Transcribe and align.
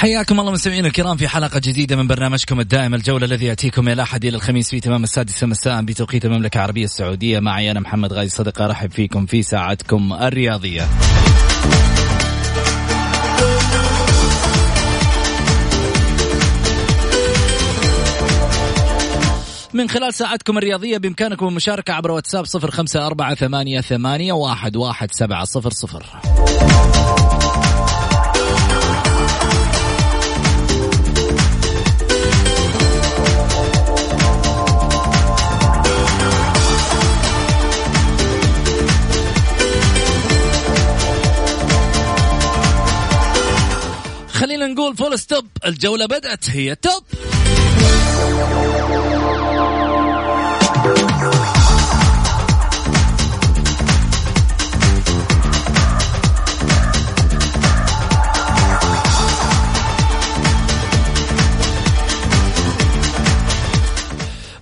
حياكم 0.00 0.40
الله 0.40 0.52
مستمعينا 0.52 0.88
الكرام 0.88 1.16
في 1.16 1.28
حلقة 1.28 1.60
جديدة 1.64 1.96
من 1.96 2.06
برنامجكم 2.06 2.60
الدائم 2.60 2.94
الجولة 2.94 3.26
الذي 3.26 3.46
يأتيكم 3.46 3.84
من 3.84 3.92
الأحد 3.92 4.24
إلى 4.24 4.36
الخميس 4.36 4.70
في 4.70 4.80
تمام 4.80 5.04
السادسة 5.04 5.46
مساء 5.46 5.82
بتوقيت 5.82 6.24
المملكة 6.24 6.58
العربية 6.58 6.84
السعودية. 6.84 7.40
معي 7.40 7.70
أنا 7.70 7.80
محمد 7.80 8.12
غازي 8.12 8.28
صدقة 8.28 8.64
أرحب 8.64 8.90
فيكم 8.90 9.26
في 9.26 9.42
ساعتكم 9.42 10.12
الرياضية. 10.12 10.88
من 19.74 19.88
خلال 19.88 20.14
ساعتكم 20.14 20.58
الرياضية 20.58 20.98
بإمكانكم 20.98 21.48
المشاركة 21.48 21.92
عبر 21.92 22.10
واتساب 22.10 22.44
صفر 22.44 22.70
خمسة 22.70 23.06
أربعة 23.06 23.34
ثمانية, 23.34 23.80
ثمانية 23.80 24.32
واحد, 24.32 24.76
واحد 24.76 25.12
سبعة 25.12 25.44
صفر 25.44 25.70
صفر. 25.70 26.06
نقول 44.80 44.96
full 44.96 45.18
stop 45.18 45.46
الجولة 45.66 46.06
بدأت. 46.06 46.50
هي 46.50 46.74
توب 46.74 47.04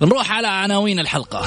نروح 0.01 0.33
على 0.33 0.49
عناوين 0.49 0.99
الحلقة. 1.01 1.45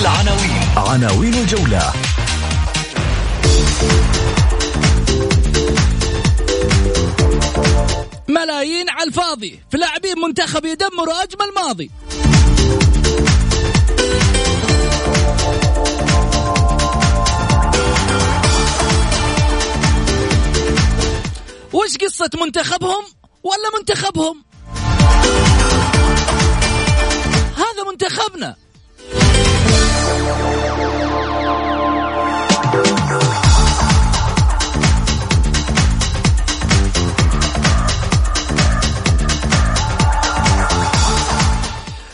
العناوين. 0.00 0.62
عناوين 0.76 1.34
الجولة. 1.34 1.92
ملايين 8.28 8.90
على 8.90 9.08
الفاضي. 9.08 9.60
في 9.70 9.76
لاعبين 9.76 10.18
منتخب 10.18 10.64
يدمروا 10.64 11.22
أجمل 11.22 11.52
ماضي. 11.56 11.90
وش 21.72 21.96
قصة 21.96 22.30
منتخبهم 22.40 23.04
ولا 23.42 23.78
منتخبهم؟ 23.78 24.44
هذا 27.56 27.90
منتخبنا. 27.90 28.56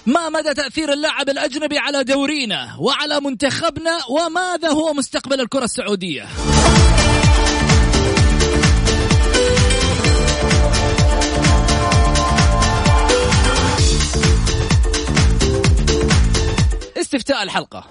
ما 0.06 0.28
مدى 0.28 0.54
تأثير 0.54 0.92
اللاعب 0.92 1.28
الأجنبي 1.28 1.78
على 1.78 2.04
دورينا 2.04 2.76
وعلى 2.78 3.20
منتخبنا 3.20 3.98
وماذا 4.10 4.69
هو 4.69 4.92
مستقبل 4.92 5.41
الكرة 5.41 5.65
السعودية؟ 5.65 6.26
استفتاء 17.16 17.43
الحلقة. 17.43 17.84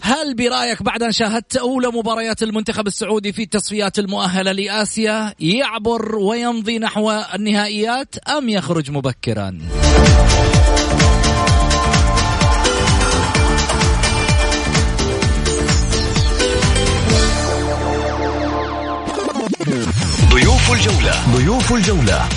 هل 0.00 0.34
برأيك 0.34 0.82
بعد 0.82 1.02
أن 1.02 1.12
شاهدت 1.12 1.56
اولى 1.56 1.88
مباريات 1.88 2.42
المنتخب 2.42 2.86
السعودي 2.86 3.32
في 3.32 3.42
التصفيات 3.42 3.98
المؤهلة 3.98 4.52
لآسيا 4.52 5.34
يعبر 5.40 6.16
ويمضي 6.16 6.78
نحو 6.78 7.10
النهائيات 7.34 8.14
أم 8.28 8.48
يخرج 8.48 8.90
مبكرا؟ 8.90 9.58
ضيوف 20.30 20.72
الجولة. 20.72 21.36
ضيوف 21.36 21.72
الجولة. 21.72 22.28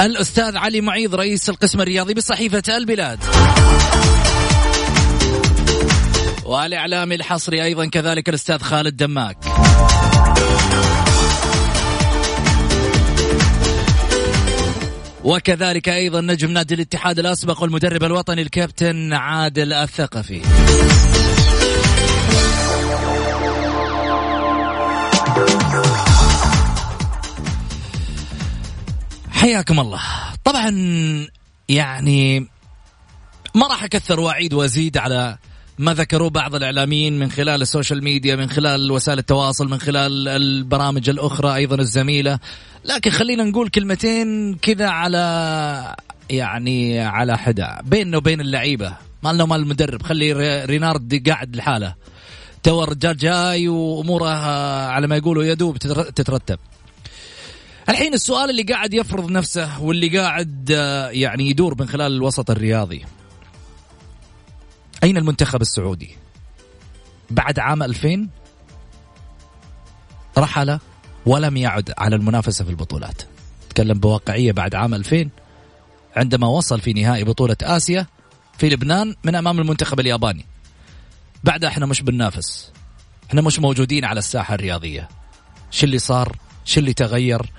الأستاذ 0.00 0.56
علي 0.56 0.80
معيض 0.80 1.14
رئيس 1.14 1.48
القسم 1.48 1.80
الرياضي 1.80 2.14
بصحيفة 2.14 2.76
البلاد. 2.76 3.18
والاعلامي 6.44 7.14
الحصري 7.14 7.64
أيضا 7.64 7.86
كذلك 7.86 8.28
الأستاذ 8.28 8.58
خالد 8.58 8.96
دماك. 8.96 9.36
وكذلك 15.24 15.88
أيضا 15.88 16.20
نجم 16.20 16.50
نادي 16.50 16.74
الاتحاد 16.74 17.18
الأسبق 17.18 17.62
والمدرب 17.62 18.02
الوطني 18.02 18.42
الكابتن 18.42 19.12
عادل 19.12 19.72
الثقفي. 19.72 20.42
حياكم 29.42 29.80
الله. 29.80 30.00
طبعا 30.44 30.70
يعني 31.68 32.40
ما 33.54 33.66
راح 33.66 33.84
أكثر 33.84 34.20
وأعيد 34.20 34.54
وأزيد 34.54 34.96
على 34.96 35.38
ما 35.78 35.94
ذكروه 35.94 36.30
بعض 36.30 36.54
الإعلاميين 36.54 37.18
من 37.18 37.30
خلال 37.30 37.62
السوشيال 37.62 38.04
ميديا 38.04 38.36
من 38.36 38.50
خلال 38.50 38.90
وسائل 38.90 39.18
التواصل 39.18 39.70
من 39.70 39.78
خلال 39.80 40.28
البرامج 40.28 41.08
الأخرى 41.08 41.54
أيضا 41.54 41.76
الزميلة. 41.76 42.38
لكن 42.84 43.10
خلينا 43.10 43.44
نقول 43.44 43.68
كلمتين 43.68 44.54
كذا 44.54 44.88
على 44.88 45.96
يعني 46.30 47.00
على 47.00 47.38
حدا 47.38 47.78
بيننا 47.82 48.16
وبين 48.16 48.40
اللعيبة 48.40 48.96
ما 49.22 49.32
لنا 49.32 49.44
مال 49.44 49.60
المدرب. 49.60 50.02
خلي 50.02 50.32
رينارد 50.64 51.28
قاعد 51.28 51.56
لحاله. 51.56 51.94
تو 52.62 52.84
الرجال 52.84 53.16
جاي 53.16 53.68
وأموره 53.68 54.28
على 54.86 55.06
ما 55.06 55.16
يقولوا 55.16 55.44
يدوب 55.44 55.76
تترتب. 56.14 56.58
الحين 57.88 58.14
السؤال 58.14 58.50
اللي 58.50 58.62
قاعد 58.62 58.94
يفرض 58.94 59.30
نفسه 59.30 59.82
واللي 59.82 60.18
قاعد 60.18 60.72
آه، 60.74 61.08
يعني 61.08 61.50
يدور 61.50 61.80
من 61.80 61.88
خلال 61.88 62.12
الوسط 62.12 62.50
الرياضي. 62.50 63.04
أين 65.04 65.16
المنتخب 65.16 65.62
السعودي؟ 65.62 66.16
بعد 67.30 67.58
عام 67.58 67.82
2000 67.82 68.28
رحل 70.38 70.78
ولم 71.26 71.56
يعد 71.56 71.92
على 71.98 72.16
المنافسة 72.16 72.64
في 72.64 72.70
البطولات. 72.70 73.22
تكلم 73.70 73.98
بواقعية 73.98 74.52
بعد 74.52 74.74
عام 74.74 74.94
2000 74.94 75.30
عندما 76.16 76.46
وصل 76.46 76.80
في 76.80 76.92
نهائي 76.92 77.24
بطولة 77.24 77.56
آسيا 77.62 78.06
في 78.58 78.68
لبنان 78.68 79.14
من 79.24 79.34
أمام 79.34 79.58
المنتخب 79.60 80.00
الياباني. 80.00 80.46
بعدها 81.44 81.68
إحنا 81.68 81.86
مش 81.86 82.02
بننافس. 82.02 82.72
إحنا 83.30 83.42
مش 83.42 83.58
موجودين 83.58 84.04
على 84.04 84.18
الساحة 84.18 84.54
الرياضية. 84.54 85.08
شو 85.70 85.86
اللي 85.86 85.98
صار؟ 85.98 86.36
شو 86.64 86.80
اللي 86.80 86.92
تغير؟ 86.92 87.52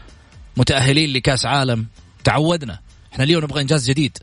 متأهلين 0.58 1.14
لكأس 1.14 1.46
عالم. 1.46 1.88
تعودنا. 2.24 2.80
إحنا 3.14 3.24
اليوم 3.24 3.44
نبغى 3.44 3.62
إنجاز 3.62 3.90
جديد. 3.90 4.18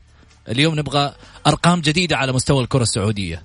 اليوم 0.49 0.79
نبغى 0.79 1.15
أرقام 1.47 1.81
جديدة 1.81 2.17
على 2.17 2.32
مستوى 2.32 2.62
الكرة 2.62 2.82
السعودية. 2.82 3.43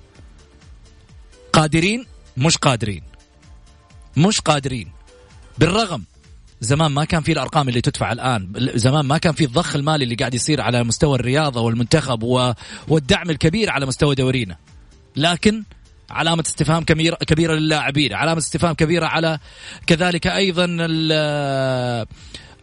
قادرين؟ 1.52 2.06
مش 2.36 2.56
قادرين. 2.56 3.02
مش 4.16 4.40
قادرين. 4.40 4.92
بالرغم 5.58 6.04
زمان 6.60 6.92
ما 6.92 7.04
كان 7.04 7.22
في 7.22 7.32
الأرقام 7.32 7.68
اللي 7.68 7.80
تدفع 7.80 8.12
الآن. 8.12 8.52
زمان 8.74 9.04
ما 9.04 9.18
كان 9.18 9.32
في 9.32 9.44
الضخ 9.44 9.76
المالي 9.76 10.04
اللي 10.04 10.14
قاعد 10.14 10.34
يصير 10.34 10.60
على 10.60 10.84
مستوى 10.84 11.14
الرياضة 11.14 11.60
والمنتخب 11.60 12.22
والدعم 12.88 13.30
الكبير 13.30 13.70
على 13.70 13.86
مستوى 13.86 14.14
دورينا. 14.14 14.56
لكن 15.16 15.62
علامة 16.10 16.44
استفهام 16.46 16.84
كبيرة 16.84 17.16
كبيرة 17.16 17.54
للاعبين، 17.54 18.12
علامة 18.12 18.38
استفهام 18.38 18.74
كبيرة 18.74 19.06
على 19.06 19.38
كذلك 19.86 20.26
أيضا 20.26 20.66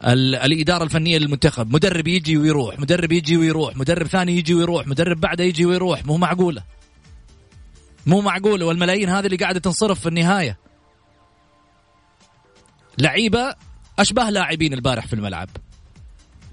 ال 0.05 0.35
ال 0.35 0.53
الإدارة 0.53 0.83
الفنية 0.83 1.17
للمنتخب، 1.17 1.73
مدرب 1.73 2.07
يجي 2.07 2.37
ويروح، 2.37 2.79
مدرب 2.79 3.11
يجي 3.11 3.37
ويروح، 3.37 3.77
مدرب 3.77 4.07
ثاني 4.07 4.37
يجي 4.37 4.53
ويروح، 4.53 4.87
مدرب 4.87 5.19
بعده 5.19 5.43
يجي 5.43 5.65
ويروح، 5.65 6.05
مو 6.05 6.17
معقولة. 6.17 6.63
مو 8.05 8.21
معقولة 8.21 8.65
والملايين 8.65 9.09
هذه 9.09 9.25
اللي 9.25 9.37
قاعدة 9.37 9.59
تنصرف 9.59 9.99
في 9.99 10.09
النهاية. 10.09 10.57
لعيبة 12.97 13.55
أشبه 13.99 14.29
لاعبين 14.29 14.73
البارح 14.73 15.07
في 15.07 15.13
الملعب. 15.13 15.49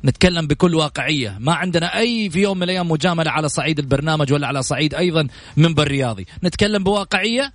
نتكلم 0.04 0.46
بكل 0.46 0.74
واقعية 0.74 1.36
ما 1.40 1.54
عندنا 1.54 1.98
أي 1.98 2.30
في 2.30 2.40
يوم 2.40 2.56
من 2.56 2.62
الأيام 2.62 2.90
مجاملة 2.90 3.30
على 3.30 3.48
صعيد 3.48 3.78
البرنامج 3.78 4.32
ولا 4.32 4.46
على 4.46 4.62
صعيد 4.62 4.94
أيضا 4.94 5.28
منبر 5.56 5.88
رياضي 5.88 6.26
نتكلم 6.44 6.84
بواقعية 6.84 7.52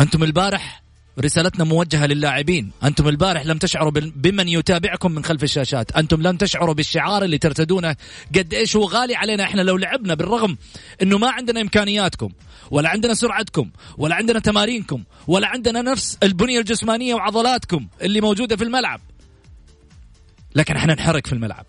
أنتم 0.00 0.22
البارح 0.22 0.82
رسالتنا 1.20 1.64
موجهة 1.64 2.06
للاعبين. 2.06 2.70
أنتم 2.84 3.08
البارح 3.08 3.46
لم 3.46 3.58
تشعروا 3.58 3.90
بمن 3.94 4.48
يتابعكم 4.48 5.12
من 5.12 5.24
خلف 5.24 5.42
الشاشات. 5.42 5.92
أنتم 5.92 6.22
لم 6.22 6.36
تشعروا 6.36 6.74
بالشعار 6.74 7.24
اللي 7.24 7.38
ترتدونه. 7.38 7.96
قد 8.34 8.54
إيش 8.54 8.76
هو 8.76 8.84
غالي 8.84 9.14
علينا 9.14 9.44
إحنا 9.44 9.62
لو 9.62 9.76
لعبنا 9.76 10.14
بالرغم 10.14 10.58
أنه 11.02 11.18
ما 11.18 11.30
عندنا 11.30 11.60
إمكانياتكم 11.60 12.32
ولا 12.70 12.88
عندنا 12.88 13.14
سرعتكم 13.14 13.70
ولا 13.98 14.14
عندنا 14.14 14.38
تمارينكم 14.38 15.04
ولا 15.26 15.48
عندنا 15.48 15.82
نفس 15.82 16.18
البنية 16.22 16.58
الجسمانية 16.58 17.14
وعضلاتكم 17.14 17.88
اللي 18.02 18.20
موجودة 18.20 18.56
في 18.56 18.64
الملعب. 18.64 19.00
لكن 20.54 20.76
إحنا 20.76 20.94
نحرق 20.94 21.26
في 21.26 21.32
الملعب. 21.32 21.66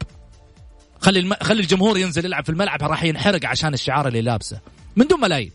خلي 1.02 1.20
الم... 1.20 1.34
خلي 1.42 1.62
الجمهور 1.62 1.98
ينزل 1.98 2.26
يلعب 2.26 2.44
في 2.44 2.50
الملعب 2.50 2.84
راح 2.84 3.04
ينحرق 3.04 3.46
عشان 3.46 3.74
الشعار 3.74 4.08
اللي 4.08 4.22
لابسه. 4.22 4.60
من 4.96 5.08
دون 5.08 5.22
ملايين. 5.22 5.52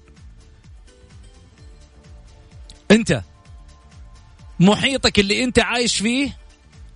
أنت 2.91 3.23
محيطك 4.61 5.19
اللي 5.19 5.45
انت 5.45 5.59
عايش 5.59 5.97
فيه 5.97 6.37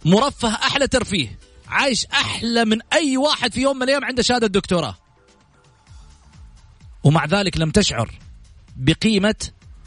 مرفه 0.05 0.49
أحلى 0.49 0.89
ترفيه. 0.89 1.39
عايش 1.69 2.07
أحلى 2.07 2.65
من 2.65 2.79
اي 2.93 3.17
واحد 3.17 3.53
في 3.53 3.61
يوم 3.61 3.77
من 3.77 3.83
الأيام 3.83 4.05
عنده 4.05 4.23
شهادة 4.23 4.47
دكتوراه. 4.47 4.97
ومع 7.05 7.25
ذلك 7.25 7.57
لم 7.57 7.71
تشعر 7.71 8.15
بقيمة 8.77 9.35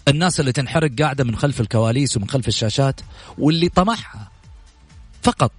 الناس 0.08 0.40
اللي 0.40 0.52
تنحرق 0.52 0.92
قاعدة 1.00 1.24
من 1.24 1.36
خلف 1.36 1.62
الكواليس 1.62 2.18
ومن 2.18 2.30
خلف 2.30 2.48
الشاشات 2.48 3.02
واللي 3.38 3.70
طمعها 3.70 4.32
فقط 5.24 5.52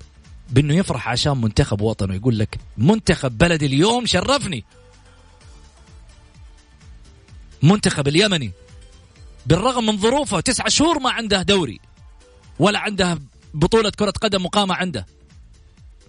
بأنه 0.50 0.74
يفرح 0.74 1.08
عشان 1.08 1.40
منتخب 1.40 1.80
وطنه. 1.80 2.14
يقول 2.14 2.38
لك 2.38 2.58
منتخب 2.78 3.38
بلدي 3.38 3.66
اليوم 3.66 4.06
شرفني. 4.06 4.64
منتخب 7.62 8.08
اليمني. 8.08 8.52
بالرغم 9.46 9.86
من 9.86 9.98
ظروفه 9.98 10.40
تسعة 10.40 10.68
شهور 10.68 10.98
ما 10.98 11.10
عنده 11.10 11.42
دوري. 11.42 11.80
ولا 12.58 12.78
عنده 12.78 13.18
بطولة 13.54 13.90
كرة 13.90 14.10
قدم 14.10 14.42
مقامة 14.42 14.74
عنده. 14.74 15.06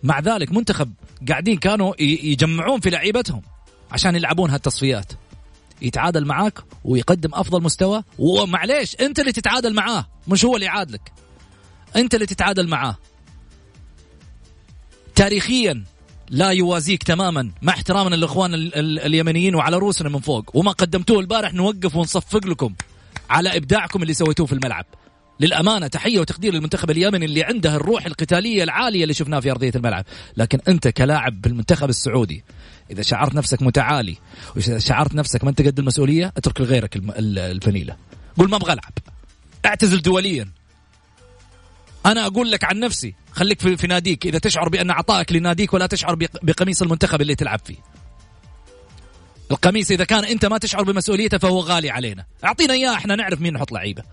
مع 0.03 0.19
ذلك 0.19 0.51
منتخب 0.51 0.93
قاعدين 1.29 1.57
كانوا 1.57 2.01
يجمعون 2.01 2.79
في 2.79 2.89
لعيبتهم 2.89 3.41
عشان 3.91 4.15
يلعبون 4.15 4.49
هالتصفيات. 4.49 5.13
يتعادل 5.81 6.25
معاك 6.25 6.59
ويقدم 6.83 7.29
أفضل 7.33 7.63
مستوى. 7.63 8.03
ومعليش 8.19 8.95
أنت 8.95 9.19
اللي 9.19 9.31
تتعادل 9.31 9.73
معاه 9.73 10.07
مش 10.27 10.45
هو 10.45 10.55
اللي 10.55 10.65
يعادلك. 10.65 11.11
أنت 11.95 12.15
اللي 12.15 12.25
تتعادل 12.25 12.67
معاه. 12.67 12.97
تاريخيا 15.15 15.83
لا 16.29 16.49
يوازيك 16.49 17.03
تماما 17.03 17.51
مع 17.61 17.73
احترامنا 17.73 18.15
للاخوان 18.15 18.53
اليمنيين 18.53 19.55
وعلى 19.55 19.77
روسنا 19.77 20.09
من 20.09 20.19
فوق. 20.19 20.55
وما 20.55 20.71
قدمتوه 20.71 21.19
البارح 21.19 21.53
نوقف 21.53 21.95
ونصفق 21.95 22.47
لكم 22.47 22.73
على 23.29 23.57
إبداعكم 23.57 24.01
اللي 24.01 24.13
سويتوه 24.13 24.45
في 24.45 24.53
الملعب. 24.53 24.85
للأمانة 25.39 25.87
تحية 25.87 26.19
وتقدير 26.19 26.53
للمنتخب 26.53 26.91
اليمني 26.91 27.25
اللي 27.25 27.43
عنده 27.43 27.75
الروح 27.75 28.05
القتالية 28.05 28.63
العالية 28.63 29.03
اللي 29.03 29.13
شفناها 29.13 29.39
في 29.39 29.51
أرضية 29.51 29.71
الملعب. 29.75 30.05
لكن 30.37 30.59
أنت 30.67 30.87
كلاعب 30.87 31.41
بالمنتخب 31.41 31.89
السعودي 31.89 32.43
إذا 32.91 33.01
شعرت 33.01 33.35
نفسك 33.35 33.61
متعالي 33.61 34.17
وشعرت 34.55 35.15
نفسك 35.15 35.43
ما 35.43 35.49
أنت 35.49 35.61
قد 35.61 35.79
المسؤولية 35.79 36.33
اترك 36.37 36.61
لغيرك 36.61 37.01
الفنيلة. 37.17 37.95
قول 38.37 38.49
ما 38.49 38.55
أبغى 38.57 38.73
ألعب. 38.73 38.93
اعتزل 39.65 40.01
دوليا. 40.01 40.49
أنا 42.05 42.25
أقول 42.25 42.51
لك 42.51 42.63
عن 42.63 42.79
نفسي 42.79 43.15
خليك 43.31 43.61
في, 43.61 43.77
في 43.77 43.87
ناديك. 43.87 44.25
إذا 44.25 44.39
تشعر 44.39 44.69
بأن 44.69 44.91
عطائك 44.91 45.31
لناديك 45.31 45.73
ولا 45.73 45.87
تشعر 45.87 46.15
بقميص 46.43 46.81
المنتخب 46.81 47.21
اللي 47.21 47.35
تلعب 47.35 47.59
فيه. 47.65 47.77
القميص 49.51 49.91
إذا 49.91 50.03
كان 50.03 50.25
أنت 50.25 50.45
ما 50.45 50.57
تشعر 50.57 50.83
بمسؤوليته 50.83 51.37
فهو 51.37 51.59
غالي 51.59 51.89
علينا. 51.89 52.25
أعطينا 52.43 52.73
إياه 52.73 52.93
إحنا 52.93 53.15
نعرف 53.15 53.41
مين 53.41 53.53
نحط 53.53 53.71
لعيبة. 53.71 54.03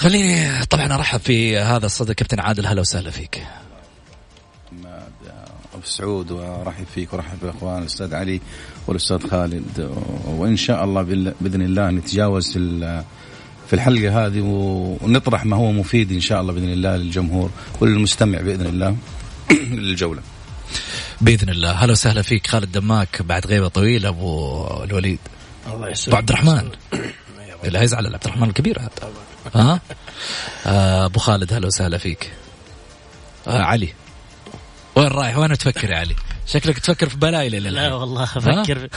خليني 0.00 0.64
طبعا 0.66 0.94
أرحب 0.94 1.20
في 1.20 1.58
هذا 1.58 1.86
الصدى 1.86 2.14
كابتن 2.14 2.40
عادل. 2.40 2.66
هلا 2.66 2.80
وسهلا 2.80 3.10
فيك. 3.10 3.42
أبو 5.74 5.84
سعود 5.84 6.30
وارحب 6.30 6.84
فيك 6.94 7.12
وارحب 7.12 7.38
بالاخوان 7.42 7.82
الأستاذ 7.82 8.14
علي 8.14 8.40
والأستاذ 8.86 9.28
خالد. 9.28 9.90
وإن 10.26 10.56
شاء 10.56 10.84
الله 10.84 11.02
بإذن 11.40 11.62
الله 11.62 11.90
نتجاوز 11.90 12.52
في 13.66 13.72
الحلقة 13.72 14.26
هذه 14.26 14.40
ونطرح 14.40 15.44
ما 15.44 15.56
هو 15.56 15.72
مفيد 15.72 16.12
إن 16.12 16.20
شاء 16.20 16.40
الله 16.40 16.52
بإذن 16.52 16.72
الله 16.72 16.96
للجمهور 16.96 17.50
وللمستمع 17.80 18.40
بإذن 18.40 18.66
الله 18.66 18.96
للجولة. 19.84 20.22
بإذن 21.20 21.48
الله. 21.48 21.70
هلا 21.72 21.92
وسهلا 21.92 22.22
فيك 22.22 22.46
خالد 22.46 22.72
دماك 22.72 23.22
بعد 23.22 23.46
غيبة 23.46 23.68
طويلة 23.68 24.08
أبو 24.08 24.66
الوليد. 24.84 25.18
الله 25.72 25.88
يسلمك. 25.88 26.08
ابو 26.08 26.16
عبد 26.16 26.30
الرحمن. 26.30 26.70
لا 27.72 27.82
يزعل 27.82 28.06
عبد 28.06 28.24
الرحمن 28.24 28.48
الكبير 28.48 28.80
هذا. 28.80 28.90
ها؟ 29.54 29.80
آه 30.66 31.06
أبو 31.06 31.18
خالد 31.18 31.52
هلا 31.52 31.66
وسهلا 31.66 31.98
فيك. 31.98 32.32
آه 33.48 33.62
علي. 33.62 33.88
وين 34.96 35.08
رايح؟ 35.08 35.38
وين 35.38 35.58
تفكر 35.58 35.90
يا 35.90 35.96
علي؟ 35.96 36.14
شكلك 36.46 36.78
تفكر 36.78 37.08
في 37.08 37.16
بلايل 37.16 37.62
لا 37.62 37.94
والله 37.94 38.22
أفكر. 38.22 38.88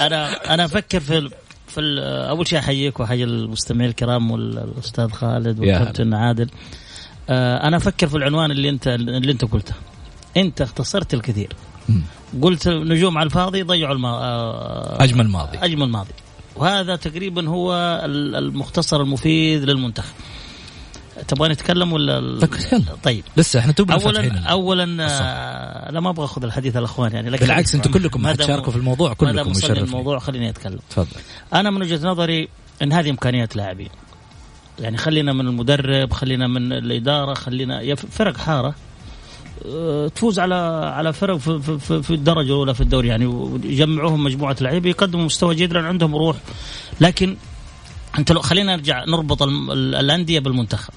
أنا 0.00 0.54
أنا 0.54 0.64
أفكر 0.64 1.00
في 1.00 1.30
في 1.68 1.80
أول 2.30 2.48
شيء 2.48 2.58
أحييك 2.58 3.00
وأحيي 3.00 3.24
المستمعين 3.24 3.90
الكرام 3.90 4.30
والأستاذ 4.30 5.10
خالد 5.10 5.60
والكابتن 5.60 6.14
عادل. 6.14 6.50
آه، 7.28 7.68
أنا 7.68 7.76
أفكر 7.76 8.08
في 8.08 8.16
العنوان 8.16 8.50
اللي 8.50 8.68
أنت 8.68 8.88
اللي 8.88 9.32
أنت 9.32 9.44
قلته. 9.44 9.74
انت 10.36 10.60
اختصرت 10.60 11.14
الكثير. 11.14 11.52
قلت 12.42 12.68
نجوم 12.68 13.18
على 13.18 13.26
الفاضي 13.26 13.62
ضيعوا 13.62 13.94
الما... 13.94 14.08
آه، 14.08 15.04
أجمل 15.04 15.28
ماضي. 15.28 15.58
أجمل 15.58 15.88
ماضي. 15.88 16.10
وهذا 16.56 16.96
تقريبا 16.96 17.48
هو 17.48 18.00
المختصر 18.04 19.00
المفيد 19.00 19.64
للمنتخب. 19.64 20.14
تبغى 21.28 21.48
نتكلم 21.48 21.92
ولا 21.92 22.40
تكلم. 22.40 22.84
طيب. 23.02 23.24
لسه 23.36 23.60
إحنا 23.60 23.72
توبنا 23.72 24.04
اولا 24.04 24.38
اولا 24.38 24.96
آه 25.00 25.90
لا 25.90 26.00
ما 26.00 26.10
أبغى 26.10 26.24
أخذ 26.24 26.44
الحديث 26.44 26.76
الأخوان 26.76 27.12
يعني 27.12 27.30
لكن 27.30 27.46
بالعكس 27.46 27.74
أنتم 27.74 27.90
كلكم 27.90 28.32
تشاركوا 28.32 28.72
في 28.72 28.78
الموضوع 28.78 29.12
كلكم 29.12 29.50
مشرفين. 29.50 29.84
الموضوع 29.84 30.18
خليني 30.18 30.48
أتكلم. 30.48 30.78
تفضل. 30.90 31.20
أنا 31.54 31.70
من 31.70 31.82
وجهة 31.82 32.08
نظري 32.08 32.48
إن 32.82 32.92
هذه 32.92 33.10
إمكانيات 33.10 33.56
لاعبين. 33.56 33.88
يعني 34.78 34.96
خلينا 34.96 35.32
من 35.32 35.46
المدرب 35.46 36.12
خلينا 36.12 36.46
من 36.46 36.72
الإدارة 36.72 37.34
خلينا 37.34 37.94
فرق 37.94 38.36
حارة. 38.36 38.74
تفوز 40.14 40.38
على 40.38 40.54
على 40.94 41.12
فرق 41.12 41.36
في, 41.36 41.78
في, 41.78 42.02
في 42.02 42.10
الدرجة 42.10 42.46
الأولى 42.46 42.74
في 42.74 42.80
الدوري. 42.80 43.08
يعني 43.08 43.26
ويجمعوهم 43.26 44.24
مجموعة 44.24 44.56
لعيبة 44.60 44.90
يقدموا 44.90 45.24
مستوى 45.24 45.54
جيد 45.54 45.72
لأن 45.72 45.84
عندهم 45.84 46.16
روح. 46.16 46.36
لكن 47.00 47.36
أنت 48.18 48.32
لو 48.32 48.40
خلينا 48.40 48.76
نرجع 48.76 49.04
نربط 49.04 49.42
الأندية 49.42 50.38
بالمنتخب. 50.38 50.92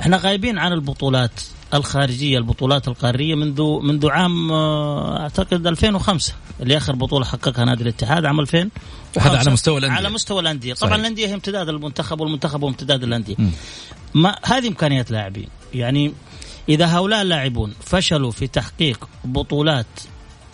إحنا 0.00 0.16
غايبين 0.16 0.58
عن 0.58 0.72
البطولات 0.72 1.40
الخارجية 1.74 2.38
البطولات 2.38 2.88
القارية 2.88 3.34
منذ 3.34 3.62
منذ 3.82 4.10
عام 4.10 4.52
آه، 4.52 5.20
أعتقد 5.20 5.66
2005 5.66 6.34
اللي 6.60 6.76
آخر 6.76 6.94
بطولة 6.94 7.24
حققها 7.24 7.64
نادي 7.64 7.82
الاتحاد 7.82 8.24
عام 8.24 8.40
2000 8.40 8.70
هذا 9.18 9.38
على 9.38 9.50
مستوى 9.50 9.78
الأندية. 9.78 9.96
على 9.96 10.10
مستوى 10.10 10.40
الأندية. 10.40 10.74
طبعا 10.74 10.94
الأندية 10.94 11.26
هي 11.26 11.34
امتداد 11.34 11.68
المنتخب 11.68 12.20
والمنتخب 12.20 12.62
هو 12.62 12.68
امتداد 12.68 13.02
الأندية. 13.02 13.36
ما 14.14 14.36
هذه 14.44 14.68
إمكانيات 14.68 15.10
لاعبين. 15.10 15.48
يعني 15.74 16.12
إذا 16.68 16.86
هؤلاء 16.86 17.22
اللاعبون 17.22 17.74
فشلوا 17.80 18.30
في 18.30 18.46
تحقيق 18.46 19.08
بطولات 19.24 19.86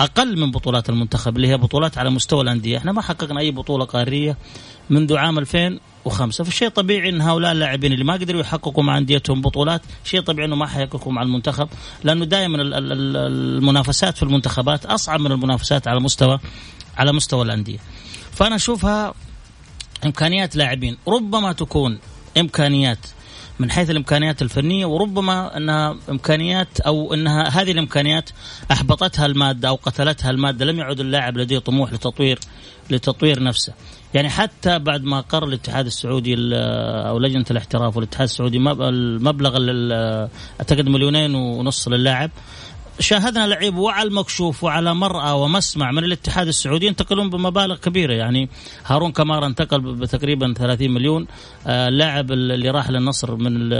أقل 0.00 0.38
من 0.40 0.50
بطولات 0.50 0.88
المنتخب 0.90 1.37
اللي 1.37 1.49
هي 1.49 1.56
بطولات 1.56 1.99
على 1.99 2.11
مستوى 2.11 2.42
الأندية، 2.42 2.78
إحنا 2.78 2.92
ما 2.92 3.02
حققنا 3.02 3.40
أي 3.40 3.50
بطولة 3.50 3.85
قارية 3.85 4.37
منذ 4.90 5.16
عام 5.16 5.38
2005 5.38 6.44
فالشيء 6.44 6.68
طبيعي 6.68 7.09
إن 7.09 7.21
هؤلاء 7.21 7.52
اللاعبين 7.52 7.92
اللي 7.92 8.04
ما 8.04 8.12
قدروا 8.12 8.40
يحققوا 8.40 8.85
مع 8.85 8.99
أنديتهم 8.99 9.40
بطولات 9.40 9.83
شيء 10.04 10.21
طبيعي 10.21 10.49
إنه 10.49 10.56
ما 10.56 10.66
حيحققوا 10.66 11.12
مع 11.12 11.23
المنتخب 11.23 11.68
لأنه 12.04 12.25
دائما 12.25 12.59
المنافسات 12.62 14.16
في 14.16 14.23
المنتخبات 14.23 14.87
أصعب 14.87 15.21
من 15.21 15.33
المنافسات 15.33 15.88
على 15.88 16.00
مستوى 16.00 16.38
على 16.97 17.12
مستوى 17.12 17.44
الأندية. 17.44 17.78
فأنا 18.33 18.54
أشوفها 18.54 19.14
إمكانيات 20.04 20.56
لاعبين. 20.56 20.97
ربما 21.09 21.52
تكون 21.52 21.99
إمكانيات 22.38 22.99
من 23.58 23.70
حيث 23.70 23.90
الإمكانيات 23.90 24.42
الفنية 24.42 24.87
وربما 24.87 25.56
أنها 25.56 25.96
إمكانيات 26.11 26.80
أو 26.80 27.14
أنها 27.14 27.49
هذه 27.49 27.73
الإمكانيات 27.73 28.30
أحبطتها 28.73 29.26
المادة 29.26 29.68
أو 29.68 29.75
قتلتها 29.75 30.30
المادة 30.30 30.64
لم 30.64 30.78
يعد 30.78 31.00
اللاعب 31.00 31.37
لديه 31.38 31.58
طموح 31.58 31.92
لتطوير 31.92 32.38
لتطوير 32.90 33.42
نفسه. 33.42 33.73
يعني 34.14 34.30
حتى 34.30 34.78
بعد 34.78 35.04
ما 35.04 35.20
قرر 35.20 35.46
الاتحاد 35.49 35.87
السعودي 35.87 36.34
أو 36.34 37.18
لجنة 37.18 37.44
الاحتراف 37.50 37.96
والاتحاد 37.96 38.23
السعودي 38.28 38.56
المبلغ 38.58 39.56
أعتقد 40.61 40.88
مليونين 40.88 41.34
ونص 41.34 41.88
للاعب 41.88 42.30
شاهدنا 43.00 43.46
لعيب 43.46 43.76
وعلى 43.76 44.08
المكشوف 44.08 44.64
وعلى 44.64 44.94
مرأى 44.94 45.32
ومسمع 45.32 45.90
من 45.90 46.04
الاتحاد 46.04 46.48
السعودي 46.48 46.86
ينتقلون 46.86 47.30
بمبالغ 47.30 47.76
كبيرة. 47.76 48.14
يعني 48.14 48.48
هارون 48.86 49.12
كمارا 49.12 49.46
انتقل 49.46 49.80
بتقريبا 49.80 50.54
30 50.54 50.90
مليون. 50.90 51.26
آه، 51.66 51.88
اللاعب 51.88 52.32
اللي 52.32 52.70
راح 52.70 52.90
للنصر 52.90 53.36
من 53.36 53.52
ال 53.56 53.70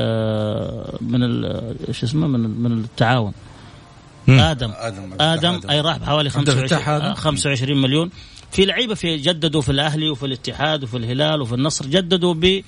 من 1.01 1.45
إيش 1.89 2.05
اسمه؟ 2.05 2.27
من 2.27 2.41
من 2.41 2.73
التعاون. 2.73 3.33
آدم. 4.29 4.73
آدم, 4.77 5.11
آدم 5.21 5.61
أي 5.71 5.81
راح 5.81 5.97
بحوالي 5.97 6.31
25 6.31 7.15
25 7.15 7.83
مليون. 7.83 8.11
في 8.51 8.65
لعيبة 8.65 8.95
في 8.95 9.17
جددوا 9.17 9.61
في 9.61 9.73
الأهلي 9.73 10.11
وفي 10.11 10.27
الاتحاد 10.27 10.85
وفي 10.85 10.97
الهلال 10.97 11.41
وفي 11.41 11.55
النصر 11.55 11.87
جددوا 11.87 12.35
ب 12.35 12.63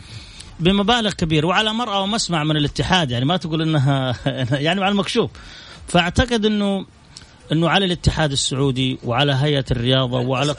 بمبالغ 0.61 1.13
كبيرة. 1.13 1.47
وعلى 1.47 1.73
مرأى 1.73 2.03
ومسمع 2.03 2.45
من 2.45 2.57
الاتحاد 2.57 3.11
يعني 3.11 3.25
ما 3.25 3.37
تقول 3.37 3.63
إنها 3.63 4.15
يعني 4.67 4.85
على 4.85 4.93
المكشوف. 4.93 5.31
فاعتقد 5.89 6.47
انه 6.47 6.87
إنه 7.53 7.69
على 7.69 7.85
الاتحاد 7.85 8.33
السعودي 8.33 8.99
وعلى 9.05 9.35
هيئة 9.35 9.65
الرياضة 9.71 10.19
وعلى 10.19 10.55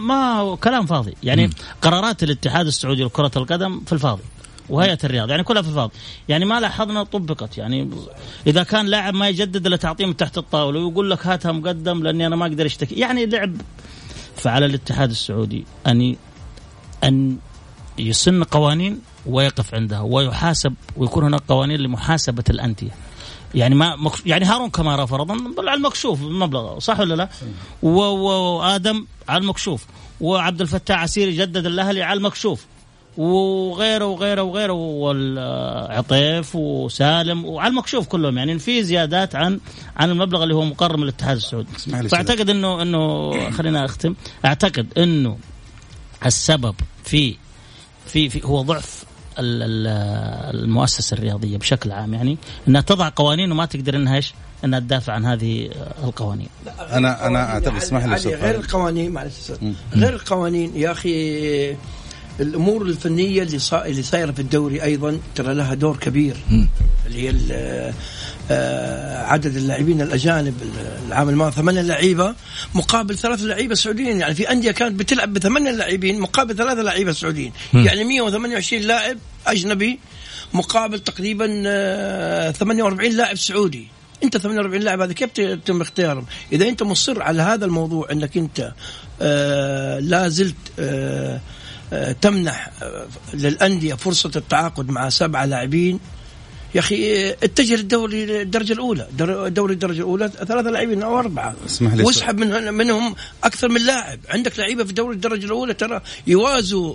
ما 0.00 0.56
كلام 0.56 0.86
فاضي. 0.86 1.14
يعني 1.22 1.46
م. 1.46 1.50
قرارات 1.82 2.22
الاتحاد 2.22 2.66
السعودي 2.66 3.04
لكرة 3.04 3.30
القدم 3.36 3.80
في 3.80 3.92
الفاضي 3.92 4.22
وهيئة 4.68 4.98
الرياضة 5.04 5.30
يعني 5.30 5.44
كلها 5.44 5.62
في 5.62 5.68
الفاضي. 5.68 5.92
يعني 6.28 6.44
ما 6.44 6.60
لاحظنا 6.60 7.02
طبقت 7.02 7.58
يعني 7.58 7.90
إذا 8.46 8.62
كان 8.62 8.86
لاعب 8.86 9.14
ما 9.14 9.28
يجدد 9.28 9.66
إلا 9.66 9.76
تعطيه 9.76 10.06
من 10.06 10.16
تحت 10.16 10.38
الطاولة 10.38 10.80
ويقول 10.80 11.10
لك 11.10 11.26
هاتها 11.26 11.52
مقدم 11.52 12.02
لأني 12.02 12.26
أنا 12.26 12.36
ما 12.36 12.46
أقدر 12.46 12.66
أشتكي. 12.66 12.94
يعني 12.94 13.26
لعب. 13.26 13.56
فعلى 14.36 14.66
الاتحاد 14.66 15.10
السعودي 15.10 15.64
أن 15.86 16.16
أن 17.04 17.36
يسن 17.98 18.44
قوانين 18.44 19.00
ويقف 19.26 19.74
عندها 19.74 20.00
ويحاسب 20.00 20.74
ويكون 20.96 21.24
هناك 21.24 21.42
قوانين 21.48 21.80
لمحاسبة 21.80 22.44
الأندية. 22.50 22.90
يعني 23.54 23.74
ما 23.74 23.96
مكش... 23.96 24.22
يعني 24.26 24.44
هارون 24.44 24.70
كمارا 24.70 25.06
فرضا 25.06 25.34
على 25.58 25.74
المكشوف 25.74 26.20
مبلغ 26.22 26.78
صح 26.78 27.00
ولا 27.00 27.14
لا؟ 27.14 27.28
وآدم 27.82 29.06
على 29.28 29.42
المكشوف 29.42 29.86
وعبد 30.20 30.60
الفتاح 30.60 31.02
عسيري 31.02 31.32
جدد 31.36 31.66
الأهلي 31.66 32.02
على 32.02 32.18
المكشوف 32.18 32.66
وغيره 33.16 34.04
وغيره 34.04 34.42
وغيره 34.42 34.72
والعطيف 34.72 36.56
وسالم 36.56 37.44
وعلى 37.44 37.70
المكشوف 37.70 38.06
كلهم 38.06 38.38
يعني 38.38 38.58
في 38.58 38.82
زيادات 38.82 39.34
عن 39.34 39.60
عن 39.96 40.10
المبلغ 40.10 40.42
اللي 40.42 40.54
هو 40.54 40.64
مقرر 40.64 40.96
من 40.96 41.02
الاتحاد 41.02 41.36
السعودي. 41.36 41.68
فأعتقد 42.08 42.50
انه 42.50 42.82
إنه 42.82 43.30
خلينا 43.50 43.84
أختم 43.84 44.14
أعتقد 44.44 44.98
إنه 44.98 45.38
السبب 46.26 46.74
في 47.04 47.36
في, 48.06 48.28
في 48.28 48.44
هو 48.44 48.62
ضعف 48.62 48.99
المؤسسة 49.38 51.14
الرياضية 51.14 51.56
بشكل 51.56 51.92
عام 51.92 52.14
يعني 52.14 52.38
إنها 52.68 52.80
تضع 52.80 53.08
قوانين 53.16 53.52
وما 53.52 53.66
تقدر 53.66 53.96
إنها 53.96 54.16
إيش؟ 54.16 54.34
إنها 54.64 54.78
تدافع 54.80 55.12
عن 55.12 55.24
هذه 55.26 55.70
القوانين. 56.04 56.48
أنا 56.90 57.26
أنا 57.26 57.52
أعتقد 57.52 57.76
اسمح 57.76 58.04
لي 58.04 58.34
غير 58.34 58.54
القوانين 58.54 59.12
معلش 59.12 59.52
غير 59.94 60.14
القوانين 60.14 60.72
يا 60.76 60.92
أخي 60.92 61.76
الأمور 62.40 62.82
الفنية 62.82 63.42
اللي 63.42 63.58
صا... 63.58 63.86
اللي 63.86 64.02
صايرة 64.02 64.32
في 64.32 64.42
الدوري 64.42 64.82
أيضا 64.82 65.18
ترى 65.34 65.54
لها 65.54 65.74
دور 65.74 65.96
كبير. 65.96 66.36
اللي 67.06 67.28
هي 67.28 67.30
عدد 69.30 69.56
اللاعبين 69.56 70.00
الأجانب 70.00 70.54
العام 71.08 71.28
الماضي. 71.28 71.56
ثمانية 71.56 71.80
لعيبة 71.80 72.34
مقابل 72.74 73.18
ثلاث 73.18 73.40
لعيبة 73.42 73.74
سعوديين. 73.74 74.20
يعني 74.20 74.34
في 74.34 74.50
أندية 74.50 74.70
كانت 74.70 75.00
بتلعب 75.00 75.32
بثمانية 75.32 75.70
لاعبين 75.70 76.20
مقابل 76.20 76.56
ثلاثة 76.56 76.82
لعيبة 76.82 77.12
سعوديين. 77.12 77.52
يعني 77.74 78.04
128 78.04 78.82
لاعب 78.82 79.18
أجنبي 79.46 79.98
مقابل 80.54 80.98
تقريبا 80.98 81.46
48 82.52 83.10
آه، 83.12 83.16
لاعب 83.16 83.36
سعودي. 83.36 83.88
أنت 84.22 84.36
48 84.36 84.82
لاعب 84.82 85.00
هذا 85.00 85.12
كيف 85.12 85.30
تتم 85.30 85.80
اختيارهم؟ 85.80 86.26
إذا 86.52 86.68
أنت 86.68 86.82
مصر 86.82 87.22
على 87.22 87.42
هذا 87.42 87.64
الموضوع 87.64 88.12
إنك 88.12 88.36
أنت 88.36 88.72
آه 89.22 89.98
لا 89.98 90.28
زلت 90.28 90.56
آه 90.78 91.40
آه 91.92 92.12
تمنح 92.12 92.70
آه 92.82 93.06
للأندية 93.34 93.94
فرصة 93.94 94.30
التعاقد 94.36 94.90
مع 94.90 95.08
سبعة 95.08 95.44
لاعبين. 95.44 96.00
يا 96.74 96.80
أخي 96.80 97.30
اتجه 97.30 97.74
للدوري 97.74 98.42
الدرجة 98.42 98.72
الأولى. 98.72 99.06
دوري 99.48 99.72
الدرجة 99.72 99.98
الأولى 99.98 100.28
ثلاثة 100.28 100.70
لاعبين 100.70 101.02
أو 101.02 101.18
أربعة. 101.18 101.54
اسمح 101.66 101.94
لي 101.94 102.02
واسحب 102.02 102.38
من 102.38 102.74
منهم 102.74 103.14
أكثر 103.44 103.68
من 103.68 103.86
لاعب. 103.86 104.18
عندك 104.28 104.58
لعيبة 104.58 104.84
في 104.84 104.92
دوري 104.92 105.14
الدرجة 105.14 105.44
الأولى 105.44 105.74
ترى 105.74 106.00
يوازوا 106.26 106.94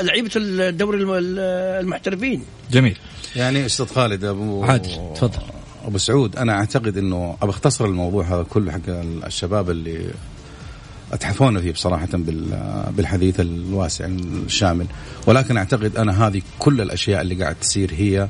لعيبة 0.00 0.30
الدوري 0.36 0.98
المحترفين. 1.80 2.42
جميل. 2.70 2.96
يعني 3.36 3.66
أستاذ 3.66 3.86
خالد 3.86 4.24
أبو 4.24 4.64
عادل 4.64 4.90
تفضل. 5.14 5.42
أبو 5.84 5.98
سعود 5.98 6.36
أنا 6.36 6.52
أعتقد 6.52 6.96
إنه 6.98 7.36
ابى 7.42 7.50
اختصر 7.50 7.84
الموضوع 7.84 8.24
هذا 8.24 8.42
كله 8.42 8.72
حق 8.72 8.88
الشباب 9.26 9.70
اللي 9.70 10.10
أتحفون 11.12 11.60
فيه 11.60 11.72
بصراحة 11.72 12.08
بالحديث 12.90 13.40
الواسع 13.40 14.04
الشامل. 14.04 14.86
ولكن 15.26 15.56
أعتقد 15.56 15.96
أنا 15.96 16.26
هذه 16.26 16.42
كل 16.58 16.80
الأشياء 16.80 17.20
اللي 17.20 17.34
قاعد 17.34 17.54
تصير 17.54 17.92
هي 17.94 18.28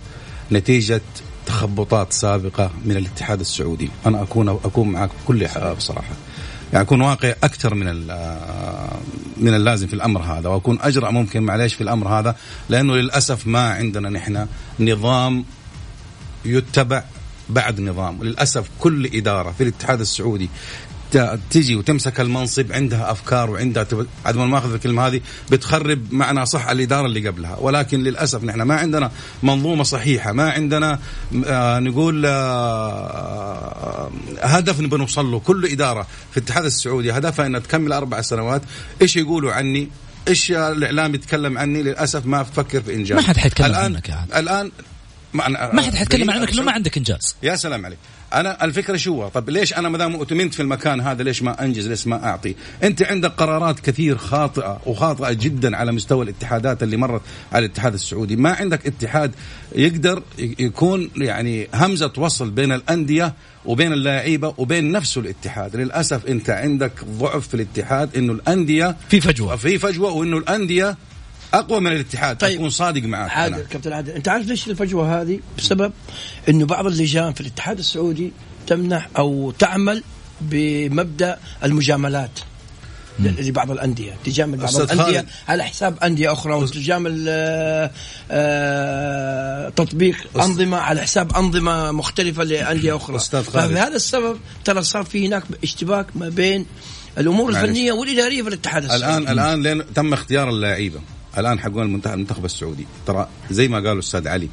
نتيجة 0.52 1.00
تخبطات 1.47 2.12
سابقة 2.12 2.71
من 2.85 2.97
الاتحاد 2.97 3.40
السعودي. 3.40 3.90
أنا 4.07 4.23
أكون 4.23 4.49
أكون 4.49 4.88
معك 4.88 5.11
بكل 5.25 5.43
بصراحة 5.75 6.14
يعني 6.73 6.85
أكون 6.85 7.00
واقع 7.00 7.35
أكثر 7.43 7.75
من 7.75 7.87
من 9.37 9.55
اللازم 9.55 9.87
في 9.87 9.95
الأمر 9.95 10.23
هذا 10.23 10.49
وأكون 10.49 10.78
أجرأ 10.81 11.11
ممكن 11.11 11.43
معليش 11.43 11.75
في 11.75 11.81
الأمر 11.81 12.09
هذا 12.09 12.37
لأنه 12.69 12.97
للأسف 12.97 13.47
ما 13.47 13.71
عندنا 13.71 14.09
نحن 14.09 14.47
نظام 14.81 15.45
يتبع 16.45 17.05
بعد 17.49 17.81
نظام. 17.81 18.21
وللأسف 18.21 18.69
كل 18.81 19.07
إدارة 19.14 19.50
في 19.50 19.62
الاتحاد 19.62 20.00
السعودي 20.00 20.49
تجي 21.50 21.77
وتمسك 21.77 22.21
المنصب 22.21 22.73
عندها 22.73 23.12
أفكار 23.12 23.50
وعندها 23.50 23.87
عدم 24.27 24.50
ما 24.50 24.59
اخذ 24.59 24.73
الكلمة 24.75 25.07
هذه 25.07 25.21
بتخرب 25.50 26.12
معنا 26.12 26.45
صح 26.45 26.69
الإدارة 26.69 27.07
اللي 27.07 27.29
قبلها. 27.29 27.57
ولكن 27.57 28.00
للأسف 28.00 28.45
نحن 28.45 28.62
ما 28.62 28.75
عندنا 28.75 29.11
منظومة 29.43 29.83
صحيحة 29.83 30.33
ما 30.33 30.50
عندنا 30.50 30.99
آه 31.47 31.79
نقول 31.79 32.23
آه 32.27 34.11
هدف 34.41 34.81
نبغى 34.81 34.99
نوصل 34.99 35.31
له. 35.31 35.38
كل 35.38 35.67
إدارة 35.67 36.07
في 36.31 36.37
الاتحاد 36.37 36.65
السعودي 36.65 37.12
هدفها 37.12 37.47
إنها 37.47 37.61
تكمل 37.61 37.93
أربع 37.93 38.21
سنوات. 38.21 38.62
إيش 39.03 39.17
يقولوا 39.17 39.53
عني؟ 39.53 39.88
إيش 40.29 40.50
الإعلام 40.50 41.15
يتكلم 41.15 41.59
عني؟ 41.59 41.83
للأسف 41.83 42.27
ما 42.27 42.43
تفكر 42.43 42.81
في 42.81 42.95
إنجاز. 42.95 43.17
ما 43.17 43.23
حد 43.23 43.37
حيتكلم 43.37 43.75
عنك 43.75 44.09
يعني. 44.09 44.38
الان 44.38 44.71
ما, 45.33 45.49
ما 45.49 45.83
حد 45.83 45.95
حيتكلم 45.95 46.31
عنك 46.31 46.55
لو 46.55 46.62
ما 46.62 46.73
عندك 46.73 46.97
إنجاز. 46.97 47.37
يا 47.43 47.57
سلام 47.57 47.87
عليك. 47.87 47.99
أنا 48.33 48.65
الفكرة 48.65 48.97
شو 48.97 49.29
طب 49.29 49.51
ليش 49.51 49.75
أنا 49.75 49.89
ما 49.89 49.99
دام 49.99 50.15
أؤتمنت 50.15 50.55
في 50.55 50.63
المكان 50.63 51.01
هذا 51.01 51.23
ليش 51.23 51.43
ما 51.43 51.65
أنجز 51.65 51.89
ليش 51.89 52.07
ما 52.07 52.25
أعطي؟ 52.25 52.55
أنت 52.83 53.03
عندك 53.03 53.31
قرارات 53.31 53.81
كثير 53.81 54.17
خاطئة 54.17 54.81
وخاطئة 54.87 55.33
جدا 55.33 55.77
على 55.77 55.93
مستوى 55.93 56.25
الاتحادات 56.25 56.83
اللي 56.83 56.97
مرت 56.97 57.23
على 57.53 57.67
الاتحاد 57.67 57.95
السعودي. 57.95 58.37
ما 58.37 58.53
عندك 58.53 58.87
اتحاد 58.87 59.35
يقدر 59.75 60.23
يكون 60.39 61.11
يعني 61.17 61.69
همزة 61.75 62.13
وصل 62.17 62.51
بين 62.51 62.73
الأندية 62.73 63.35
وبين 63.65 63.93
اللعيبه 63.93 64.55
وبين 64.59 64.93
نفسه 64.93 65.21
الاتحاد. 65.21 65.77
للأسف 65.77 66.27
أنت 66.27 66.51
عندك 66.51 66.93
ضعف 67.05 67.49
في 67.49 67.55
الاتحاد 67.55 68.17
إنه 68.17 68.33
الأندية 68.33 68.97
في 69.09 69.21
فجوة. 69.21 69.57
في 69.57 69.79
فجوة 69.79 70.13
وإنه 70.13 70.39
الأندية 70.39 70.97
أقوى 71.55 71.81
من 71.81 71.93
الاتحاد 71.93 72.37
طيب. 72.37 72.57
أكون 72.59 72.71
صادق 72.71 73.02
معك 73.02 73.31
عادل 73.31 73.55
أنا. 73.55 73.64
كابتن 73.64 73.93
عادل 73.93 74.12
أنت 74.12 74.28
عارف 74.28 74.47
ليش 74.47 74.69
الفجوة 74.69 75.21
هذه؟ 75.23 75.40
بسبب 75.59 75.93
إنه 76.49 76.67
بعض 76.67 76.87
اللجان 76.87 77.33
في 77.33 77.40
الاتحاد 77.40 77.78
السعودي 77.78 78.33
تمنح 78.67 79.09
أو 79.19 79.50
تعمل 79.50 80.02
بمبدأ 80.40 81.38
المجاملات 81.64 82.40
لبعض 83.19 83.71
الأندية 83.71 84.14
تجامل 84.25 84.59
بعض 84.59 84.76
الأندية 84.76 85.26
على 85.49 85.64
حساب 85.64 85.99
أندية 86.02 86.33
أخرى 86.33 86.55
وتجامل 86.55 87.25
آه، 87.28 87.90
آه، 88.31 89.69
تطبيق 89.69 90.17
أنظمة 90.37 90.76
على 90.76 91.00
حساب 91.00 91.37
أنظمة 91.37 91.93
مختلفة 91.93 92.45
لأندية 92.45 92.97
أخرى. 92.97 93.19
فبهذا 93.19 93.97
السبب 93.97 94.38
ترى 94.64 94.83
صار 94.83 95.05
في 95.05 95.26
هناك 95.26 95.43
اشتباك 95.64 96.07
ما 96.14 96.28
بين 96.28 96.67
الأمور 97.19 97.50
الفنية 97.50 97.93
والإدارية 97.93 98.43
في 98.43 98.49
الاتحاد 98.49 98.85
السعودي. 98.85 99.19
الان 99.19 99.28
الآن 99.28 99.62
لين 99.62 99.95
تم 99.95 100.12
اختيار 100.12 100.49
اللعيبة. 100.49 101.00
الآن 101.38 101.59
حقون 101.61 102.00
المنتخب 102.07 102.45
السعودي. 102.45 102.87
ترى 103.07 103.28
زي 103.50 103.68
ما 103.68 103.76
قالوا 103.76 103.92
الأستاذ 103.92 104.28
علي 104.28 104.49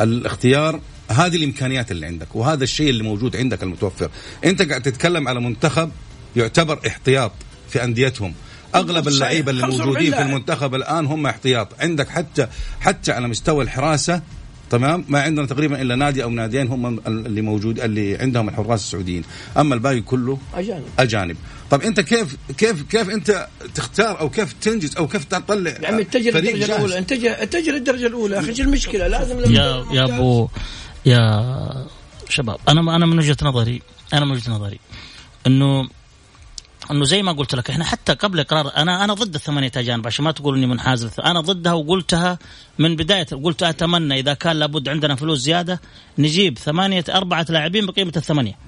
الاختيار 0.00 0.80
هذه 1.10 1.36
الإمكانيات 1.36 1.90
اللي 1.90 2.06
عندك 2.06 2.36
وهذا 2.36 2.64
الشيء 2.64 2.90
اللي 2.90 3.02
موجود 3.02 3.36
عندك 3.36 3.62
المتوفر. 3.62 4.10
أنت 4.44 4.62
قاعد 4.62 4.82
تتكلم 4.82 5.28
على 5.28 5.40
منتخب 5.40 5.90
يعتبر 6.36 6.80
احتياط 6.86 7.32
في 7.68 7.84
أنديتهم. 7.84 8.34
أغلب 8.74 9.08
اللعيبة 9.08 9.50
اللي 9.50 9.66
موجودين 9.66 10.12
في 10.12 10.22
المنتخب 10.22 10.74
الآن 10.74 11.06
هم 11.06 11.26
احتياط. 11.26 11.68
عندك 11.80 12.08
حتى 12.08 12.46
حتى 12.80 13.12
على 13.12 13.28
مستوى 13.28 13.64
الحراسة 13.64 14.22
تمام؟ 14.70 15.04
ما 15.08 15.20
عندنا 15.20 15.46
تقريبا 15.46 15.82
إلا 15.82 15.94
نادي 15.96 16.22
أو 16.22 16.30
ناديين 16.30 16.68
هم 16.68 17.00
اللي 17.06 17.42
موجود 17.42 17.80
اللي 17.80 18.16
عندهم 18.16 18.48
الحراس 18.48 18.80
السعوديين. 18.80 19.22
أما 19.56 19.74
الباقي 19.74 20.00
كله 20.00 20.38
أجانب. 20.54 20.84
أجانب. 20.98 21.36
طب 21.70 21.82
أنت 21.82 22.00
كيف 22.00 22.36
كيف 22.58 22.82
كيف 22.82 23.10
أنت 23.10 23.48
تختار 23.74 24.20
أو 24.20 24.30
كيف 24.30 24.52
تنجز 24.52 24.96
أو 24.96 25.08
كيف 25.08 25.24
تطلع 25.24 25.70
يعني 25.70 26.02
اتجه 26.02 26.30
للدرجة 26.30 26.64
الأولى. 26.64 26.98
اتجه 26.98 27.42
اتجه 27.42 27.70
للدرجة 27.70 28.06
الأولى. 28.06 28.38
أخي 28.38 28.62
المشكلة؟ 28.62 29.06
لازم 29.06 29.54
يا 29.54 29.84
يا 29.92 30.04
ابو 30.04 30.48
يا 31.06 31.86
شباب 32.28 32.58
أنا 32.68 32.96
أنا 32.96 33.06
من 33.06 33.18
وجهة 33.18 33.36
نظري 33.42 33.82
أنا 34.12 34.24
من 34.24 34.32
وجهة 34.32 34.50
نظري 34.50 34.78
إنه 35.46 35.88
انه 36.90 37.04
زي 37.04 37.22
ما 37.22 37.32
قلت 37.32 37.54
لك 37.54 37.70
إحنا 37.70 37.84
حتى 37.84 38.12
قبل 38.12 38.40
اقرار 38.40 38.72
أنا 38.76 39.04
أنا 39.04 39.14
ضد 39.14 39.34
الثمانية 39.34 39.70
اجانب 39.76 40.06
عشان 40.06 40.24
ما 40.24 40.32
تقول 40.32 40.56
إني 40.56 40.66
منحاز. 40.66 41.20
أنا 41.20 41.40
ضدها 41.40 41.72
وقلتها 41.72 42.38
من 42.78 42.96
بداية 42.96 43.26
قلت 43.26 43.62
أتمنى 43.62 44.20
إذا 44.20 44.34
كان 44.34 44.56
لابد 44.56 44.88
عندنا 44.88 45.14
فلوس 45.14 45.38
زيادة 45.38 45.80
نجيب 46.18 46.58
ثمانية 46.58 47.04
أربعة 47.08 47.46
لاعبين 47.48 47.86
بقيمة 47.86 48.12
الثمانية. 48.16 48.58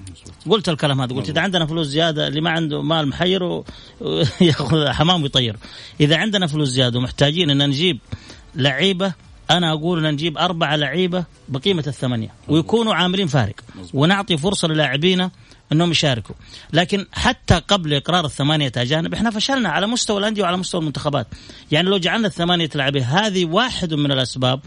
قلت 0.49 0.69
الكلام 0.69 1.01
هذا 1.01 1.15
قلت 1.15 1.29
إذا 1.29 1.41
عندنا 1.41 1.65
فلوس 1.65 1.87
زيادة 1.87 2.27
اللي 2.27 2.41
ما 2.41 2.49
عنده 2.49 2.81
مال 2.81 3.07
محير 3.07 3.63
يأخذ 4.41 4.87
حمام 4.87 5.23
ويطير. 5.23 5.57
إذا 6.01 6.17
عندنا 6.17 6.47
فلوس 6.47 6.67
زيادة 6.69 6.99
ومحتاجين 6.99 7.49
إن 7.49 7.69
نجيب 7.69 7.99
لعيبة 8.55 9.13
أنا 9.51 9.71
أقول 9.71 10.05
إن 10.05 10.13
نجيب 10.13 10.37
أربعة 10.37 10.75
لعيبة 10.75 11.23
بقيمة 11.49 11.83
الثمانية 11.87 12.33
ويكونوا 12.47 12.93
عاملين 12.93 13.27
فارق. 13.27 13.55
ونعطي 13.93 14.37
فرصة 14.37 14.67
للاعبينا 14.67 15.31
انهم 15.71 15.91
يشاركوا. 15.91 16.35
لكن 16.73 17.05
حتى 17.11 17.55
قبل 17.67 17.93
إقرار 17.93 18.25
الثمانية 18.25 18.71
اجانب 18.77 19.13
إحنا 19.13 19.29
فشلنا 19.29 19.69
على 19.69 19.87
مستوى 19.87 20.19
الأندية 20.19 20.43
وعلى 20.43 20.57
مستوى 20.57 20.81
المنتخبات. 20.81 21.27
يعني 21.71 21.89
لو 21.89 21.97
جعلنا 21.97 22.27
الثمانية 22.27 22.69
لاعبين 22.75 23.03
هذه 23.03 23.45
واحد 23.45 23.93
من 23.93 24.11
الأسباب 24.11 24.59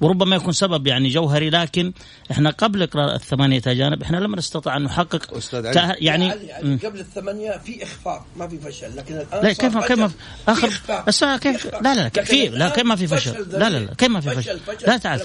وربما 0.00 0.36
يكون 0.36 0.52
سبب 0.52 0.86
يعني 0.86 1.08
جوهري 1.08 1.50
لكن 1.50 1.92
إحنا 2.30 2.50
قبل 2.50 2.82
إقرار 2.82 3.14
الثمانية 3.14 3.62
اجانب 3.66 4.02
إحنا 4.02 4.16
لم 4.16 4.34
نستطع 4.34 4.76
أن 4.76 4.82
نحقق 4.82 5.36
أستاذ 5.36 5.78
علي. 5.78 5.96
يعني, 6.00 6.26
يعني 6.26 6.76
قبل 6.76 7.00
الثمانية 7.00 7.60
في 7.64 7.82
إخفاق 7.82 8.26
ما 8.36 8.48
في 8.48 8.58
فشل 8.58 8.96
لكن 8.96 9.14
الآن 9.14 9.42
لا 9.42 9.52
كيف 9.52 9.78
كيف 9.78 9.98
ما 9.98 10.10
اخر 10.48 11.36
كيف 11.36 11.66
لا 11.66 11.94
لا 11.94 11.94
لا 11.94 12.24
في 12.24 12.48
لا 12.48 12.68
كيف 12.68 12.84
ما 12.84 12.96
في 12.96 13.06
فشل؟ 13.06 13.46
لا 13.52 13.70
لا 13.70 13.78
لا 13.78 13.94
كيف 13.94 14.08
ما 14.08 14.20
في 14.20 14.30
فشل 14.30 14.60
لا 14.86 14.96
تعال 14.96 15.20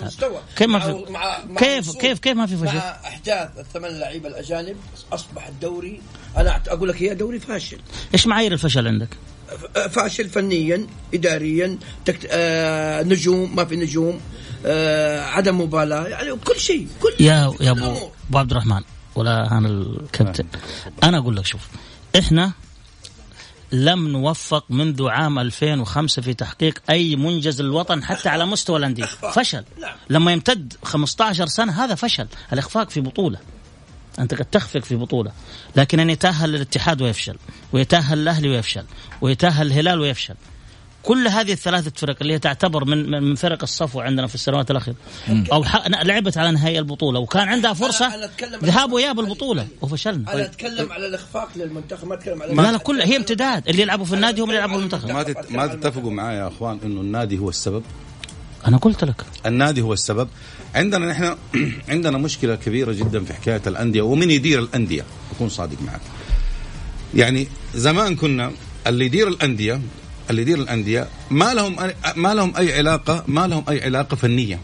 كيف 0.56 0.68
ما 0.70 0.80
في 0.80 1.06
كيف 1.58 1.98
كيف 1.98 2.20
كيف 2.20 2.38
ما 2.38 2.46
في 2.46 2.56
فشل؟ 2.56 2.76
مع 2.76 2.98
إحداث 3.08 3.50
الثمان 3.60 4.00
لعيبه 4.00 4.30
الأجانب 4.30 4.76
أصبح 5.14 5.48
الدوري 5.48 6.02
أنا 6.38 6.62
أقول 6.68 6.90
لك 6.90 7.02
هي 7.02 7.16
دوري 7.16 7.40
فاشل. 7.40 7.78
إيش 8.14 8.28
معايير 8.28 8.54
الفشل 8.54 8.88
عندك؟ 8.88 9.18
فاشل 9.90 10.30
فنيا 10.30 10.88
اداريا 11.14 11.78
تكت... 12.06 12.28
آه 12.32 13.04
نجوم 13.04 13.56
ما 13.56 13.66
في 13.66 13.76
نجوم. 13.76 14.16
آه 14.16 14.51
عدم 15.36 15.62
مبالاة. 15.62 16.08
يعني 16.08 16.32
كل 16.32 16.60
شيء 16.60 16.88
كل 17.02 17.26
يا 17.26 17.54
يا 17.62 17.72
أبو 17.72 17.96
أبو 18.30 18.38
عبد 18.38 18.52
الرحمن 18.52 18.82
ولا 19.16 19.58
أنا 19.58 19.68
الكابتن 19.68 20.46
أنا 21.04 21.18
أقول 21.18 21.36
لك 21.36 21.46
شوف 21.46 21.62
إحنا 22.20 22.52
لم 23.72 24.08
نوفق 24.08 24.66
منذ 24.70 25.08
عام 25.08 25.40
2005 25.40 26.22
في 26.22 26.34
تحقيق 26.34 26.80
أي 26.90 27.16
منجز 27.16 27.62
للوطن 27.62 28.04
حتى 28.04 28.30
على 28.30 28.46
مستوى 28.46 28.78
الأندية. 28.78 29.06
فشل. 29.36 29.64
نعم. 29.82 29.96
لما 30.10 30.32
يمتد 30.32 30.74
15 30.84 31.46
سنة 31.46 31.84
هذا 31.84 31.96
فشل. 31.96 32.28
الإخفاق 32.54 32.90
في 32.90 33.02
بطولة. 33.02 33.40
أنت 34.20 34.34
قد 34.34 34.46
تخفق 34.46 34.80
في 34.80 34.96
بطولة. 34.96 35.32
لكن 35.76 36.00
أن 36.00 36.10
يتأهل 36.10 36.50
للاتحاد 36.50 37.02
ويفشل 37.02 37.36
ويتأهل 37.74 38.20
الأهلي 38.20 38.50
ويفشل 38.50 38.84
ويتأهل 39.22 39.68
الهلال 39.68 40.00
ويفشل. 40.00 40.36
كل 41.04 41.28
هذه 41.28 41.52
الثلاثة 41.52 41.92
فرق 41.96 42.16
اللي 42.22 42.34
هي 42.34 42.40
تعتبر 42.40 42.86
من 42.86 43.24
من 43.24 43.36
فرق 43.36 43.62
الصفوة 43.64 44.04
عندنا 44.04 44.28
في 44.28 44.36
السنوات 44.36 44.72
الأخيرة. 44.72 44.96
أو 45.30 45.64
لعبت 46.04 46.38
على 46.38 46.52
نهائي 46.52 46.80
البطولة 46.80 47.20
وكان 47.20 47.48
عندها 47.48 47.74
فرصة 47.74 48.30
ذهاب 48.64 48.92
وإياب 48.92 49.20
البطولة. 49.20 49.68
وفشلنا. 49.82 50.34
أنا 50.34 50.46
أتكلم 50.46 50.92
على 50.92 51.08
الإخفاق 51.08 51.50
للمنتخب 51.56 52.08
ما 52.08 52.14
أتكلم 52.14 52.42
على 52.42 52.54
لا 52.54 52.72
لا 52.72 52.78
كل 52.78 53.02
هي 53.02 53.18
امتداد. 53.18 53.68
اللي 53.68 53.82
يلعبوا 53.82 54.06
في 54.06 54.14
النادي 54.14 54.42
هم 54.42 54.46
اللي 54.46 54.56
يلعبوا 54.56 54.74
في 54.74 54.80
المنتخب. 54.80 55.10
ما 55.10 55.36
ما 55.50 55.68
تتفقوا 55.68 56.12
معي 56.12 56.38
يا 56.38 56.48
أخوان 56.48 56.80
إنه 56.84 57.02
النادي 57.02 57.38
هو 57.38 57.50
السبب؟ 57.50 57.84
أنا 58.68 58.78
قلت 58.78 59.04
لك. 59.04 59.26
النادي 59.46 59.82
هو 59.82 59.94
السبب. 59.94 60.30
عندنا 60.76 61.12
نحن 61.12 61.36
عندنا 61.94 62.18
مشكلة 62.18 62.56
كبيرة 62.56 62.92
جدا 62.92 63.24
في 63.24 63.34
حكاية 63.34 63.62
الأندية 63.68 64.02
ومن 64.02 64.32
يدير 64.32 64.60
الأندية؟ 64.60 65.06
أكون 65.36 65.50
صادق 65.50 65.82
معك. 65.82 66.02
يعني 67.14 67.48
زمان 67.76 68.16
كنا 68.16 68.52
اللي 68.88 69.06
يدير 69.06 69.28
الأندية 69.28 69.82
اللي 70.30 70.42
يدير 70.42 70.58
الأندية 70.58 71.08
ما 71.32 71.54
لهم 71.54 71.78
ما 72.16 72.34
لهم 72.34 72.54
أي 72.58 72.78
علاقه 72.78 73.24
ما 73.28 73.48
لهم 73.48 73.64
أي 73.70 73.84
علاقة 73.84 74.16
فنية. 74.16 74.60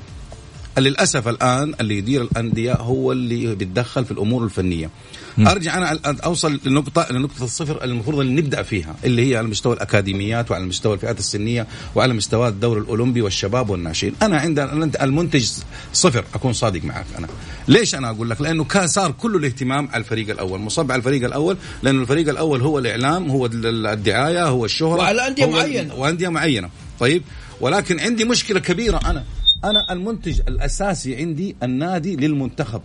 للأسف 0.80 1.28
الآن 1.28 1.74
اللي 1.82 1.98
يدير 1.98 2.22
الأندية 2.22 2.74
هو 2.74 3.12
اللي 3.12 3.56
بيتدخل 3.56 4.06
في 4.06 4.12
الأمور 4.12 4.44
الفنية. 4.44 4.90
م. 5.38 5.48
أرجع 5.48 5.78
أنا 5.78 6.00
أوصل 6.06 6.60
لنقطه 6.66 7.08
لنقطة 7.12 7.44
الصفر 7.44 7.84
المفروض 7.84 8.20
أن 8.20 8.36
نبدأ 8.36 8.64
فيها 8.64 8.96
اللي 9.06 9.32
هي 9.32 9.38
على 9.38 9.48
مستوى 9.48 9.74
الأكاديميات 9.74 10.52
وعلى 10.52 10.66
مستوى 10.66 10.94
الفئات 10.94 11.20
السنية 11.20 11.68
وعلى 11.96 12.14
مستوى 12.14 12.48
الدوري 12.48 12.82
الأولمبي 12.82 13.22
والشباب 13.22 13.70
والناشئين. 13.70 14.14
أنا 14.22 14.38
عند 14.38 14.98
المنتج 15.02 15.50
صفر 15.94 16.26
أكون 16.34 16.54
صادق 16.54 16.84
معك 16.86 17.06
أنا. 17.18 17.28
ليش 17.68 17.96
أنا 17.96 18.10
أقول 18.10 18.30
لك؟ 18.30 18.42
لأنه 18.42 18.64
كان 18.64 18.88
صار 18.88 19.12
كل 19.12 19.36
الاهتمام 19.36 19.88
على 19.88 19.98
الفريق 19.98 20.30
الأول 20.30 20.60
مصب 20.60 20.92
على 20.92 21.00
الفريق 21.00 21.26
الأول 21.26 21.58
لأنه 21.84 22.02
الفريق 22.02 22.30
الأول 22.30 22.62
هو 22.62 22.80
الإعلام 22.80 23.30
هو 23.32 23.46
الدعاية 23.46 24.48
هو 24.48 24.66
الشهرة 24.66 24.98
وعلى 24.98 25.28
أندية 25.28 25.46
معينة. 25.46 25.96
وأندية 25.96 26.30
معينة. 26.30 26.70
طيب؟ 27.00 27.24
ولكن 27.62 28.00
عندي 28.00 28.26
مشكلة 28.26 28.60
كبيرة 28.60 29.00
أنا. 29.06 29.24
أنا 29.64 29.94
المنتج 29.94 30.40
الأساسي 30.48 31.16
عندي 31.16 31.56
النادي 31.64 32.16
للمنتخب. 32.16 32.82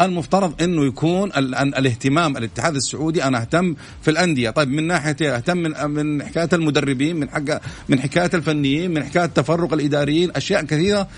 المفترض 0.00 0.62
إنه 0.62 0.84
يكون 0.86 1.32
الاهتمام 1.32 2.36
الاتحاد 2.36 2.76
السعودي 2.76 3.24
أنا 3.24 3.40
أهتم 3.40 3.76
في 4.02 4.10
الأندية. 4.10 4.50
طيب 4.50 4.68
من 4.68 4.86
ناحية 4.86 5.36
أهتم 5.36 5.56
من 5.56 5.90
من 5.90 6.22
حكاية 6.22 6.48
المدربين 6.52 7.16
من 7.16 7.30
حق 7.30 7.60
من 7.88 8.00
حكاية 8.00 8.30
الفنيين 8.34 8.94
من 8.94 9.04
حكاية 9.04 9.26
تفرق 9.26 9.72
الإداريين 9.72 10.30
أشياء 10.36 10.64
كثيرة 10.64 11.08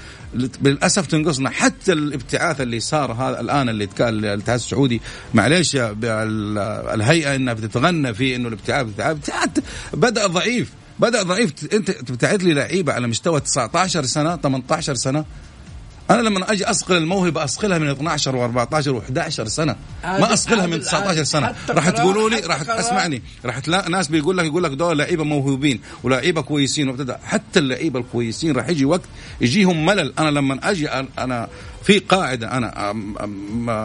للأسف 0.63 1.07
تنقصنا. 1.07 1.51
حتى 1.51 1.93
الابتعاث 1.93 2.61
اللي 2.61 2.81
صار 2.81 3.13
هذا 3.13 3.41
الآن 3.41 3.69
اللي 3.69 3.89
الاتحاد 4.01 4.59
السعودي 4.59 5.01
معليش 5.35 5.77
الهيئة 5.77 7.35
إنها 7.35 7.55
بتتغنى 7.55 8.15
في 8.15 8.37
إنه 8.37 8.49
الابتعاث 8.49 8.87
بدأ 9.95 10.27
ضعيف. 10.27 10.73
بدأ 11.03 11.23
ضعيف. 11.23 11.53
انت 11.73 11.91
بتعد 11.91 12.43
لي 12.43 12.55
لعيبة 12.55 12.93
على 12.93 13.07
مستوى 13.07 13.41
19 13.41 14.05
سنة 14.05 14.37
18 14.37 14.95
سنة. 14.95 15.25
أنا 16.13 16.23
لما 16.23 16.53
أجي 16.53 16.65
اصقل 16.65 16.97
الموهبة 16.97 17.45
اصقلها 17.45 17.79
من 17.79 17.89
12 17.89 18.33
و14 18.33 18.85
و11 18.85 19.29
سنة. 19.29 19.77
ما 20.05 20.33
اصقلها 20.33 20.67
من 20.67 20.81
19 20.81 21.23
سنة. 21.23 21.55
راح 21.71 21.91
تقولوا 21.91 22.31
لي 22.31 22.41
راح 22.41 22.71
أسمعني. 22.71 23.23
راح 23.45 23.59
تلاقي 23.59 23.91
ناس 23.91 24.09
بيقول 24.09 24.39
لك 24.39 24.45
يقول 24.45 24.65
لك 24.65 24.71
دول 24.71 24.99
لعيبة 24.99 25.25
موهوبين 25.25 25.81
ولاعيبه 26.03 26.41
كويسين 26.41 26.89
وابتدى 26.89 27.15
حتى 27.25 27.59
اللعيبة 27.59 28.01
الكويسين 28.01 28.57
راح 28.57 28.69
يجي 28.69 28.85
وقت 28.85 29.03
يجيهم 29.41 29.87
ملل. 29.87 30.13
أنا 30.19 30.31
لما 30.31 30.59
أجي 30.63 30.89
أنا 31.19 31.49
في 31.85 31.99
قاعدة 31.99 32.57
أنا 32.57 32.93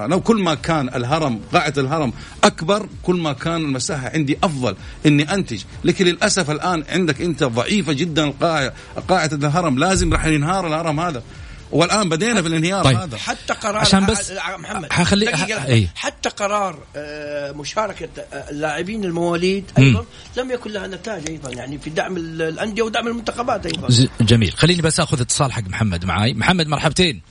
لو 0.10 0.22
كل 0.22 0.42
ما 0.42 0.56
كان 0.56 0.90
الهرم 0.90 1.40
قاعدة 1.54 1.82
الهرم 1.82 2.14
أكبر 2.44 2.88
كل 3.04 3.16
ما 3.16 3.34
كان 3.34 3.56
المساحة 3.56 4.12
عندي 4.14 4.38
أفضل 4.44 4.76
إني 5.06 5.34
أنتج. 5.34 5.64
لكن 5.84 6.06
للأسف 6.06 6.52
الآن 6.52 6.84
عندك 6.90 7.22
أنت 7.22 7.44
ضعيفة 7.44 7.94
جدا 7.94 8.24
القاعده 8.24 8.74
قاعدة 9.10 9.48
الهرم. 9.48 9.80
لازم 9.80 10.14
راح 10.14 10.26
ينهار 10.26 10.68
الهرم 10.68 11.00
هذا. 11.00 11.24
والآن 11.72 12.10
بدينا 12.10 12.42
في 12.42 12.48
الانهيار 12.48 12.84
طيب. 12.84 12.98
هذا 12.98 13.18
حتى 13.18 13.54
قرار 13.54 13.78
عشان 13.78 14.06
بس 14.06 14.32
محمد 14.58 14.94
حخلي 14.94 15.30
أي. 15.68 15.88
حتى 15.96 16.30
قرار 16.30 16.80
آه، 16.96 17.52
مشاركة 17.52 18.10
آه، 18.34 18.50
اللاعبين 18.50 19.06
المواليد 19.06 19.72
أيضا 19.78 20.02
م. 20.02 20.06
لم 20.40 20.52
يكن 20.52 20.72
لها 20.72 20.88
نتائج 20.88 21.30
أيضا 21.30 21.50
يعني 21.52 21.78
في 21.78 21.90
دعم 21.90 22.18
الأندية 22.18 22.84
ودعم 22.84 23.08
المنتخبات 23.08 23.66
أيضا 23.66 24.08
جميل 24.22 24.52
خليني 24.52 24.82
بس 24.82 25.00
آخذ 25.00 25.22
اتصال 25.22 25.52
حق 25.52 25.64
محمد 25.68 26.06
معاي 26.06 26.34
محمد 26.34 26.68
مرحبتين 26.68 27.22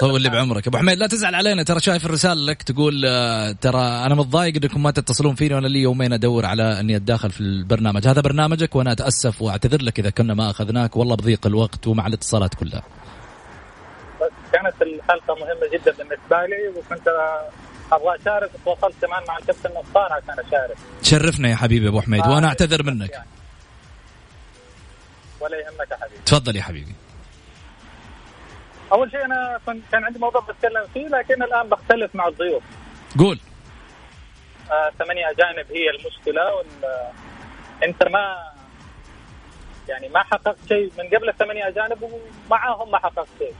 طول 0.00 0.22
لي 0.22 0.28
بعمرك. 0.28 0.66
أبو 0.66 0.78
حميد 0.78 0.98
لا 0.98 1.06
تزعل 1.06 1.34
علينا 1.34 1.62
ترى 1.62 1.80
شايف 1.80 2.06
الرسالة 2.06 2.34
لك 2.34 2.62
تقول 2.62 3.04
آه، 3.06 3.52
ترى 3.52 3.80
أنا 3.80 4.14
متضايق 4.14 4.54
إنكم 4.56 4.82
ما 4.82 4.90
تتصلون 4.90 5.34
فيني 5.34 5.54
وأنا 5.54 5.66
لي 5.66 5.78
يومين 5.82 6.12
أدور 6.12 6.46
على 6.46 6.80
إني 6.80 6.96
أتداخل 6.96 7.30
في 7.30 7.40
البرنامج. 7.40 8.08
هذا 8.08 8.20
برنامجك 8.20 8.76
وأنا 8.76 8.92
أتأسف 8.92 9.42
وأعتذر 9.42 9.82
لك 9.82 9.98
إذا 9.98 10.10
كنا 10.10 10.34
ما 10.34 10.50
أخذناك. 10.50 10.96
والله 10.96 11.16
بضيق 11.16 11.46
الوقت 11.46 11.86
ومع 11.86 12.06
الاتصالات 12.06 12.54
كلها. 12.54 12.82
كانت 14.52 14.82
الحلقة 14.82 15.34
مهمة 15.34 15.72
جدا 15.72 15.92
بالنسبة 15.92 16.36
لي 16.46 16.68
وكنت 16.78 17.08
أبغى 17.92 18.16
أشارك 18.22 18.50
وتواصلت 18.54 18.94
كمان 19.02 19.22
مع 19.28 19.38
الكابتن 19.38 19.70
نصار 19.70 20.12
عشان 20.12 20.44
أشارك. 20.46 20.76
شرفنا 21.02 21.48
يا 21.48 21.56
حبيبي 21.56 21.88
أبو 21.88 22.00
حميد 22.00 22.26
وأنا 22.26 22.46
أعتذر 22.48 22.82
منك. 22.82 23.10
يعني. 23.10 23.28
ولا 25.40 25.56
يهمك 25.56 25.90
يا 25.90 25.96
حبيبي. 25.96 26.22
تفضل 26.26 26.56
يا 26.56 26.62
حبيبي. 26.62 26.94
أول 28.94 29.10
شيء 29.10 29.24
أنا 29.24 29.60
كان 29.92 30.04
عندي 30.04 30.18
موضوع 30.18 30.40
بتكلم 30.40 30.86
فيه 30.94 31.08
لكن 31.08 31.42
الآن 31.42 31.68
بختلف 31.68 32.14
مع 32.14 32.28
الضيوف. 32.28 32.62
قول. 33.18 33.40
آه 34.70 34.90
ثمانية 34.98 35.30
أجانب 35.30 35.66
هي 35.72 35.90
المشكلة 35.90 36.54
وال... 36.54 36.66
أنت 37.84 38.08
ما 38.08 38.52
يعني 39.88 40.08
ما 40.08 40.22
حققت 40.22 40.56
شيء 40.68 40.92
من 40.98 41.06
قبل 41.06 41.28
الثمانية 41.28 41.68
أجانب 41.68 42.10
ومعاهم 42.48 42.90
ما 42.90 42.98
حققت 42.98 43.28
شيء. 43.38 43.54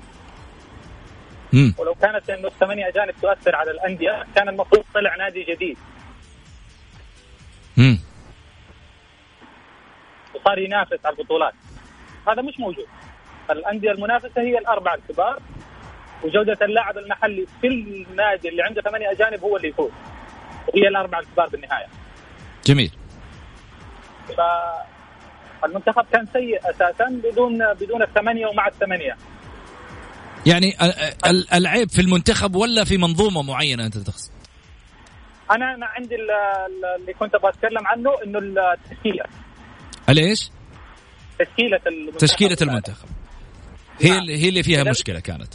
مم. 1.53 1.75
ولو 1.79 1.95
كانت 1.95 2.31
إنه 2.31 2.49
الثمانية 2.49 2.89
أجانب 2.89 3.15
تؤثر 3.23 3.57
على 3.57 3.71
الأندية 3.71 4.27
كان 4.35 4.49
المفروض 4.49 4.85
طلع 4.95 5.17
نادي 5.17 5.43
جديد. 5.43 5.79
امم 7.79 7.99
وصار 10.35 10.59
ينافس 10.59 11.07
على 11.07 11.17
البطولات. 11.19 11.55
هذا 12.29 12.43
مش 12.43 12.61
موجود. 12.61 12.87
الأندية 13.51 13.91
المنافسة 13.91 14.43
هي 14.43 14.59
الأربعة 14.59 14.95
الكبار 14.95 15.43
وجودة 16.23 16.59
اللاعب 16.63 16.99
المحلي 16.99 17.47
في 17.61 17.67
النادي 17.67 18.49
اللي 18.49 18.63
عنده 18.63 18.83
ثمانية 18.83 19.11
أجانب 19.11 19.41
هو 19.41 19.57
اللي 19.57 19.69
يفوز. 19.69 19.91
وهي 20.69 20.89
الأربعة 20.89 21.21
الكبار 21.21 21.49
بالنهاية. 21.49 21.87
جميل. 22.67 22.91
فالمنتخب 25.63 26.05
كان 26.13 26.27
سيء 26.33 26.71
أساسا 26.71 27.21
بدون 27.25 27.75
بدون 27.75 28.03
الثمانية 28.03 28.47
ومع 28.47 28.67
الثمانية. 28.67 29.17
يعني 30.47 30.77
العيب 31.55 31.91
في 31.91 32.01
المنتخب 32.01 32.55
ولا 32.55 32.85
في 32.85 32.97
منظومة 32.97 33.43
معينة 33.43 33.87
أنت 33.87 33.99
تقصد؟ 33.99 34.31
أنا 35.51 35.75
أنا 35.75 35.87
عندي 35.87 36.15
اللي 36.15 37.13
كنت 37.13 37.35
أبغى 37.35 37.51
أتكلم 37.51 37.87
عنه 37.87 38.11
إنه 38.25 38.39
التشكيلة. 38.39 39.25
الإيش؟ 40.09 40.51
تشكيلة 41.39 41.81
المنتخب. 41.87 42.19
تشكيلة 42.19 42.57
المنتخب. 42.63 43.09
هي 44.01 44.11
نعم. 44.11 44.19
اللي 44.19 44.45
هي 44.45 44.49
اللي 44.49 44.63
فيها 44.63 44.85
مشكلة 44.85 45.21
كانت. 45.21 45.55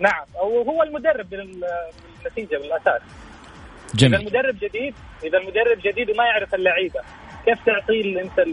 نعم. 0.00 0.24
وهو 0.34 0.82
المدرب 0.82 1.30
بالنتيجة 1.30 2.58
بالأساس. 2.58 3.02
جميل. 3.94 4.14
إذا 4.14 4.22
المدرب 4.22 4.58
جديد 4.58 4.94
إذا 5.24 5.38
المدرب 5.38 5.78
جديد 5.84 6.10
وما 6.10 6.24
يعرف 6.24 6.54
اللعيبة 6.54 7.00
كيف 7.44 7.58
تعطيه 7.66 8.22
أنت 8.22 8.44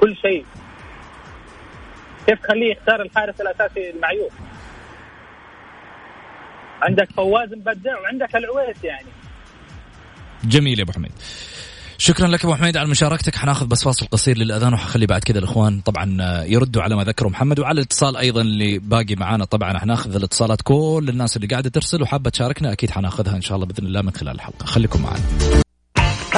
كل 0.00 0.16
شيء؟ 0.16 0.46
كيف 2.26 2.40
تخليه 2.40 2.72
يختار 2.72 3.02
الحارس 3.02 3.40
الأساسي 3.40 3.90
المعيوب؟ 3.90 4.30
عندك 6.82 7.12
فواز 7.12 7.52
مبدع 7.54 8.00
وعندك 8.00 8.36
العويس 8.36 8.84
يعني. 8.84 9.08
جميل 10.44 10.78
يا 10.78 10.84
أبو 10.84 10.92
حميد. 10.92 11.12
شكرا 11.98 12.26
لك 12.26 12.44
أبو 12.44 12.54
حميد 12.54 12.76
على 12.76 12.88
مشاركتك. 12.88 13.36
حناخذ 13.36 13.66
بس 13.66 13.84
فاصل 13.84 14.06
قصير 14.06 14.38
للأذان 14.38 14.74
وحخلي 14.74 15.06
بعد 15.06 15.20
كذا 15.20 15.38
الإخوان. 15.38 15.80
طبعا 15.80 16.44
يردوا 16.44 16.82
على 16.82 16.96
ما 16.96 17.04
ذكره 17.04 17.28
محمد. 17.28 17.58
وعلى 17.60 17.80
الاتصال 17.80 18.16
أيضا 18.16 18.40
اللي 18.40 18.78
باقي 18.78 19.14
معانا 19.14 19.44
طبعا 19.44 19.78
حناخذ 19.78 20.16
الاتصالات. 20.16 20.62
كل 20.62 21.06
الناس 21.08 21.36
اللي 21.36 21.46
قاعدة 21.46 21.70
ترسل 21.70 22.02
وحابة 22.02 22.30
تشاركنا 22.30 22.72
أكيد 22.72 22.90
حناخذها 22.90 23.36
إن 23.36 23.42
شاء 23.42 23.56
الله 23.56 23.66
بإذن 23.66 23.86
الله 23.86 24.02
من 24.02 24.10
خلال 24.10 24.34
الحلقة. 24.34 24.66
خليكم 24.66 25.02
معنا. 25.02 25.20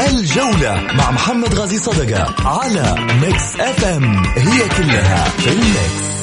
الجولة 0.09 0.93
مع 0.93 1.11
محمد 1.11 1.55
غازي 1.55 1.79
صدقة 1.79 2.49
على 2.49 2.97
Mix 3.21 3.61
F 3.61 3.85
M. 3.85 4.25
هي 4.25 4.69
كلها 4.69 5.25
في 5.25 5.53
ال 5.53 5.66
mix. 5.66 6.18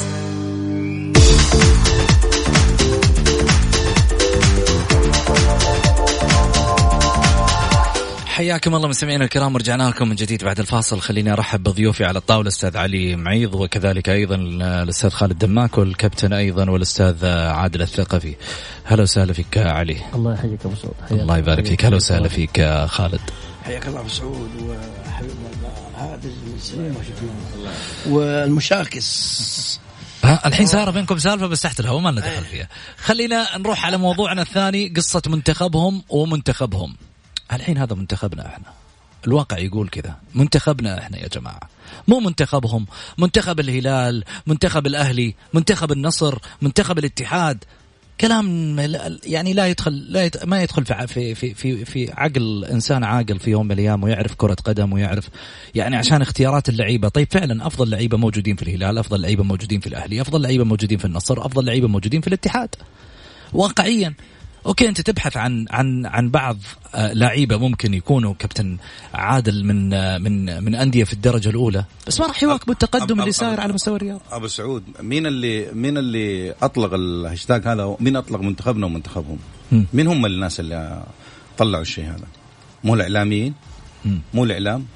حياكم 8.36 8.74
الله 8.74 8.88
مستمعينا 8.88 9.24
الكرام 9.24 9.54
ورجعنا 9.54 9.88
لكم 9.88 10.08
من 10.08 10.14
جديد 10.14 10.44
بعد 10.44 10.60
الفاصل. 10.60 11.00
خليني 11.00 11.32
أرحب 11.32 11.62
بضيوفي 11.62 12.04
على 12.04 12.18
الطاولة 12.18 12.42
الاستاذ 12.42 12.76
علي 12.76 13.16
معيض 13.16 13.54
وكذلك 13.54 14.08
أيضا 14.08 14.34
الأستاذ 14.34 15.10
خالد 15.10 15.38
دماك 15.38 15.78
والكابتن 15.78 16.32
أيضا 16.32 16.70
والأستاذ 16.70 17.26
عادل 17.26 17.82
الثقفي. 17.82 18.34
هلا 18.84 19.02
وسهلا 19.02 19.32
فيك 19.32 19.58
علي. 19.58 19.96
الله 20.14 20.34
يحييك 20.34 20.60
أبو 20.64 20.74
سعود. 20.74 21.20
الله 21.20 21.38
يبارك 21.38 21.66
فيك. 21.66 21.84
هلا 21.84 21.96
وسهلا 21.96 22.28
فيك 22.28 22.84
خالد. 22.86 23.20
حياك 23.64 23.86
الله 23.86 24.00
أبو 24.00 24.08
سعود 24.08 24.50
وحبيبنا 24.62 25.48
عادل 25.94 26.32
والمشاكس. 28.06 29.80
ها 30.24 30.46
الحين 30.46 30.66
صار 30.66 30.90
بينكم 30.90 31.18
سالفة 31.18 31.46
بس 31.46 31.60
تحت 31.60 31.80
الهواء 31.80 32.00
ما 32.00 32.10
لنا 32.10 32.20
دخل 32.20 32.44
فيها. 32.44 32.68
خلينا 32.98 33.58
نروح 33.58 33.86
على 33.86 33.96
موضوعنا 33.96 34.42
الثاني 34.42 34.88
قصة 34.96 35.22
منتخبهم 35.26 36.02
ومنتخبهم. 36.08 36.96
الحين 37.52 37.78
هذا 37.78 37.94
منتخبنا 37.94 38.46
إحنا. 38.46 38.72
الواقع 39.26 39.58
يقول 39.58 39.88
كذا. 39.88 40.16
منتخبنا 40.34 40.98
إحنا 40.98 41.18
يا 41.18 41.28
جماعة. 41.28 41.60
مو 42.08 42.20
منتخبهم. 42.20 42.86
منتخب 43.18 43.60
الهلال 43.60 44.24
منتخب 44.46 44.86
الأهلي 44.86 45.34
منتخب 45.54 45.92
النصر 45.92 46.38
منتخب 46.62 46.98
الاتحاد. 46.98 47.64
كلام 48.20 48.76
يعني 49.24 49.52
لا 49.52 49.66
يدخل 49.66 49.92
لا 49.92 50.24
يت... 50.24 50.44
ما 50.44 50.62
يدخل 50.62 50.84
في 50.84 51.34
في 51.34 51.54
في 51.54 51.84
في 51.84 52.12
عقل 52.12 52.64
إنسان 52.64 53.04
عاقل 53.04 53.38
في 53.38 53.50
يوم 53.50 53.66
من 53.66 53.72
الأيام 53.72 54.02
ويعرف 54.02 54.34
كرة 54.34 54.56
قدم 54.64 54.92
ويعرف 54.92 55.28
يعني 55.74 55.96
عشان 55.96 56.22
اختيارات 56.22 56.68
اللعيبة. 56.68 57.08
طيب 57.08 57.28
فعلا 57.30 57.66
أفضل 57.66 57.90
لعيبة 57.90 58.16
موجودين 58.16 58.56
في 58.56 58.62
الهلال 58.62 58.98
أفضل 58.98 59.20
لعيبة 59.20 59.44
موجودين 59.44 59.80
في 59.80 59.86
الأهلي 59.86 60.20
أفضل 60.20 60.42
لعيبة 60.42 60.64
موجودين 60.64 60.98
في 60.98 61.04
النصر 61.04 61.46
أفضل 61.46 61.64
لعيبة 61.64 61.88
موجودين 61.88 62.20
في 62.20 62.26
الاتحاد. 62.26 62.74
واقعيا. 63.52 64.14
okay 64.66 64.88
أنت 64.88 65.00
تبحث 65.00 65.36
عن 65.36 65.66
عن 65.70 66.06
عن 66.06 66.30
بعض 66.30 66.58
آه، 66.94 67.12
لعيبة 67.12 67.56
ممكن 67.56 67.94
يكونوا 67.94 68.34
كابتن 68.38 68.76
عادل 69.14 69.64
من 69.64 69.94
آه، 69.94 70.18
من 70.18 70.64
من 70.64 70.74
أندية 70.74 71.04
في 71.04 71.12
الدرجة 71.12 71.48
الأولى 71.48 71.84
بس 72.06 72.20
ما 72.20 72.26
راح 72.26 72.42
يواكبوا 72.42 72.72
التقدم 72.72 73.20
اللي 73.20 73.32
صاير 73.32 73.60
على 73.60 73.72
مستوى 73.72 73.96
الرياض. 73.96 74.20
أبو 74.30 74.46
سعود 74.46 74.82
مين 75.00 75.26
اللي 75.26 75.72
مين 75.72 75.98
اللي 75.98 76.54
أطلق 76.62 76.94
الهاشتاج 76.94 77.68
هذا 77.68 77.96
مين 78.00 78.16
أطلق 78.16 78.40
منتخبنا 78.40 78.86
ومنتخبهم؟ 78.86 79.38
مين 79.92 80.06
هم 80.06 80.26
الناس 80.26 80.60
اللي 80.60 81.02
طلعوا 81.58 81.82
الشيء 81.82 82.04
هذا؟ 82.04 82.26
مو 82.84 82.94
الإعلاميين؟ 82.94 83.54
مو 84.34 84.44
الإعلام؟ 84.44 84.86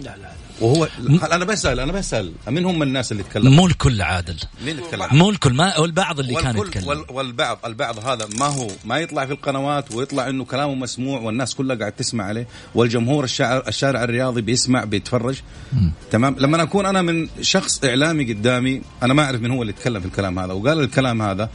لا 0.00 0.16
لا. 0.16 0.29
وهو 0.60 0.88
أنا 1.32 1.44
بسأل 1.44 1.80
أنا 1.80 1.92
بسأل 1.92 2.32
من 2.48 2.64
هم 2.64 2.82
الناس 2.82 3.12
اللي 3.12 3.22
تكلموا؟ 3.22 3.50
مو 3.50 3.66
الكل 3.66 4.02
عادل 4.02 4.36
مين 4.64 4.78
يتكلم؟ 4.78 5.06
مو 5.12 5.30
الكل 5.30 5.52
ما 5.52 5.78
والبعض 5.78 6.20
اللي 6.20 6.34
كان 6.34 6.56
يتكلم 6.56 7.04
والبعض 7.08 7.58
البعض 7.64 8.06
هذا 8.06 8.28
ما 8.38 8.46
هو 8.46 8.68
ما 8.84 8.98
يطلع 8.98 9.26
في 9.26 9.32
القنوات 9.32 9.94
ويطلع 9.94 10.28
إنه 10.28 10.44
كلامه 10.44 10.74
مسموع 10.74 11.20
والناس 11.20 11.54
كلها 11.54 11.76
قاعد 11.76 11.92
تسمع 11.92 12.24
عليه 12.24 12.46
والجمهور 12.74 13.24
الشارع 13.24 13.62
الشارع 13.68 14.04
الرياضي 14.04 14.40
بيسمع 14.40 14.84
بيتفرج 14.84 15.40
م. 15.72 15.90
تمام 16.10 16.36
لما 16.38 16.62
أكون 16.62 16.86
أنا 16.86 17.02
من 17.02 17.28
شخص 17.40 17.84
إعلامي 17.84 18.32
قدامي 18.32 18.82
أنا 19.02 19.14
ما 19.14 19.24
أعرف 19.24 19.40
من 19.40 19.50
هو 19.50 19.62
اللي 19.62 19.72
يتكلم 19.72 20.00
في 20.00 20.06
الكلام 20.06 20.38
هذا 20.38 20.52
وقال 20.52 20.80
الكلام 20.80 21.22
هذا 21.22 21.50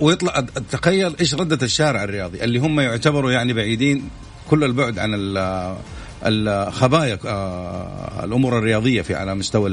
ويطلع 0.00 0.46
تخيل 0.70 1.16
إيش 1.20 1.34
ردة 1.34 1.66
الشارع 1.66 2.04
الرياضي 2.04 2.44
اللي 2.44 2.58
هم 2.58 2.80
يعتبروا 2.80 3.32
يعني 3.32 3.52
بعيدين 3.52 4.10
كل 4.50 4.64
البعد 4.64 4.98
عن 4.98 5.14
الخبايا 6.26 7.18
آه، 7.26 8.24
الأمور 8.24 8.58
الرياضية 8.58 9.02
في 9.02 9.14
على 9.14 9.34
مستوى 9.34 9.70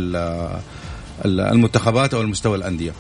المنتخبات 1.26 2.14
أو 2.14 2.22
المستوى 2.22 2.58
الأندية. 2.58 2.92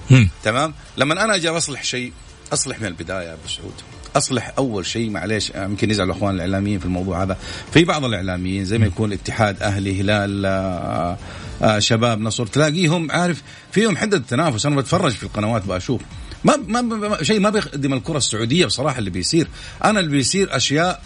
تمام؟ 0.43 0.73
لما 0.97 1.23
أنا 1.23 1.35
أجي 1.35 1.49
أصلح 1.49 1.83
شيء 1.83 2.13
أصلح 2.53 2.81
من 2.81 2.87
البداية 2.87 3.33
ابو 3.33 3.47
سعود 3.47 3.73
أصلح 4.15 4.53
أول 4.57 4.85
شيء 4.85 5.09
معليش 5.09 5.51
يمكن 5.55 5.91
يزعل 5.91 6.05
الأخوان 6.05 6.35
الإعلاميين 6.35 6.79
في 6.79 6.85
الموضوع 6.85 7.23
هذا. 7.23 7.37
في 7.73 7.83
بعض 7.83 8.05
الإعلاميين 8.05 8.65
زي 8.65 8.77
ما 8.77 8.85
يكون 8.85 9.13
اتحاد 9.13 9.63
أهلي 9.63 10.01
هلال 10.01 10.45
آآ 10.45 11.17
آآ 11.61 11.79
شباب 11.79 12.21
نصر 12.21 12.45
تلاقيهم 12.45 13.11
عارف 13.11 13.41
فيهم 13.71 13.97
حدة 13.97 14.17
تنافس. 14.17 14.65
أنا 14.65 14.75
بتفرج 14.75 15.11
في 15.11 15.23
القنوات 15.23 15.65
بشوف 15.65 16.01
ما 16.43 16.81
ما 16.81 17.23
شيء 17.23 17.39
ما 17.39 17.49
بيخدم 17.49 17.93
الكرة 17.93 18.17
السعودية 18.17 18.65
بصراحة 18.65 18.99
اللي 18.99 19.09
بيصير. 19.09 19.47
أنا 19.83 19.99
اللي 19.99 20.11
بيصير 20.11 20.55
أشياء 20.55 21.01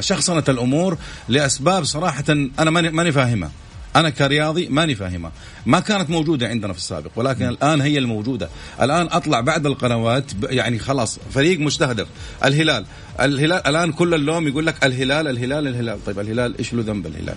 شخصنة 0.00 0.44
الأمور 0.48 0.98
لأسباب 1.28 1.84
صراحة 1.84 2.24
أنا 2.28 2.70
ماني 2.70 2.90
ماني 2.90 3.12
فاهمها. 3.12 3.50
أنا 3.96 4.10
كرياضي 4.10 4.68
ماني 4.68 4.94
فاهمها. 4.94 5.32
ما 5.66 5.80
كانت 5.80 6.10
موجودة 6.10 6.48
عندنا 6.48 6.72
في 6.72 6.78
السابق 6.78 7.10
ولكن 7.16 7.48
الآن 7.48 7.80
هي 7.80 7.98
الموجودة. 7.98 8.48
الآن 8.82 9.08
أطلع 9.10 9.40
بعد 9.40 9.66
القنوات 9.66 10.24
يعني 10.42 10.78
خلاص 10.78 11.18
فريق 11.34 11.60
مستهدف. 11.60 12.06
الهلال 12.44 12.86
الهلال 13.20 13.66
الآن 13.66 13.92
كل 13.92 14.14
اللوم 14.14 14.48
يقول 14.48 14.66
لك 14.66 14.84
الهلال 14.84 15.28
الهلال 15.28 15.68
الهلال. 15.68 16.04
طيب 16.04 16.20
الهلال 16.20 16.58
إيش 16.58 16.74
له 16.74 16.82
ذنب 16.82 17.06
الهلال؟ 17.06 17.36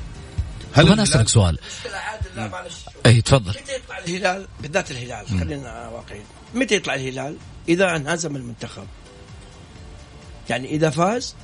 هل 0.74 0.92
أنا 0.92 1.04
أسألك 1.04 1.28
سؤال. 1.28 1.58
اي 3.06 3.22
تفضل. 3.22 3.50
متى 3.50 3.76
يطلع 3.76 3.98
الهلال؟ 4.08 4.48
بالذات 4.62 4.92
الهلال 4.92 5.28
خلينا 5.28 5.90
واقعيين. 5.90 6.26
متى 6.56 6.76
يطلع 6.76 6.96
الهلال؟ 6.96 7.38
إذا 7.70 7.96
انهزم 7.96 8.36
المنتخب. 8.36 8.88
يعني 10.50 10.70
إذا 10.70 10.90
فاز 10.90 11.36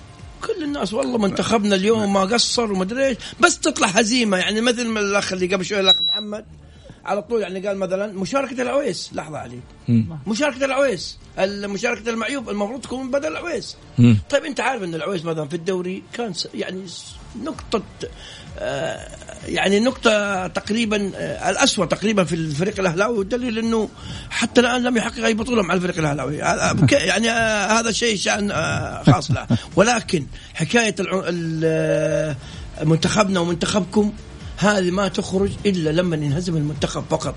كل 0.42 0.64
الناس 0.64 0.94
والله 0.94 1.18
منتخبنا 1.18 1.76
اليوم 1.76 2.14
ما 2.14 2.22
قصر 2.22 2.72
ومدري 2.72 3.08
إيش 3.08 3.18
بس 3.40 3.60
تطلع 3.60 3.88
هزيمة. 3.88 4.38
يعني 4.38 4.62
مثل 4.62 4.88
ما 4.88 5.00
الأخ 5.00 5.34
اللي 5.34 5.48
قبل 5.48 5.66
شوي 5.66 5.80
الأخ 5.80 6.02
محمد 6.02 6.46
على 7.06 7.22
طول 7.22 7.42
يعني 7.42 7.68
قال 7.68 7.78
مثلا 7.78 8.14
مشاركة 8.14 8.62
العويس. 8.62 9.10
لحظة 9.14 9.38
علي. 9.38 9.60
مشاركة 10.28 10.66
العويس. 10.66 11.18
مشاركة 11.40 12.10
المعيوب 12.10 12.50
المفروض 12.50 12.82
تكون 12.82 13.12
بدل 13.12 13.28
العويس. 13.28 13.78
طيب 14.30 14.46
أنت 14.46 14.60
عارف 14.60 14.84
إن 14.84 14.96
العويس 14.96 15.26
مثلا 15.26 15.48
في 15.48 15.56
الدوري 15.56 16.04
كان 16.14 16.34
يعني 16.54 16.86
نقطة 17.44 17.84
آه 18.60 19.18
يعني 19.46 19.80
نقطة 19.80 20.48
تقريبا 20.48 21.12
آه 21.16 21.50
الأسوأ 21.50 21.86
تقريبا 21.86 22.24
في 22.24 22.36
الفريق 22.36 22.80
الأهلاوي 22.80 23.18
والدليل 23.18 23.58
أنه 23.58 23.90
حتى 24.30 24.62
الآن 24.62 24.84
لم 24.84 24.98
يحقق 24.98 25.26
أي 25.26 25.34
بطولة 25.34 25.64
مع 25.64 25.74
الفريق 25.74 25.98
الأهلاوي 25.98 26.38
يعني 26.92 27.32
آه 27.32 27.80
هذا 27.80 27.92
شيء 27.92 28.18
شأن 28.18 28.52
خاص 29.06 29.32
له 29.32 29.48
ولكن 29.76 30.26
حكاية 30.54 30.96
منتخبنا 32.84 33.40
ومنتخبكم 33.40 34.14
هذه 34.58 34.92
ما 34.92 35.08
تخرج 35.08 35.52
إلا 35.66 35.90
لما 35.90 36.16
ينهزم 36.16 36.58
المنتخب 36.58 37.04
فقط 37.10 37.36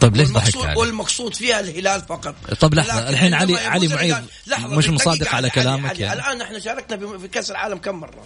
طيب 0.00 0.16
ليش 0.16 0.30
ضحكت 0.30 0.56
علي؟ 0.56 0.80
والمقصود 0.80 1.34
فيها 1.34 1.60
الهلال 1.60 2.00
فقط 2.00 2.34
طب 2.60 2.74
لحظة 2.74 3.08
الحين 3.08 3.34
علي 3.34 3.56
علي 3.56 3.88
معيض 3.88 4.24
مش 4.64 4.88
مصادق 4.88 5.34
على 5.34 5.50
كلامك 5.50 5.90
علي 5.90 6.00
يعني. 6.00 6.20
الآن 6.20 6.40
إحنا 6.40 6.58
شاركنا 6.58 7.18
في 7.18 7.28
كأس 7.28 7.50
العالم 7.50 7.78
كم 7.78 7.94
مرة؟ 7.94 8.22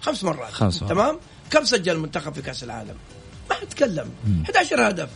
خمس 0.00 0.24
مرات 0.24 0.52
خمس 0.52 0.82
مرات 0.82 0.92
تمام؟ 0.92 1.18
كم 1.50 1.64
سجل 1.64 1.92
المنتخب 1.92 2.34
في 2.34 2.42
كأس 2.42 2.64
العالم؟ 2.64 2.94
ما 3.50 3.56
حتكلم 3.56 4.10
11 4.44 4.88
هدف. 4.88 5.08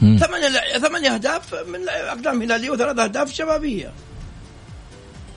ثمانية 0.00 0.78
ثمانية 0.78 1.14
أهداف 1.14 1.54
من 1.54 1.88
أقدام 1.88 2.42
هلالية 2.42 2.70
وثلاث 2.70 2.98
أهداف 2.98 3.32
شبابية. 3.32 3.92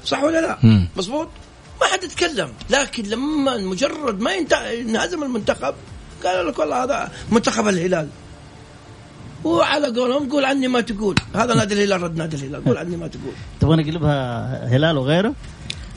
صح 0.05 0.23
ولا 0.23 0.41
لا؟ 0.41 0.87
مظبوط؟ 0.95 1.29
ما 1.81 1.87
حد 1.87 2.03
يتكلم. 2.03 2.53
لكن 2.69 3.03
لما 3.03 3.57
مجرد 3.57 4.19
ما 4.19 4.31
ينهزم 4.71 5.23
المنتخب 5.23 5.73
قالوا 6.23 6.51
لك 6.51 6.59
والله 6.59 6.83
هذا 6.83 7.11
منتخب 7.31 7.67
الهلال. 7.67 8.09
وعلى 9.43 9.87
قولهم 9.87 10.29
قول 10.31 10.45
عني 10.45 10.67
ما 10.67 10.81
تقول. 10.81 11.15
هذا 11.35 11.53
نادي 11.53 11.73
الهلال 11.73 12.01
رد 12.01 12.15
نادي 12.17 12.35
الهلال. 12.35 12.65
قول 12.65 12.77
عني 12.77 12.97
ما 12.97 13.07
تقول. 13.07 13.33
تبغى 13.59 13.83
نقلبها 13.83 14.67
هلال 14.67 14.97
وغيره؟ 14.97 15.33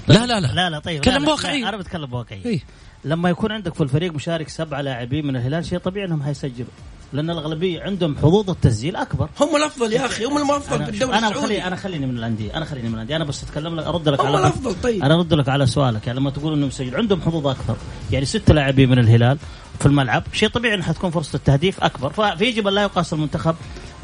لا 0.08 0.26
لا 0.26 0.40
لا. 0.40 0.46
لا 0.46 0.70
لا 0.70 0.78
طيب. 0.78 1.00
تكلم 1.00 1.24
بواقعية. 1.24 1.68
أنا 1.68 1.76
بتكلم 1.76 2.06
بواقعية. 2.06 2.60
لما 3.04 3.30
يكون 3.30 3.52
عندك 3.52 3.74
في 3.74 3.80
الفريق 3.80 4.12
مشارك 4.12 4.48
سبعة 4.48 4.80
لاعبين 4.80 5.26
من 5.26 5.36
الهلال 5.36 5.64
شيء 5.64 5.78
طبيعي 5.78 6.06
إنهم 6.06 6.22
حيسجلوا. 6.22 6.68
لأن 7.12 7.30
الأغلبية 7.30 7.82
عندهم 7.82 8.16
حظوظ 8.16 8.50
التسجيل 8.50 8.96
أكبر. 8.96 9.28
هم 9.40 9.56
الأفضل 9.56 9.92
يا 9.92 10.06
أخي 10.06 10.24
هم 10.24 10.36
الافضل 10.36 10.84
في 10.84 10.90
الدوري 10.90 11.18
أنا 11.18 11.30
خلي 11.30 11.64
أنا 11.64 11.76
خليني 11.76 12.06
من 12.06 12.18
الأندية 12.18 12.56
أنا 12.56 12.64
خليني 12.64 12.88
من 12.88 12.94
الأندية. 12.94 13.16
أنا 13.16 13.24
بس 13.24 13.42
أتكلم 13.42 13.76
لك 13.76 13.86
أرد 13.86 14.08
لك 14.08 14.20
هم 14.20 14.26
على 14.26 14.38
الأفضل 14.38 14.74
طيب. 14.82 15.04
أنا 15.04 15.14
أرد 15.14 15.34
لك 15.34 15.48
على 15.48 15.66
سؤالك. 15.66 16.06
يعني 16.06 16.18
لما 16.18 16.30
تقول 16.30 16.52
إنهم 16.52 16.68
مسجل 16.68 16.96
عندهم 16.96 17.20
حظوظ 17.20 17.46
أكثر 17.46 17.76
يعني 18.10 18.24
ست 18.24 18.50
لاعبين 18.50 18.90
من 18.90 18.98
الهلال 18.98 19.38
في 19.80 19.86
الملعب 19.86 20.22
شيء 20.32 20.48
طبيعي 20.48 20.74
ان 20.74 20.82
حتكون 20.82 21.10
فرصة 21.10 21.36
التهديف 21.36 21.84
أكبر. 21.84 22.36
فيجب 22.36 22.68
أن 22.68 22.74
لا 22.74 22.82
يقاس 22.82 23.12
المنتخب 23.12 23.54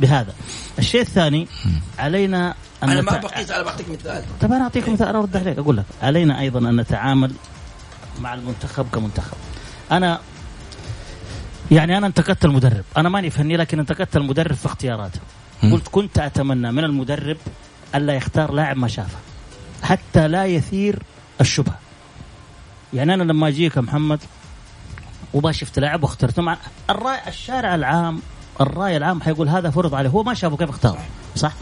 بهذا. 0.00 0.32
الشيء 0.78 1.00
الثاني 1.00 1.48
علينا 1.98 2.54
أن 2.82 2.90
أنا 2.90 3.00
ما 3.00 3.18
بقيت 3.18 3.50
أنا 3.50 3.62
بعطيك 3.62 3.88
مثال. 3.88 4.22
طب 4.40 4.52
أنا 4.52 4.62
أعطيك 4.62 4.88
مثال 4.88 5.08
أنا 5.08 5.18
أرد 5.18 5.36
عليك 5.36 5.58
أقول 5.58 5.76
لك. 5.76 5.84
علينا 6.02 6.40
أيضا 6.40 6.58
أن 6.58 6.76
نتعامل 6.80 7.32
مع 8.20 8.34
المنتخب 8.34 8.86
كمنتخب. 8.92 9.36
أنا 9.92 10.20
يعني 11.70 11.98
أنا 11.98 12.06
انتقدت 12.06 12.44
المدرب. 12.44 12.84
أنا 12.96 13.08
ماني 13.08 13.30
فني 13.30 13.56
لكن 13.56 13.78
انتقدت 13.78 14.16
المدرب 14.16 14.54
في 14.54 14.66
اختياراته. 14.66 15.20
قلت 15.62 15.88
كنت 15.88 16.18
أتمنى 16.18 16.72
من 16.72 16.84
المدرب 16.84 17.36
ألا 17.94 18.12
يختار 18.12 18.52
لاعب 18.52 18.76
ما 18.76 18.88
شافه 18.88 19.18
حتى 19.82 20.28
لا 20.28 20.46
يثير 20.46 21.02
الشبهة. 21.40 21.78
يعني 22.94 23.14
أنا 23.14 23.22
لما 23.22 23.48
أجيك 23.48 23.76
يا 23.76 23.80
محمد 23.80 24.20
وما 25.34 25.52
شفت 25.52 25.78
لاعب 25.78 26.02
واخترته 26.02 26.42
مع 26.42 26.56
الرأي 26.90 27.28
الشارع 27.28 27.74
العام 27.74 28.20
الرأي 28.60 28.96
العام 28.96 29.22
حيقول 29.22 29.48
هذا 29.48 29.70
فرض 29.70 29.94
عليه 29.94 30.10
هو 30.10 30.22
ما 30.22 30.34
شافه 30.34 30.56
كيف 30.56 30.68
اختاره 30.68 31.04
صح؟ 31.36 31.52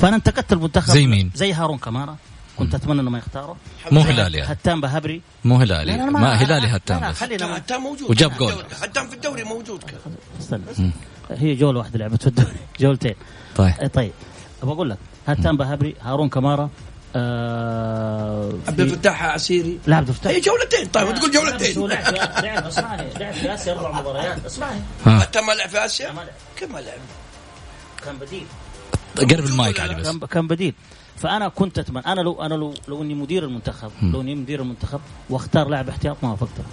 فأنا 0.00 0.16
انتقدت 0.16 0.52
المنتخب 0.52 0.92
زي 0.92 1.06
مين؟ 1.06 1.30
زي 1.34 1.52
هارون 1.52 1.78
كمارا. 1.78 2.16
كنت 2.58 2.74
أتمنى 2.74 3.00
إنه 3.00 3.10
ما 3.10 3.18
يختاره. 3.18 3.56
مو 3.90 4.00
هلالي 4.00 4.42
هتان 4.42 4.80
بهبري. 4.80 5.22
مو 5.44 5.56
هلالي 5.56 5.92
لا 5.92 5.96
لا 5.96 6.04
ما, 6.04 6.20
ما 6.20 6.32
هلالي 6.32 6.66
هتان 6.66 7.10
بس. 7.10 7.16
خلينا 7.16 7.56
هتان 7.56 7.80
موجود. 7.80 8.10
وجاب 8.10 8.36
جول. 8.38 8.54
هتان 8.82 9.08
في 9.08 9.14
الدوري 9.14 9.44
موجود 9.44 9.84
استنى 10.40 10.62
هي 11.30 11.54
جوله 11.54 11.78
واحدة 11.78 11.98
لعبت 11.98 12.20
في 12.22 12.26
الدوري. 12.26 12.56
جولتين. 12.80 13.14
طيب. 13.56 13.90
طيب. 13.92 14.12
أبغى 14.62 14.74
أقول 14.74 14.90
لك 14.90 14.98
هتان 15.26 15.56
بهبري 15.56 15.94
هارون 16.02 16.28
كمارا 16.28 16.70
آه 17.16 18.52
عبد 18.68 18.80
الفتاح 18.80 19.22
عسيري 19.24 19.78
لا 19.86 19.96
عبد 19.96 20.08
الفتاح. 20.08 20.32
هي 20.32 20.40
جولتين. 20.40 20.86
طيب 20.86 21.14
تقول 21.14 21.30
جولتين. 21.30 21.86
لعب 21.88 22.14
لعب 22.44 22.66
اسمعني 22.66 23.14
لعب 23.14 23.32
في 23.34 23.54
آسيا 23.54 23.72
أربع 23.72 24.00
مباريات. 24.00 24.44
اسمعني 24.46 24.80
حتى 25.06 25.40
ما 25.40 25.52
لعب 25.52 25.68
في 25.68 25.84
آسيا؟ 25.84 26.14
كم 26.56 26.72
ما 26.72 26.78
لعب؟ 26.78 26.98
كان 28.04 28.16
بديل. 28.18 28.46
قرب 29.16 29.46
المايك 29.46 29.80
علي 29.80 29.94
بس. 29.94 30.08
كان 30.16 30.46
بديل. 30.48 30.74
فأنا 31.18 31.48
كنت 31.48 31.78
أتمنى 31.78 32.06
أنا 32.06 32.20
لو 32.20 32.42
أنا 32.42 32.54
لو 32.54 32.74
لو 32.88 33.02
إني 33.02 33.14
مدير 33.14 33.44
المنتخب 33.44 33.90
لو 34.02 34.20
إني 34.20 34.34
مدير 34.34 34.62
المنتخب 34.62 35.00
واختار 35.30 35.68
لاعب 35.68 35.88
احتياط 35.88 36.16
ما 36.22 36.30
وافقته. 36.30 36.64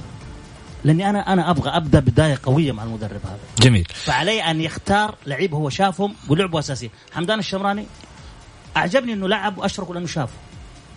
لأني 0.84 1.10
أنا 1.10 1.34
أنا 1.34 1.50
أبغى 1.50 1.70
أبدأ 1.70 2.00
بداية 2.00 2.40
قوية 2.44 2.72
مع 2.72 2.84
المدرب 2.84 3.22
هذا. 3.26 3.40
جميل. 3.60 3.88
فعلي 3.94 4.44
أن 4.44 4.62
يختار 4.62 5.16
لعيب 5.26 5.54
هو 5.54 5.70
شافهم 5.70 6.16
ولعبوا 6.30 6.60
أساسي. 6.60 6.90
حمدان 7.14 7.40
الشمراني 7.40 7.86
أعجبني 8.78 9.14
إنه 9.14 9.28
لعب 9.28 9.58
واشركوا 9.58 9.94
لأنه 9.94 10.08
شافه 10.08 10.34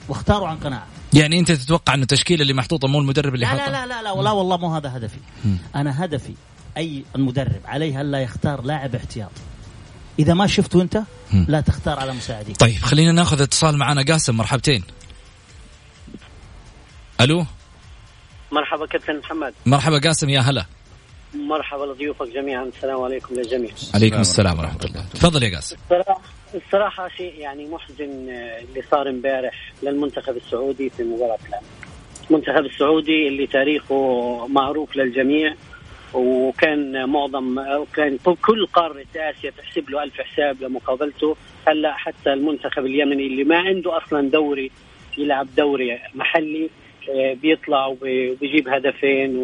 واختاروا 0.08 0.48
عن 0.48 0.56
قناعة. 0.56 0.86
يعني 1.12 1.38
أنت 1.38 1.52
تتوقع 1.52 1.94
أن 1.94 2.02
التشكيلة 2.02 2.42
اللي 2.42 2.52
محطوطة 2.52 2.88
مو 2.88 2.98
المدرب 3.00 3.34
اللي 3.34 3.46
لا 3.46 3.52
حطها 3.52 3.70
لا 3.70 3.86
لا 3.86 3.86
لا 3.86 4.02
لا 4.02 4.10
والله 4.10 4.32
والله 4.32 4.56
مو 4.56 4.74
هذا 4.74 4.96
هدفي. 4.96 5.18
أنا 5.74 6.04
هدفي 6.04 6.34
أي 6.76 7.04
المدرب 7.16 7.60
عليه 7.64 8.00
الا 8.00 8.18
يختار 8.18 8.62
لاعب 8.62 8.94
احتياط. 8.94 9.30
إذا 10.18 10.34
ما 10.34 10.46
شفته 10.46 10.82
انت 10.82 11.02
لا 11.48 11.60
تختار 11.60 11.98
على 11.98 12.12
مساعديك. 12.12 12.56
طيب 12.56 12.76
خلينا 12.76 13.12
ناخذ 13.12 13.42
اتصال 13.42 13.76
معنا. 13.76 14.02
قاسم 14.02 14.36
مرحبتين. 14.36 14.84
ألو؟ 17.20 17.44
مرحبا 18.52 18.86
كابتن 18.86 19.18
محمد. 19.18 19.54
مرحبا 19.66 19.98
قاسم 19.98 20.28
يا 20.28 20.40
هلا. 20.40 20.66
مرحبا 21.34 21.84
لضيوفك 21.84 22.26
جميعا. 22.34 22.64
السلام 22.64 23.02
عليكم 23.02 23.34
للجميع. 23.34 23.70
عليكم 23.94 24.20
السلام 24.20 24.58
ورحمة 24.58 24.84
الله. 24.84 25.04
تفضل 25.14 25.42
يا 25.42 25.54
قاسم. 25.54 25.76
الصراحه 25.90 26.20
الصراحة 26.54 27.08
شيء 27.16 27.34
يعني 27.34 27.66
محزن 27.66 28.28
اللي 28.60 28.82
صار 28.90 29.08
امبارح 29.08 29.72
للمنتخب 29.82 30.36
السعودي 30.36 30.90
في 30.90 31.02
مباراة 31.02 31.38
الأمس. 31.48 31.64
المنتخب 32.30 32.64
السعودي 32.64 33.28
اللي 33.28 33.46
تاريخه 33.46 33.96
معروف 34.46 34.96
للجميع. 34.96 35.54
وكان 36.14 37.08
معظم 37.08 37.60
كان 37.94 38.18
كل 38.42 38.66
قارة 38.66 39.04
آسيا 39.16 39.50
تحسب 39.50 39.90
له 39.90 40.02
ألف 40.02 40.20
حساب 40.20 40.62
لمقابلته. 40.62 41.36
هلأ 41.68 41.92
حتى 41.92 42.32
المنتخب 42.32 42.86
اليمني 42.86 43.26
اللي 43.26 43.44
ما 43.44 43.58
عنده 43.58 43.96
أصلا 43.96 44.30
دوري 44.30 44.70
يلعب 45.18 45.48
دوري 45.56 45.98
محلي 46.14 46.70
بيطلع 47.42 47.86
وبيجيب 47.86 48.68
هدفين 48.68 49.36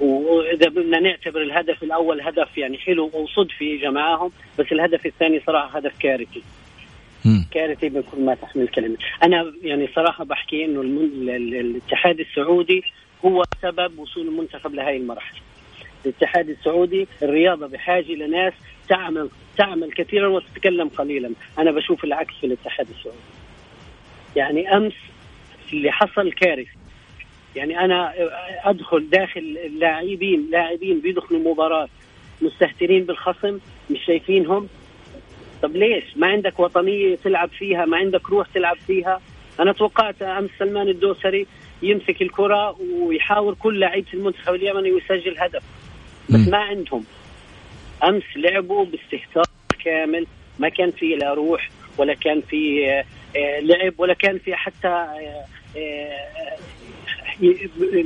وإذا 0.00 0.68
بدنا 0.68 1.00
نعتبر 1.00 1.42
الهدف 1.42 1.82
الأول 1.82 2.20
هدف 2.20 2.58
يعني 2.58 2.78
حلو 2.78 3.10
وصدفي 3.14 3.74
اجى 3.74 3.88
معاهم 3.90 4.30
بس 4.58 4.66
الهدف 4.72 5.06
الثاني 5.06 5.40
صراحة 5.46 5.78
هدف 5.78 5.92
كارثي. 6.00 6.42
كارثي 7.50 7.88
بكل 7.88 8.20
ما 8.20 8.34
تحمل 8.34 8.62
الكلمة. 8.62 8.96
أنا 9.22 9.52
يعني 9.62 9.88
صراحة 9.94 10.24
بحكي 10.24 10.64
إنه 10.64 10.80
الاتحاد 10.80 12.20
السعودي 12.20 12.82
هو 13.24 13.44
سبب 13.62 13.98
وصول 13.98 14.26
المنتخب 14.28 14.74
لهي 14.74 14.96
المرحلة. 14.96 15.40
الاتحاد 16.04 16.48
السعودي 16.48 17.08
الرياضة 17.22 17.66
بحاجة 17.66 18.12
لناس 18.12 18.52
تعمل 18.88 19.28
تعمل 19.56 19.92
كثيرا 19.92 20.28
وتتكلم 20.28 20.88
قليلا. 20.88 21.30
أنا 21.58 21.70
بشوف 21.70 22.04
العكس 22.04 22.34
في 22.40 22.46
الاتحاد 22.46 22.86
السعودي. 22.90 23.18
يعني 24.36 24.76
أمس 24.76 24.94
اللي 25.72 25.92
حصل 25.92 26.32
كارثه 26.32 26.70
يعني 27.56 27.84
أنا 27.84 28.14
أدخل 28.64 29.10
داخل 29.10 29.58
اللاعبين 29.66 30.48
لاعبين 30.50 31.00
بيدخلوا 31.00 31.52
مباراة 31.52 31.88
مستهترين 32.42 33.04
بالخصم 33.04 33.58
مش 33.90 34.04
شايفينهم. 34.06 34.68
طب 35.62 35.76
ليش؟ 35.76 36.04
ما 36.16 36.26
عندك 36.26 36.60
وطنية 36.60 37.16
تلعب 37.16 37.48
فيها 37.48 37.84
ما 37.84 37.96
عندك 37.96 38.30
روح 38.30 38.46
تلعب 38.54 38.76
فيها. 38.76 39.20
أنا 39.60 39.72
توقعت 39.72 40.22
أمس 40.22 40.50
سلمان 40.58 40.88
الدوسري 40.88 41.46
يمسك 41.82 42.22
الكرة 42.22 42.76
ويحاول 42.80 43.54
كل 43.54 43.80
لعيبه 43.80 44.06
المنتخب 44.14 44.54
اليمني 44.54 44.92
ويسجل 44.92 45.38
هدف. 45.38 45.62
بس 46.30 46.48
ما 46.48 46.58
عندهم. 46.58 47.04
أمس 48.04 48.22
لعبوا 48.36 48.84
باستهتار 48.84 49.44
كامل. 49.84 50.26
ما 50.58 50.68
كان 50.68 50.90
في 50.90 51.06
لا 51.06 51.34
روح 51.34 51.70
ولا 51.98 52.14
كان 52.14 52.40
في 52.40 52.90
آه، 52.90 53.04
آه، 53.36 53.60
لعب 53.60 53.94
ولا 53.98 54.14
كان 54.14 54.38
في 54.38 54.54
حتى 54.54 54.88
آه، 54.88 56.56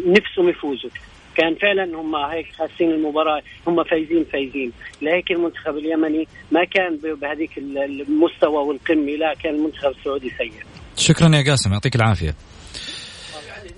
نفسهم 0.07 0.49
يفوزوا. 0.49 0.91
كان 1.37 1.55
فعلا 1.55 1.85
هم 1.85 2.17
هيك 2.17 2.47
حاسين 2.59 2.91
المباراة 2.91 3.43
هم 3.67 3.85
فايزين 3.85 4.25
فايزين. 4.33 4.73
لهيك 5.03 5.31
المنتخب 5.31 5.77
اليمني 5.77 6.29
ما 6.51 6.65
كان 6.65 6.97
بهذيك 6.97 7.59
المستوى 7.59 8.65
والقمة 8.67 9.13
لا 9.13 9.35
كان 9.35 9.55
المنتخب 9.55 9.91
السعودي 9.91 10.31
سيء. 10.39 10.53
شكرا 10.97 11.37
يا 11.37 11.51
قاسم 11.51 11.73
يعطيك 11.73 11.97
العافية. 11.97 12.35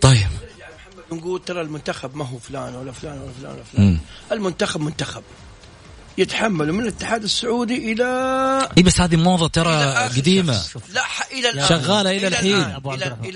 طيب. 0.01 0.29
نقول 1.13 1.45
ترى 1.45 1.61
المنتخب 1.61 2.17
ما 2.17 2.25
هو 2.25 2.39
فلان 2.39 2.75
ولا 2.75 2.93
فلان 2.93 3.19
ولا 3.19 3.33
فلان 3.41 3.53
ولا 3.55 3.63
فلان. 3.65 3.99
المنتخب 4.33 4.81
منتخب. 4.81 5.23
يتحملوا 6.19 6.75
من 6.75 6.81
الاتحاد 6.81 7.23
السعودي 7.23 7.93
إلى 7.93 8.05
إي 8.79 8.83
بس 8.83 9.01
هذه 9.01 9.17
موضة 9.17 9.49
ترى 9.49 9.95
قديمة. 9.95 10.61
لا 10.95 11.03
إلى 11.33 11.51
الآن. 11.51 11.69
شغالة 11.69 12.11
إلى 12.11 12.29
الحين. 12.29 12.65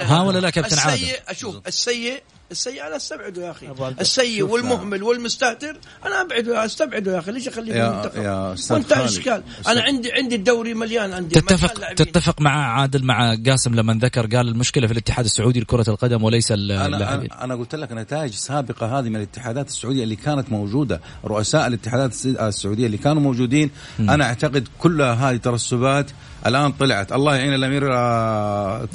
ها 0.00 0.22
ولا 0.22 0.38
لا 0.38 0.50
كابتن 0.50 0.78
عادل؟ 0.78 0.94
السيء 0.94 1.16
أشوف 1.28 1.56
السيء 1.66 2.22
السيء 2.50 2.86
أنا 2.86 2.96
استبعده 2.96 3.46
يا 3.46 3.50
أخي. 3.50 3.66
السيء 4.00 4.42
والمهمل 4.42 5.02
والمستهتر 5.02 5.78
أنا 6.06 6.20
ابعده 6.20 6.64
استبعده 6.64 7.14
يا 7.14 7.18
أخي. 7.18 7.32
ليش 7.32 7.48
أخليه 7.48 7.72
في 7.72 7.78
المنتخب 7.78 8.22
يا 8.22 8.56
وانتهى 8.70 9.00
الإشكال. 9.00 9.42
أنا 9.68 9.82
عندي 9.82 10.12
عندي 10.12 10.34
الدوري 10.34 10.74
مليان 10.74 11.12
عندي 11.12 11.40
تتفق 11.40 11.92
تتفق 11.92 12.40
مع 12.40 12.80
عادل 12.80 13.04
مع 13.04 13.36
قاسم 13.46 13.74
لما 13.74 13.98
ذكر 14.02 14.26
قال 14.26 14.48
المشكلة 14.48 14.86
في 14.86 14.92
الاتحاد 14.92 15.24
السعودي 15.24 15.60
لكرة 15.60 15.90
القدم 15.90 16.24
وليس 16.24 16.52
أنا, 16.52 16.86
أنا, 16.86 17.44
أنا 17.44 17.54
قلت 17.54 17.74
لك 17.74 17.92
نتائج 17.92 18.32
سابقة 18.32 18.98
هذه 18.98 19.08
من 19.08 19.16
الاتحادات 19.16 19.68
السعودية 19.68 20.04
اللي 20.04 20.16
كانت 20.16 20.52
موجودة. 20.52 21.00
رؤساء 21.24 21.66
الاتحادات 21.66 22.12
السعودية 22.24 22.67
اللي 22.72 22.96
كانوا 22.96 23.22
موجودين. 23.22 23.70
م. 23.98 24.10
أنا 24.10 24.24
أعتقد 24.24 24.68
كلها 24.78 25.14
هذه 25.14 25.36
ترسبات 25.36 26.10
الآن 26.46 26.72
طلعت. 26.72 27.12
الله 27.12 27.36
يعين 27.36 27.54
الأمير 27.54 27.94
آه، 27.94 28.88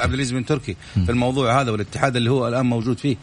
عبد 0.00 0.14
العزيز 0.14 0.32
بن 0.32 0.44
تركي. 0.44 0.76
في 0.94 1.12
الموضوع 1.12 1.60
هذا 1.60 1.70
والاتحاد 1.70 2.16
اللي 2.16 2.30
هو 2.30 2.48
الآن 2.48 2.66
موجود 2.66 2.98
فيه. 2.98 3.16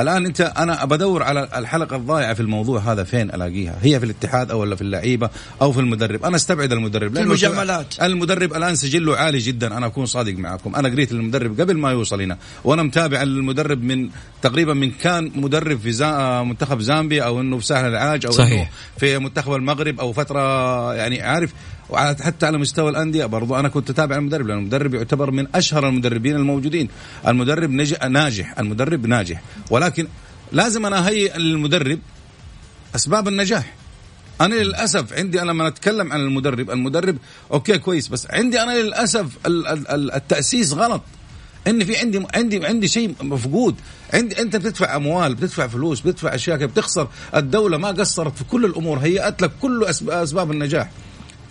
الآن 0.00 0.26
أنت 0.26 0.40
أنا 0.40 0.84
بدور 0.84 1.22
على 1.22 1.48
الحلقة 1.56 1.96
الضائعه 1.96 2.34
في 2.34 2.40
الموضوع 2.40 2.80
هذا 2.80 3.04
فين 3.04 3.30
ألاقيها؟ 3.30 3.78
هي 3.82 4.00
في 4.00 4.06
الاتحاد 4.06 4.50
أو 4.50 4.60
ولا 4.60 4.76
في 4.76 4.82
اللعيبة 4.82 5.30
أو 5.62 5.72
في 5.72 5.80
المدرب؟ 5.80 6.24
أنا 6.24 6.36
أستبعد 6.36 6.72
المدرب. 6.72 7.14
في 7.14 7.20
المجاملات. 7.20 8.02
المدرب 8.02 8.54
الآن 8.54 8.74
سجله 8.74 9.16
عالي 9.16 9.38
جدا. 9.38 9.76
أنا 9.76 9.86
أكون 9.86 10.06
صادق 10.06 10.34
معكم. 10.34 10.76
أنا 10.76 10.88
قريت 10.88 11.12
المدرب 11.12 11.60
قبل 11.60 11.76
ما 11.78 11.90
يوصل 11.90 12.22
هنا. 12.22 12.38
وأنا 12.64 12.82
متابع 12.82 13.22
المدرب 13.22 13.82
من 13.82 14.08
تقريبا 14.42 14.74
من 14.74 14.90
كان 14.90 15.32
مدرب 15.34 15.78
في 15.78 15.92
زا 15.92 16.42
منتخب 16.42 16.80
زامبيا 16.80 17.22
أو 17.22 17.40
إنه 17.40 17.58
في 17.58 17.66
ساحل 17.66 17.88
العاج 17.88 18.26
أو 18.26 18.32
صحيح. 18.32 18.52
انه 18.52 18.68
في 18.98 19.18
منتخب 19.18 19.52
المغرب 19.52 20.00
أو 20.00 20.12
فترة 20.12 20.94
يعني 20.94 21.22
عارف 21.22 21.52
وحتى 21.90 22.46
على 22.46 22.58
مستوى 22.58 22.90
الأندية. 22.90 23.26
برضو 23.26 23.56
أنا 23.56 23.68
كنت 23.68 23.90
أتابع 23.90 24.16
المدرب 24.16 24.46
لأن 24.46 24.58
المدرب 24.58 24.94
يعتبر 24.94 25.30
من 25.30 25.46
أشهر 25.54 25.88
المدربين 25.88 26.36
الموجودين. 26.36 26.88
المدرب 27.26 27.70
ناجح 28.10 28.58
المدرب 28.58 29.06
ناجح. 29.06 29.42
ولكن 29.70 30.06
لازم 30.52 30.86
أنا 30.86 31.06
أهيئ 31.06 31.36
المدرب 31.36 31.98
أسباب 32.94 33.28
النجاح. 33.28 33.74
أنا 34.40 34.54
للأسف 34.54 35.12
عندي 35.12 35.42
أنا 35.42 35.50
لما 35.50 35.68
أتكلم 35.68 36.12
عن 36.12 36.20
المدرب 36.20 36.70
المدرب 36.70 37.16
أوكي 37.52 37.78
كويس 37.78 38.08
بس 38.08 38.26
عندي 38.30 38.62
أنا 38.62 38.72
للأسف 38.72 39.26
التأسيس 39.46 40.72
غلط. 40.72 41.02
ان 41.66 41.84
في 41.84 41.96
عندي 41.96 42.22
عندي 42.34 42.66
عندي 42.66 42.88
شيء 42.88 43.14
مفقود. 43.20 43.74
عندي 44.14 44.42
أنت 44.42 44.56
بتدفع 44.56 44.96
أموال 44.96 45.34
بتدفع 45.34 45.66
فلوس 45.66 46.00
بتدفع 46.00 46.34
أشياء 46.34 46.66
بتخسر. 46.66 47.08
الدولة 47.34 47.76
ما 47.78 47.88
قصرت 47.88 48.38
في 48.38 48.44
كل 48.44 48.64
الأمور 48.64 48.98
هيأت 48.98 49.42
لك 49.42 49.50
كل 49.60 49.84
أسباب 50.08 50.50
النجاح. 50.50 50.90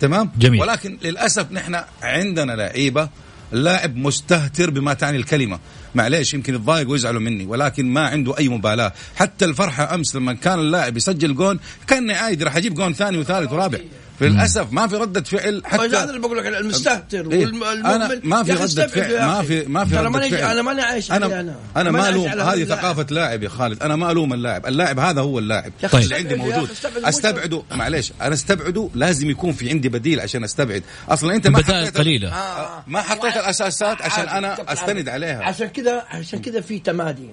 تمام؟ 0.00 0.30
جميل. 0.38 0.60
ولكن 0.60 0.98
للأسف 1.02 1.52
نحن 1.52 1.80
عندنا 2.02 2.52
لعيبة 2.52 3.08
لاعب 3.52 3.96
مستهتر 3.96 4.70
بما 4.70 4.94
تعني 4.94 5.16
الكلمة. 5.16 5.58
معليش 5.94 6.34
يمكن 6.34 6.54
يتضايق 6.54 6.90
ويزعلوا 6.90 7.20
مني 7.20 7.46
ولكن 7.46 7.86
ما 7.86 8.06
عنده 8.06 8.38
أي 8.38 8.48
مبالاة. 8.48 8.92
حتى 9.16 9.44
الفرحة 9.44 9.94
أمس 9.94 10.16
لما 10.16 10.32
كان 10.32 10.58
اللاعب 10.58 10.96
يسجل 10.96 11.34
جون 11.34 11.58
كان 11.86 12.10
عادي 12.10 12.44
راح 12.44 12.56
أجيب 12.56 12.74
جون 12.74 12.94
ثاني 12.94 13.18
وثالث 13.18 13.52
ورابع. 13.52 13.78
للأسف 14.20 14.72
ما 14.72 14.86
في 14.86 14.96
ردة 14.96 15.22
فعل 15.22 15.62
حتى 15.64 15.82
هذا 15.82 16.04
اللي 16.04 16.20
بقول 16.20 16.38
لك 16.38 16.46
المستهتر 16.46 17.32
إيه؟ 17.32 17.44
أنا 17.44 18.20
ما 18.24 18.42
في 18.42 18.52
ردة 18.52 18.86
فعل 18.86 19.26
ما 19.26 19.42
في 19.42 19.64
ما 19.68 19.84
في 19.84 19.96
ردة 19.96 20.28
فعل. 20.28 20.50
أنا 20.50 20.62
ماني 20.62 20.82
عايش 20.82 21.12
أنا 21.12 21.40
أنا, 21.40 21.54
أنا 21.76 21.90
ما 21.90 22.08
ألوم 22.08 22.28
هذه 22.28 22.64
ثقافة 22.64 23.06
لاعب 23.10 23.42
يا 23.42 23.48
خالد. 23.48 23.82
أنا 23.82 23.96
ما 23.96 24.10
ألوم 24.10 24.32
اللاعب. 24.32 24.66
اللاعب 24.66 24.98
هذا 24.98 25.20
هو 25.20 25.38
اللاعب. 25.38 25.72
طيب. 25.92 26.02
اللي 26.02 26.14
عندي 26.14 26.34
موجود. 26.34 26.68
أستبعده. 27.04 27.62
معليش 27.70 28.12
أنا 28.22 28.34
أستبعده. 28.34 28.90
لازم 28.94 29.30
يكون 29.30 29.52
في 29.52 29.70
عندي 29.70 29.88
بديل 29.88 30.20
عشان 30.20 30.44
أستبعد. 30.44 30.82
أصلا 31.08 31.34
أنت 31.34 31.46
ما 31.46 31.58
حطيت 31.58 31.98
قليلة. 31.98 32.28
آه. 32.28 32.84
ما 32.86 33.02
حطيت 33.02 33.36
الأساسات 33.36 34.02
عشان 34.02 34.28
أنا 34.28 34.72
أستند 34.72 35.08
عليها. 35.08 35.44
عشان 35.44 35.66
كذا 35.68 36.04
عشان 36.10 36.40
كذا 36.40 36.60
في 36.60 36.78
تمادي. 36.78 37.30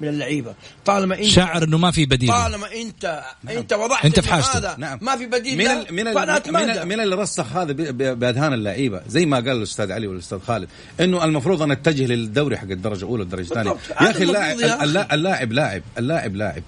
من 0.00 0.08
اللعيبة. 0.08 0.54
طالما 0.84 1.18
انت 1.18 1.24
شاعر 1.24 1.64
إنه 1.64 1.78
ما 1.78 1.90
في 1.90 2.06
بديل. 2.06 2.28
طالما 2.28 2.66
انت 2.74 3.22
نعم. 3.44 3.56
إنت 3.56 3.72
وضحت 3.72 4.04
أنت 4.04 4.20
في 4.20 4.28
حاجته 4.28 4.76
نعم. 4.76 4.98
ما 5.02 5.16
في 5.16 5.26
بديل 5.26 5.58
من 5.58 5.66
ال 5.66 5.86
من 5.90 6.08
ال 6.08 6.52
من, 6.52 6.88
من 6.88 7.00
اللي 7.00 7.16
رسخ 7.16 7.52
هذا 7.52 7.72
بأذهان 7.92 8.52
اللعيبة. 8.52 9.02
زي 9.08 9.26
ما 9.26 9.36
قال 9.36 9.50
الأستاذ 9.50 9.92
علي 9.92 10.06
والأستاذ 10.06 10.38
خالد 10.38 10.68
إنه 11.00 11.24
المفروض 11.24 11.62
أن 11.62 11.72
نتجه 11.72 12.06
للدوري 12.06 12.56
حق 12.56 12.70
الدرجة 12.70 12.98
الأولى 13.04 13.22
والدرجة 13.22 13.42
الثانية. 13.42 13.70
يا 13.70 14.10
أخي 14.10 14.22
اللاعب 14.22 14.56
اللاعب 15.12 15.52
لاعب 15.52 15.82
اللاعب 15.98 16.36
لاعب. 16.36 16.62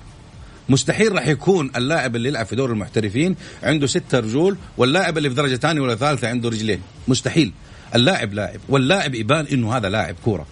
مستحيل 0.69 1.13
راح 1.13 1.27
يكون 1.27 1.71
اللاعب 1.77 2.17
اللي 2.17 2.29
يلعب 2.29 2.47
في 2.47 2.57
دور 2.57 2.71
المحترفين 2.71 3.37
عنده 3.63 3.87
ستة 3.87 4.19
رجول 4.19 4.57
واللاعب 4.77 5.19
اللي 5.19 5.29
في 5.29 5.35
درجة 5.35 5.57
ثانية 5.57 5.81
ولا 5.81 5.95
ثالثة 5.95 6.29
عنده 6.29 6.49
رجلين. 6.49 6.83
مستحيل. 7.09 7.53
اللاعب 7.95 8.35
لاعب. 8.35 8.61
واللاعب 8.69 9.15
يبان 9.15 9.47
إنه 9.47 9.77
هذا 9.77 9.89
لاعب 9.89 10.15
كورة. 10.25 10.47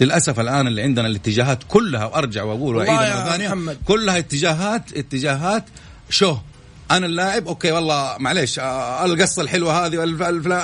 للأسف 0.00 0.40
الآن 0.40 0.66
اللي 0.66 0.82
عندنا 0.82 1.06
الاتجاهات 1.06 1.58
كلها 1.68 2.04
وأرجع 2.04 2.42
وأقول 2.42 2.76
وأعيد 2.76 2.90
مرة 2.90 3.30
ثانية 3.30 3.76
كلها 3.84 4.18
اتجاهات 4.18 4.92
اتجاهات 4.96 5.64
شو؟ 6.10 6.36
أنا 6.90 7.06
اللاعب 7.06 7.48
أوكي 7.48 7.72
والله 7.72 8.16
معليش 8.18 8.58
القصة 8.58 9.42
الحلوة 9.42 9.86
هذه 9.86 10.04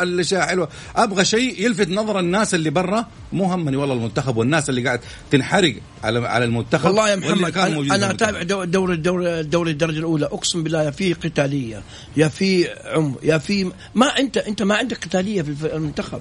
الأشياء 0.02 0.46
حلوة. 0.46 0.68
أبغى 0.96 1.24
شيء 1.24 1.64
يلفت 1.64 1.88
نظر 1.88 2.18
الناس 2.18 2.54
اللي 2.54 2.70
برا 2.70 3.06
مو 3.32 3.44
همني 3.44 3.76
والله 3.76 3.94
المنتخب 3.94 4.36
والناس 4.36 4.70
اللي 4.70 4.84
قاعد 4.84 5.00
تنحرق 5.30 5.74
على 6.04 6.28
على 6.28 6.44
المنتخب 6.44 6.86
والله 6.86 7.10
يا 7.10 7.16
محمد 7.16 7.58
أنا, 7.58 7.94
أنا 7.94 8.10
أتابع 8.10 8.42
دوري 8.42 8.94
الدوري 8.94 9.40
الدوري 9.40 9.70
الدرجة 9.70 9.98
الأولى 9.98 10.26
أقسم 10.26 10.62
بالله 10.62 10.82
يا 10.82 10.90
في 10.90 11.12
قتالية 11.12 11.82
يا 12.16 12.28
في 12.28 12.68
عمر 12.84 13.18
يا 13.22 13.38
في 13.38 13.72
ما 13.94 14.06
انت 14.06 14.36
أنت 14.36 14.62
ما 14.62 14.74
عندك 14.74 15.04
قتالية 15.04 15.42
في 15.42 15.76
المنتخب. 15.76 16.20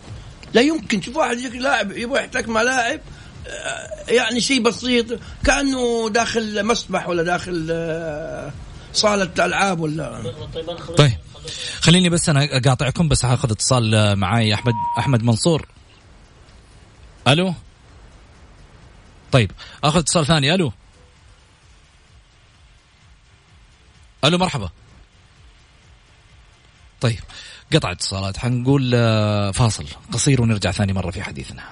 لا 0.55 0.61
يمكن 0.61 1.01
تشوف 1.01 1.15
واحد 1.17 1.37
يجيك 1.37 1.55
لاعب 1.55 1.91
يبغى 1.91 2.19
يحتك 2.19 2.49
مع 2.49 2.61
لاعب 2.61 2.99
آه، 3.47 4.11
يعني 4.11 4.41
شيء 4.41 4.61
بسيط 4.61 5.05
كأنه 5.45 6.09
داخل 6.09 6.65
مسبح 6.65 7.07
ولا 7.09 7.23
داخل 7.23 7.67
آه، 7.71 8.51
صالة 8.93 9.45
ألعاب 9.45 9.79
ولا. 9.79 10.33
طيب 10.97 11.17
خليني 11.81 12.09
بس 12.09 12.29
أنا 12.29 12.43
أقاطعكم 12.43 13.07
بس 13.07 13.25
هاخذ 13.25 13.51
اتصال 13.51 14.15
معاي 14.15 14.53
أحمد 14.53 14.73
أحمد 14.99 15.23
منصور. 15.23 15.67
ألو؟ 17.27 17.53
طيب 19.31 19.51
أخذ 19.83 19.99
اتصال 19.99 20.25
ثاني 20.25 20.55
ألو؟ 20.55 20.71
ألو 24.25 24.37
مرحبا. 24.37 24.69
طيب 27.01 27.19
قطع 27.75 27.91
اتصالات. 27.91 28.37
حنقول 28.37 28.91
آه، 28.95 29.51
فاصل 29.51 29.85
قصير 30.13 30.41
ونرجع 30.41 30.71
ثاني 30.71 30.93
مرة 30.93 31.11
في 31.11 31.23
حديثنا. 31.23 31.63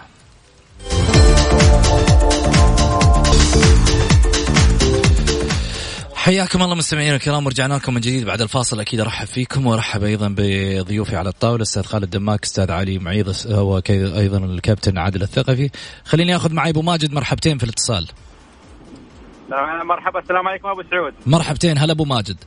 حياكم 6.15 6.63
الله 6.63 6.75
مستمعينا 6.75 7.15
الكرام 7.15 7.45
ورجعنا 7.45 7.73
لكم 7.73 7.93
من 7.93 8.01
جديد 8.01 8.25
بعد 8.25 8.41
الفاصل. 8.41 8.79
أكيد 8.79 8.99
أرحب 8.99 9.27
فيكم 9.27 9.67
وأرحب 9.67 10.03
أيضا 10.03 10.35
بضيوفي 10.37 11.15
على 11.15 11.29
الطاولة 11.29 11.61
أستاذ 11.61 11.83
خالد 11.83 12.09
دماك 12.09 12.43
أستاذ 12.43 12.71
علي 12.71 12.99
معيض 12.99 13.35
هو 13.47 13.81
أيضا 13.89 14.37
الكابتن 14.37 14.97
عادل 14.97 15.21
الثقفي. 15.21 15.69
خليني 16.05 16.35
آخذ 16.35 16.53
معي 16.53 16.69
أبو 16.69 16.81
ماجد 16.81 17.13
مرحبتين 17.13 17.57
في 17.57 17.63
الاتصال. 17.63 18.07
مرحبا 19.83 20.19
السلام 20.19 20.47
عليكم 20.47 20.67
أبو 20.67 20.83
سعود. 20.91 21.13
مرحبتين 21.25 21.77
هلا 21.77 21.91
أبو 21.91 22.05
ماجد. 22.05 22.37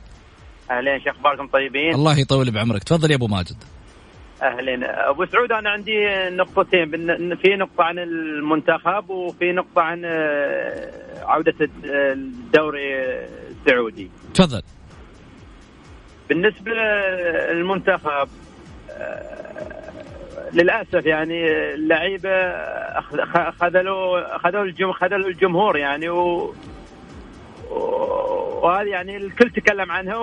أهلين 0.70 1.00
شو 1.00 1.10
أخباركم 1.10 1.46
طيبين؟ 1.46 1.94
الله 1.94 2.18
يطول 2.18 2.50
بعمرك. 2.50 2.84
تفضل 2.84 3.10
يا 3.10 3.16
أبو 3.16 3.26
ماجد. 3.26 3.56
أهلين. 4.42 4.84
أبو 4.84 5.26
سعود 5.26 5.52
أنا 5.52 5.70
عندي 5.70 6.06
نقطتين. 6.30 6.90
في 7.36 7.56
نقطة 7.56 7.84
عن 7.84 7.98
المنتخب 7.98 9.10
وفي 9.10 9.52
نقطة 9.52 9.82
عن 9.82 10.02
آه، 10.04 11.24
عودة 11.24 11.54
الدوري 11.84 12.94
السعودي. 13.50 14.10
تفضل. 14.34 14.62
بالنسبة 16.28 16.72
للمنتخب 16.72 18.28
آه، 18.90 20.50
للأسف 20.52 21.06
يعني 21.06 21.50
اللعيبة 21.74 22.52
خذلوا 23.50 24.38
خذلوا 24.38 24.92
خذلوا 24.92 25.28
الجمهور 25.28 25.76
يعني 25.76 26.08
و 26.08 26.54
وهذه 27.70 28.88
يعني 28.88 29.16
الكل 29.16 29.50
تكلم 29.50 29.92
عنها 29.92 30.16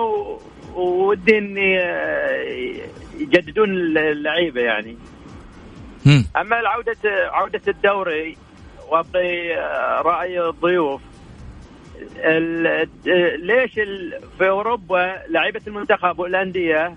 ودي 0.74 1.38
إني 1.38 1.80
آه، 1.80 2.80
يجددون 3.18 3.70
اللعيبة 3.98 4.60
يعني. 4.60 4.96
أما 6.36 6.56
عوده 6.56 6.96
عودة 7.04 7.60
الدوري 7.68 8.36
وابغي 8.88 9.58
آه، 9.58 10.02
رأي 10.02 10.48
الضيوف 10.48 11.00
ليش 13.36 13.74
في 14.38 14.48
أوروبا 14.48 15.22
لعيبة 15.28 15.60
المنتخب 15.66 16.18
والأندية 16.18 16.96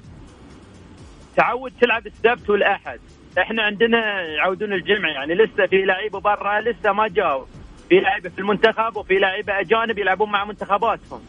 تعود 1.36 1.74
تلعب 1.82 2.08
السبت 2.08 2.50
والأحد؟ 2.50 3.00
إحنا 3.38 3.64
عندنا 3.64 4.22
يعودون 4.22 4.74
الجمعه 4.74 5.10
يعني 5.10 5.36
لسه 5.36 5.66
في 5.66 5.82
لعيبة 5.86 6.20
برا 6.20 6.62
لسه 6.62 6.92
ما 6.92 7.08
جاوا. 7.08 7.46
في 7.90 7.96
لعيبة 7.96 8.30
في 8.30 8.40
المنتخب 8.40 8.98
وفي 8.98 9.14
لعيبة 9.14 9.60
أجانب 9.60 9.98
يلعبون 9.98 10.32
مع 10.32 10.46
منتخباتهم. 10.46 11.22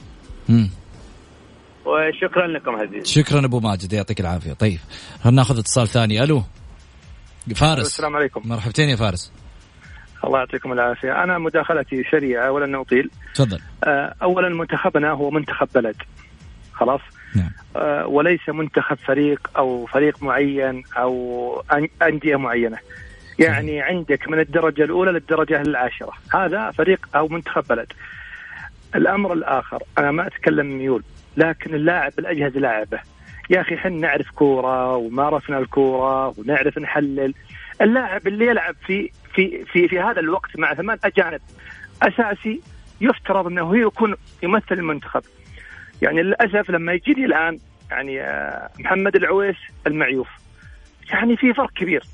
امم 0.51 0.71
وشكرا 1.85 2.47
لكم 2.47 2.77
عزيز 2.77 3.07
شكرا 3.07 3.45
أبو 3.45 3.61
ماجد 3.61 3.93
يعطيك 3.93 4.21
العافية. 4.21 4.53
طيب 4.53 4.79
خلينا 5.23 5.37
ناخذ 5.37 5.59
اتصال 5.59 5.89
ثاني. 5.89 6.23
ألو 6.25 6.43
فارس. 7.57 7.87
السلام 7.87 8.17
عليكم. 8.17 8.43
مرحبتين 8.45 8.89
يا 8.89 8.97
فارس. 8.97 9.33
الله 10.25 10.39
يعطيكم 10.39 10.73
العافية. 10.73 11.25
أنا 11.25 11.39
مداخلتي 11.39 12.05
سريعة 12.11 12.51
ولن 12.51 12.75
أطيل. 12.75 13.11
تفضل. 13.35 13.61
آه، 13.85 14.15
اولا 14.23 14.49
منتخبنا 14.49 15.11
هو 15.11 15.31
منتخب 15.31 15.69
بلد. 15.75 15.97
خلاص؟ 16.73 17.01
نعم. 17.37 17.51
آه 17.77 18.07
وليس 18.07 18.49
منتخب 18.49 18.97
فريق 18.97 19.51
أو 19.57 19.87
فريق 19.87 20.23
معين 20.23 20.83
أو 20.97 21.63
أندية 22.03 22.37
معينة. 22.37 22.79
يعني 23.39 23.81
عندك 23.81 24.29
من 24.29 24.41
الدرجة 24.41 24.85
الأولى 24.85 25.11
للدرجة 25.11 25.61
العاشرة. 25.61 26.13
هذا 26.35 26.71
فريق 26.71 27.09
أو 27.17 27.29
منتخب 27.29 27.65
بلد. 27.69 27.93
الأمر 28.95 29.33
الآخر 29.33 29.83
أنا 29.99 30.11
ما 30.11 30.27
أتكلم 30.27 30.79
ميول 30.79 31.03
لكن 31.37 31.75
اللاعب 31.75 32.13
الأجهزة 32.19 32.61
لاعبه. 32.61 33.01
يا 33.51 33.61
أخي 33.61 33.75
إحنا 33.75 33.91
نعرف 33.91 34.31
كورة 34.31 34.97
ومارسنا 34.97 35.59
الكورة 35.59 36.35
ونعرف 36.39 36.79
نحلل. 36.79 37.35
اللاعب 37.81 38.27
اللي 38.27 38.47
يلعب 38.47 38.75
في 38.87 39.11
في 39.35 39.65
في 39.65 39.89
في 39.89 40.01
هذا 40.01 40.21
الوقت 40.21 40.59
مع 40.59 40.75
ثمان 40.75 40.99
أجانب 41.05 41.41
أساسي 42.03 42.61
يفترض 43.01 43.47
أنه 43.47 43.79
يكون 43.79 44.15
يمثل 44.43 44.73
المنتخب. 44.73 45.23
يعني 46.03 46.23
للأسف 46.23 46.71
لما 46.71 46.93
يجيني 46.93 47.25
الآن 47.25 47.59
يعني 47.91 48.21
آه، 48.21 48.71
محمد 48.79 49.17
العويس 49.17 49.57
المعيوف. 49.87 50.29
يعني 51.11 51.37
في 51.37 51.55
فرق 51.55 51.71
كبير. 51.71 52.05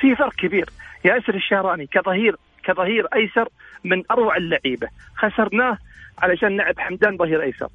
في 0.00 0.16
فرق 0.16 0.34
كبير. 0.34 0.70
ياسر 1.04 1.34
الشهراني 1.34 1.86
كظهير 1.86 2.36
كظهير 2.64 3.06
أيسر 3.14 3.48
من 3.84 4.02
أروع 4.10 4.36
اللعيبة. 4.36 4.88
خسرناه 5.16 5.78
علشان 6.22 6.56
نلعب 6.56 6.80
حمدان 6.80 7.16
ظهير 7.16 7.42
أيسر. 7.42 7.68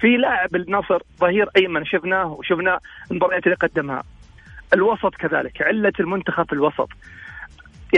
في 0.00 0.16
لاعب 0.16 0.56
النصر 0.56 0.98
ظهير 1.20 1.48
أيمن 1.56 1.84
شفناه 1.84 2.32
وشفنا 2.32 2.78
المباريات 3.10 3.44
اللي 3.44 3.56
قدمها. 3.56 4.02
الوسط 4.74 5.14
كذلك 5.14 5.62
علة 5.62 5.92
المنتخب 6.00 6.46
في 6.46 6.52
الوسط. 6.52 6.88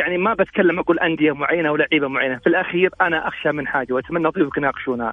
يعني 0.01 0.18
ما 0.18 0.35
بتكلم 0.35 0.79
أقول 0.79 0.99
أندية 0.99 1.33
معينة 1.33 1.72
ولعيبة 1.72 2.09
معينة. 2.09 2.39
في 2.39 2.47
الأخير 2.47 2.91
أنا 3.01 3.29
أخشى 3.29 3.53
من 3.53 3.66
حاجة 3.66 3.93
وأتمنى 3.93 4.29
ضيوفك 4.29 4.57
يناقشونها 4.57 5.12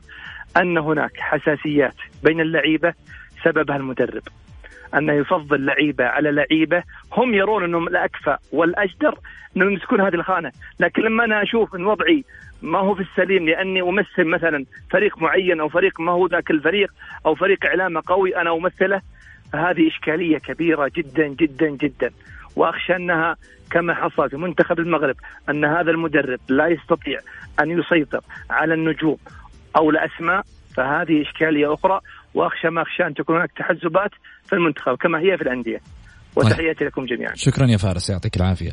أن 0.58 0.78
هناك 0.78 1.20
حساسيات 1.20 1.96
بين 2.24 2.42
اللعيبة 2.42 2.94
سببها 3.44 3.76
المدرب. 3.76 4.24
انه 4.96 5.14
يفضل 5.14 5.66
لعيبه 5.66 6.06
على 6.06 6.32
لعيبة 6.32 6.84
هم 7.14 7.34
يرون 7.34 7.64
أنهم 7.64 7.88
الاكفى 7.88 8.38
والأجدر 8.52 9.18
أنهم 9.58 9.70
يمسكون 9.72 10.02
هذه 10.02 10.16
الخانة، 10.16 10.52
لكن 10.80 11.02
لما 11.02 11.24
أنا 11.26 11.44
أشوف 11.44 11.76
إن 11.76 11.86
وضعي 11.86 12.24
ما 12.62 12.80
هو 12.80 12.96
في 12.96 13.02
السليم 13.02 13.50
لأني 13.50 13.82
أمثل 13.82 14.24
مثلا 14.24 14.66
فريق 14.92 15.18
معين 15.18 15.60
أو 15.60 15.70
فريق 15.70 16.00
ما 16.00 16.12
هو 16.12 16.28
ذاك 16.28 16.52
الفريق 16.52 16.92
أو 17.26 17.36
فريق 17.36 17.66
اعلامه 17.66 18.02
قوي 18.08 18.36
أنا 18.36 18.54
أمثله 18.54 19.02
فهذه 19.54 19.88
إشكالية 19.88 20.38
كبيرة 20.38 20.92
جدا 20.96 21.28
جدا 21.28 21.70
جدا. 21.70 22.12
وأخشى 22.56 22.96
أنها 22.96 23.36
كما 23.72 23.94
حصل 23.94 24.30
في 24.30 24.38
منتخب 24.38 24.80
المغرب 24.80 25.16
أن 25.50 25.66
هذا 25.66 25.92
المدرب 25.92 26.40
لا 26.50 26.68
يستطيع 26.68 27.20
أن 27.60 27.80
يسيطر 27.80 28.22
على 28.50 28.74
النجوم 28.74 29.18
أو 29.78 29.90
الأسماء 29.90 30.44
فهذه 30.76 31.22
إشكالية 31.22 31.74
أخرى. 31.74 32.00
وأخشى 32.34 32.70
ما 32.70 32.82
أخشى 32.82 33.08
أن 33.08 33.14
تكون 33.14 33.36
هناك 33.36 33.52
تحزبات 33.52 34.12
في 34.52 34.58
المنتخب 34.58 34.96
كما 34.96 35.20
هي 35.20 35.38
في 35.38 35.44
الأندية. 35.44 35.82
وتحياتي 36.36 36.80
طيب. 36.80 36.88
لكم 36.88 37.06
جميعا. 37.06 37.36
شكرا 37.36 37.68
يا 37.68 37.78
فارس 37.78 38.10
يعطيك 38.10 38.38
العافية. 38.38 38.72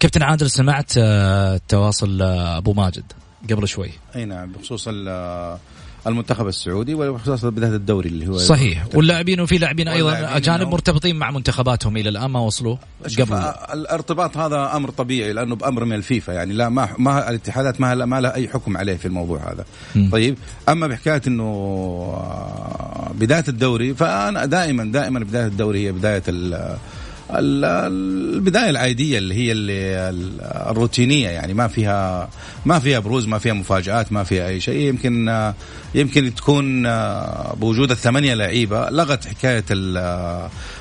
كابتن 0.00 0.22
عادل 0.22 0.50
سمعت 0.50 0.92
آه، 0.98 1.60
تواصل 1.68 2.22
آه، 2.22 2.56
أبو 2.58 2.72
ماجد 2.72 3.12
قبل 3.50 3.68
شوي؟ 3.68 3.90
أي 4.16 4.24
نعم 4.24 4.52
بخصوص 4.52 4.88
المنتخب 6.06 6.48
السعودي 6.48 6.94
وخصوصا 6.94 7.50
بدايه 7.50 7.74
الدوري 7.74 8.08
اللي 8.08 8.28
هو 8.28 8.38
صحيح. 8.38 8.86
واللاعبين 8.94 9.40
وفي 9.40 9.58
لاعبين 9.58 9.88
أيضا 9.88 10.36
أجانب 10.36 10.68
مرتبطين 10.68 11.16
مع 11.16 11.30
منتخباتهم 11.30 11.96
إلى 11.96 12.08
الآن 12.08 12.30
ما 12.30 12.40
وصلوا 12.40 12.76
قبل؟ 13.18 13.34
الارتباط 13.72 14.36
هذا 14.36 14.76
أمر 14.76 14.90
طبيعي 14.90 15.32
لأنه 15.32 15.56
بأمر 15.56 15.84
من 15.84 15.92
الفيفا 15.92 16.32
يعني 16.32 16.52
لا 16.52 16.68
ما 16.68 16.88
ما 16.98 17.30
الاتحادات 17.30 17.80
ما 17.80 17.94
ما 17.94 18.20
لها 18.20 18.34
أي 18.34 18.48
حكم 18.48 18.76
عليه 18.76 18.96
في 18.96 19.06
الموضوع 19.06 19.52
هذا. 19.52 19.64
م. 19.94 20.10
طيب 20.10 20.38
أما 20.68 20.86
بحكاية 20.86 21.22
إنه 21.26 21.42
آه، 21.44 23.12
بداية 23.14 23.44
الدوري 23.48 23.94
فأنا 23.94 24.44
دائما 24.44 24.84
دائما 24.84 25.20
بداية 25.20 25.46
الدوري 25.46 25.86
هي 25.86 25.92
بداية 25.92 26.22
البداية 27.30 28.70
العادية 28.70 29.18
اللي 29.18 29.34
هي 29.34 29.52
اللي 29.52 30.10
الروتينية 30.70 31.28
يعني 31.28 31.54
ما 31.54 31.68
فيها 31.68 32.28
ما 32.66 32.78
فيها 32.78 32.98
بروز 32.98 33.26
ما 33.26 33.38
فيها 33.38 33.52
مفاجآت 33.52 34.12
ما 34.12 34.24
فيها 34.24 34.48
أي 34.48 34.60
شيء. 34.60 34.88
يمكن 34.88 35.52
يمكن 35.94 36.34
تكون 36.34 36.82
بوجود 37.54 37.90
الثمانية 37.90 38.34
لعيبة 38.34 38.90
لغت 38.90 39.26
حكاية 39.26 39.64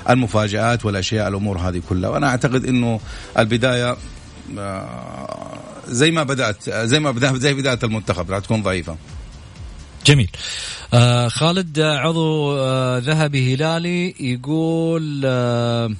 المفاجآت 0.09 0.85
والأشياء 0.85 1.27
الأمور 1.27 1.57
هذه 1.57 1.81
كلها. 1.89 2.09
وأنا 2.09 2.27
أعتقد 2.27 2.65
إنه 2.65 2.99
البداية 3.39 3.97
زي 5.87 6.11
ما 6.11 6.23
بدأت 6.23 6.69
زي 6.69 6.99
ما 6.99 7.11
بدات 7.11 7.35
زي 7.35 7.53
بداية 7.53 7.79
المنتخب 7.83 8.31
راح 8.31 8.39
تكون 8.39 8.63
ضعيفة. 8.63 8.95
جميل. 10.05 10.29
آه 10.93 11.27
خالد 11.27 11.79
عضو 11.79 12.57
آه 12.57 12.97
ذهبي 12.97 13.55
هلالي 13.55 14.15
يقول 14.19 15.21
آه 15.25 15.91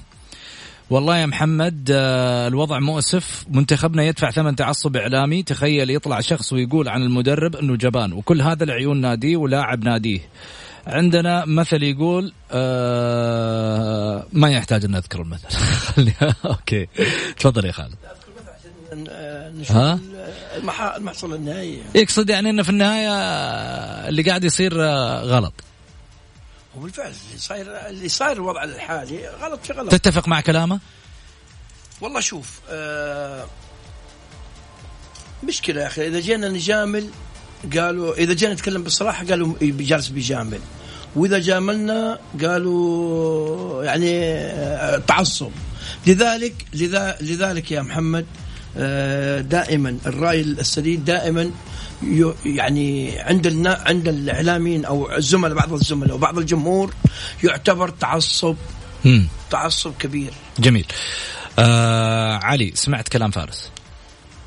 والله 0.90 1.18
يا 1.18 1.26
محمد 1.26 1.90
آه، 1.92 2.48
الوضع 2.48 2.78
مؤسف. 2.78 3.44
منتخبنا 3.50 4.02
يدفع 4.02 4.30
ثمن 4.30 4.56
تعصب 4.56 4.96
إعلامي. 4.96 5.42
تخيل 5.42 5.90
يطلع 5.90 6.20
شخص 6.20 6.52
ويقول 6.52 6.88
عن 6.88 7.02
المدرب 7.02 7.56
إنه 7.56 7.76
جبان. 7.76 8.12
وكل 8.12 8.42
هذا 8.42 8.64
العيون 8.64 9.00
ناديه 9.00 9.36
ولاعب 9.36 9.84
ناديه. 9.84 10.20
عندنا 10.86 11.44
مثل 11.44 11.82
يقول 11.82 12.32
آه 12.52 14.26
ما 14.32 14.50
يحتاج 14.50 14.84
أن 14.84 14.90
نذكر 14.90 15.22
المثل. 15.22 15.48
أوكي. 16.44 16.86
تفضل 17.38 17.64
يا 17.64 17.72
خالد. 17.72 17.96
ها؟ 19.70 19.98
المحصول 20.96 21.34
النهائي. 21.34 21.78
يقصد 21.94 22.30
يعني 22.30 22.50
إنه 22.50 22.62
في 22.62 22.70
النهاية 22.70 23.10
اللي 24.08 24.22
قاعد 24.22 24.44
يصير 24.44 24.84
آه، 24.84 25.20
غلط. 25.20 25.54
وبالفعل 26.76 27.06
اللي 27.06 27.38
صاير 27.38 27.88
اللي 27.88 28.08
صاير 28.08 28.32
الوضع 28.32 28.64
الحالي 28.64 29.28
غلط 29.28 29.60
في 29.64 29.72
غلط. 29.72 29.90
تتفق 29.92 30.28
مع 30.28 30.40
كلامه؟ 30.40 30.80
والله 32.00 32.20
شوف 32.20 32.60
آه 32.70 33.46
مشكلة 35.44 35.82
يا 35.82 35.86
أخي. 35.86 36.08
إذا 36.08 36.20
جينا 36.20 36.48
نجامل 36.48 37.08
قالوا 37.76 38.14
إذا 38.14 38.34
جينا 38.34 38.54
نتكلم 38.54 38.82
بصراحه 38.82 39.26
قالوا 39.26 39.54
جالس 39.62 40.08
بيجامل. 40.08 40.60
وإذا 41.16 41.38
جاملنا 41.38 42.18
قالوا 42.42 43.84
يعني 43.84 44.24
آه، 44.24 44.98
تعصب. 44.98 45.50
لذلك 46.06 46.54
لذلك 47.20 47.70
يا 47.70 47.82
محمد 47.82 48.26
آه، 48.76 49.40
دائما 49.40 49.98
الرأي 50.06 50.40
السديد 50.40 51.04
دائما 51.04 51.50
يعني 52.44 53.18
عند 53.18 53.46
النا 53.46 53.82
عند 53.86 54.08
الإعلاميين 54.08 54.84
أو 54.84 55.16
الزملاء 55.16 55.54
بعض 55.54 55.72
الزملاء 55.72 56.14
وبعض 56.14 56.38
الجمهور 56.38 56.94
يعتبر 57.44 57.88
تعصب 57.88 58.56
مم. 59.04 59.26
تعصب 59.50 59.92
كبير. 59.98 60.32
جميل. 60.58 60.86
آه 61.58 62.34
علي 62.36 62.72
سمعت 62.74 63.08
كلام 63.08 63.30
فارس. 63.30 63.70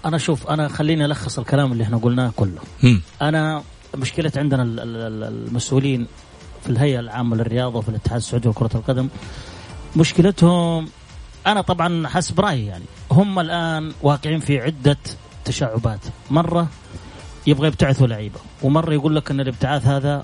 أنا 0.06 0.18
شوف 0.18 0.47
أنا 0.47 0.68
خليني 0.68 1.06
ألخص 1.06 1.39
الكلام 1.39 1.72
اللي 1.72 1.84
إحنا 1.84 1.97
قلناه 1.97 2.32
كله. 2.36 2.62
مم. 2.84 3.02
أنا 3.22 3.64
مشكلة 3.97 4.32
عندنا 4.38 4.64
المسؤولين 4.64 6.08
في 6.64 6.70
الهيئة 6.70 7.00
العامة 7.00 7.36
للرياضة 7.36 7.78
وفي 7.80 7.89
الاتحاد 7.89 8.18
السعودي 8.18 8.50
لكرة 8.50 8.70
القدم 8.76 9.10
مشكلتهم 9.95 10.89
أنا 11.47 11.62
طبعا 11.62 12.08
حسب 12.08 12.39
رأيي 12.39 12.66
يعني 12.66 12.84
هم 13.12 13.39
الآن 13.39 13.93
واقعين 14.02 14.39
في 14.39 14.60
عدة 14.60 14.97
تشعبات. 15.45 16.00
مرة 16.32 16.68
يبغى 17.50 17.68
يبتعثوا 17.68 18.08
لعيبة. 18.08 18.39
ومرة 18.64 18.93
يقول 18.93 19.16
لك 19.16 19.32
إن 19.32 19.39
الابتعاث 19.39 19.86
هذا 19.86 20.24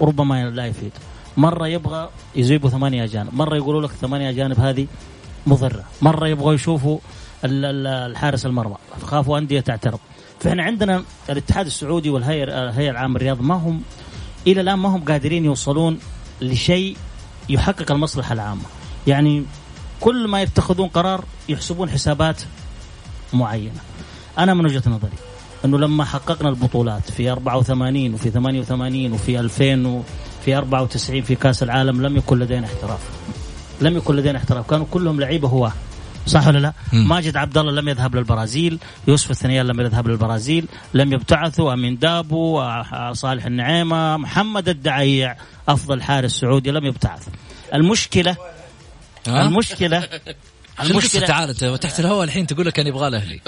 ربما 0.00 0.50
لا 0.50 0.66
يفيد. 0.66 0.92
مرة 1.36 1.66
يبغى 1.66 2.10
يجيبوا 2.34 2.70
ثمانية 2.70 3.04
أجانب. 3.04 3.34
مرة 3.34 3.56
يقولوا 3.56 3.82
لك 3.82 3.90
ثمانية 3.90 4.30
أجانب 4.30 4.60
هذه 4.60 4.86
مضرة. 5.46 5.84
مرة 6.02 6.28
يبغوا 6.28 6.54
يشوفوا 6.54 6.98
الحارس 7.44 8.46
المرمى. 8.46 8.76
خافوا 9.02 9.38
أندية 9.38 9.60
تعترض. 9.60 9.98
فإحنا 10.40 10.62
عندنا 10.62 11.02
الاتحاد 11.30 11.66
السعودي 11.66 12.10
والهيئه 12.10 12.44
الهيئة 12.44 12.90
العامة 12.90 13.18
للرياض 13.18 13.40
ما 13.40 13.54
هم 13.54 13.82
إلى 14.46 14.60
الآن 14.60 14.78
ما 14.78 14.88
هم 14.88 15.04
قادرين 15.04 15.44
يوصلون 15.44 15.98
لشيء 16.40 16.96
يحقق 17.48 17.92
المصلحة 17.92 18.32
العامة. 18.32 18.62
يعني 19.06 19.44
كل 20.00 20.28
ما 20.28 20.42
يتخذون 20.42 20.88
قرار 20.88 21.24
يحسبون 21.48 21.90
حسابات 21.90 22.42
معينة. 23.32 23.80
أنا 24.38 24.54
من 24.54 24.64
وجهة 24.64 24.82
نظري. 24.86 25.16
أنه 25.66 25.78
لما 25.78 26.04
حققنا 26.04 26.48
البطولات 26.48 27.10
في 27.10 27.30
84 27.30 28.14
وفي 28.14 28.30
88 28.30 29.12
وفي 29.12 29.40
2000 29.40 29.86
وفي 29.86 30.56
94 30.56 31.22
في 31.22 31.34
كأس 31.34 31.62
العالم 31.62 32.06
لم 32.06 32.16
يكن 32.16 32.38
لدينا 32.38 32.66
احتراف. 32.66 33.00
لم 33.80 33.96
يكن 33.96 34.16
لدينا 34.16 34.38
احتراف. 34.38 34.70
كانوا 34.70 34.86
كلهم 34.90 35.20
لعيبة 35.20 35.48
هواة. 35.48 35.72
صح 36.26 36.46
ولا 36.46 36.58
لا؟ 36.58 36.72
مم. 36.92 37.08
ماجد 37.08 37.36
عبد 37.36 37.58
الله 37.58 37.72
لم 37.72 37.88
يذهب 37.88 38.16
للبرازيل، 38.16 38.78
يوسف 39.08 39.30
الثنيان 39.30 39.66
لم 39.66 39.80
يذهب 39.80 40.08
للبرازيل، 40.08 40.66
لم 40.94 41.12
يبتعثوا. 41.12 41.72
أمين 41.72 41.98
دابو، 41.98 42.62
صالح 43.12 43.46
النعيمة، 43.46 44.16
محمد 44.16 44.68
الدعيع 44.68 45.36
أفضل 45.68 46.02
حارس 46.02 46.32
سعودي 46.32 46.70
لم 46.70 46.84
يبتعث. 46.84 47.28
المشكلة 47.74 48.36
المشكلة 49.28 50.08
المشكلة؟ 50.80 51.26
تعال 51.26 51.54
تحت 51.54 52.00
الهواء 52.00 52.24
الحين 52.24 52.46
تقول 52.46 52.66
لك 52.66 52.72
كان 52.72 52.86
يبغى 52.86 53.08
الاهلي 53.08 53.40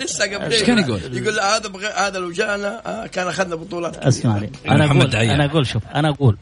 لسه 0.00 0.24
قبل 0.24 0.52
إيش 0.52 0.62
كان 0.62 0.78
يقول؟ 0.78 1.00
يقول 1.16 1.40
هذا 1.40 1.68
بغ... 1.68 1.86
هذا 1.86 2.18
لو 2.18 2.30
جانا 2.30 2.82
آه، 2.86 3.06
كان 3.06 3.28
أخذنا 3.28 3.54
بطولات 3.54 3.96
اسمعني 3.96 4.52
أنا 4.68 4.84
أقول 4.84 5.16
أنا 5.16 5.44
أقول 5.44 5.66
شوف 5.66 5.82
أنا 5.86 6.08
أقول 6.08 6.36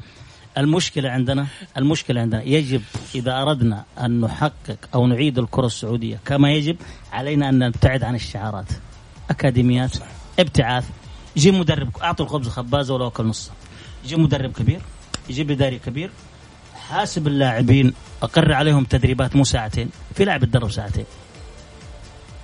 المشكلة 0.58 1.10
عندنا 1.10 1.46
المشكلة 1.76 2.20
عندنا 2.20 2.42
يجب 2.42 2.82
إذا 3.14 3.42
أردنا 3.42 3.84
أن 4.00 4.20
نحقق 4.20 4.78
أو 4.94 5.06
نعيد 5.06 5.38
الكرة 5.38 5.66
السعودية 5.66 6.20
كما 6.24 6.52
يجب 6.52 6.76
علينا 7.12 7.48
أن 7.48 7.58
نبتعد 7.58 8.02
عن 8.02 8.14
الشعارات. 8.14 8.66
أكاديميات 9.30 9.96
ابتعاث 10.38 10.84
يجيب 11.36 11.54
مدرب 11.54 11.96
أعطوا 12.02 12.24
الخبز 12.24 12.48
خبازة 12.48 12.94
ولو 12.94 13.06
أكل 13.06 13.24
نص. 13.24 13.50
يجيب 14.04 14.18
مدرب 14.18 14.52
كبير 14.52 14.80
يجيب 15.30 15.50
إداري 15.50 15.78
كبير 15.78 16.10
حاسب 16.92 17.26
اللاعبين 17.26 17.92
اقر 18.22 18.52
عليهم 18.52 18.84
تدريبات 18.84 19.36
مو 19.36 19.44
ساعتين 19.44 19.90
في 20.14 20.24
لاعب 20.24 20.42
يتدرب 20.42 20.70
ساعتين. 20.70 21.04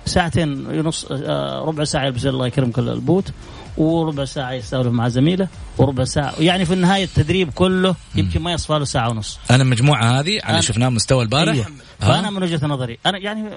ساعتين 0.05 0.79
نص 0.81 1.05
آه، 1.11 1.65
ربع 1.65 1.83
ساعة 1.83 2.05
يلبس 2.05 2.25
الله 2.25 2.47
يكرمك 2.47 2.79
البوت 2.79 3.31
وربع 3.77 4.25
ساعة 4.25 4.51
يستولف 4.51 4.87
مع 4.87 5.07
زميله 5.07 5.47
وربع 5.77 6.03
ساعة 6.03 6.33
يعني 6.39 6.65
في 6.65 6.73
النهاية 6.73 7.03
التدريب 7.03 7.51
كله 7.51 7.95
يمكن 8.15 8.41
ما 8.41 8.51
يصفى 8.51 8.73
له 8.73 8.85
ساعة 8.85 9.09
ونص. 9.09 9.39
أنا 9.51 9.63
المجموعه 9.63 10.19
هذه 10.19 10.39
اللي 10.49 10.61
شفناه 10.61 10.89
مستوى 10.89 11.23
البارح. 11.23 11.55
أيه. 11.55 11.65
فأنا 11.99 12.29
من 12.29 12.43
وجهة 12.43 12.67
نظري 12.67 12.99
أنا 13.05 13.17
يعني 13.17 13.49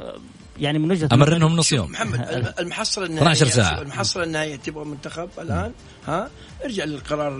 يعني 0.58 0.78
من 0.78 0.90
وجهة 0.90 1.08
أمرنهم 1.12 1.56
نص 1.56 1.72
يوم. 1.72 1.90
محمد 1.90 2.20
المحصله 2.60 3.06
النهائيه 3.06 3.32
12 3.32 3.46
ساعة. 3.46 3.82
المحصله 3.82 4.24
النهائيه 4.24 4.56
تبغى 4.56 4.84
منتخب 4.84 5.28
الآن 5.38 5.72
ها؟ 6.06 6.30
ارجع 6.64 6.84
للقرار 6.84 7.38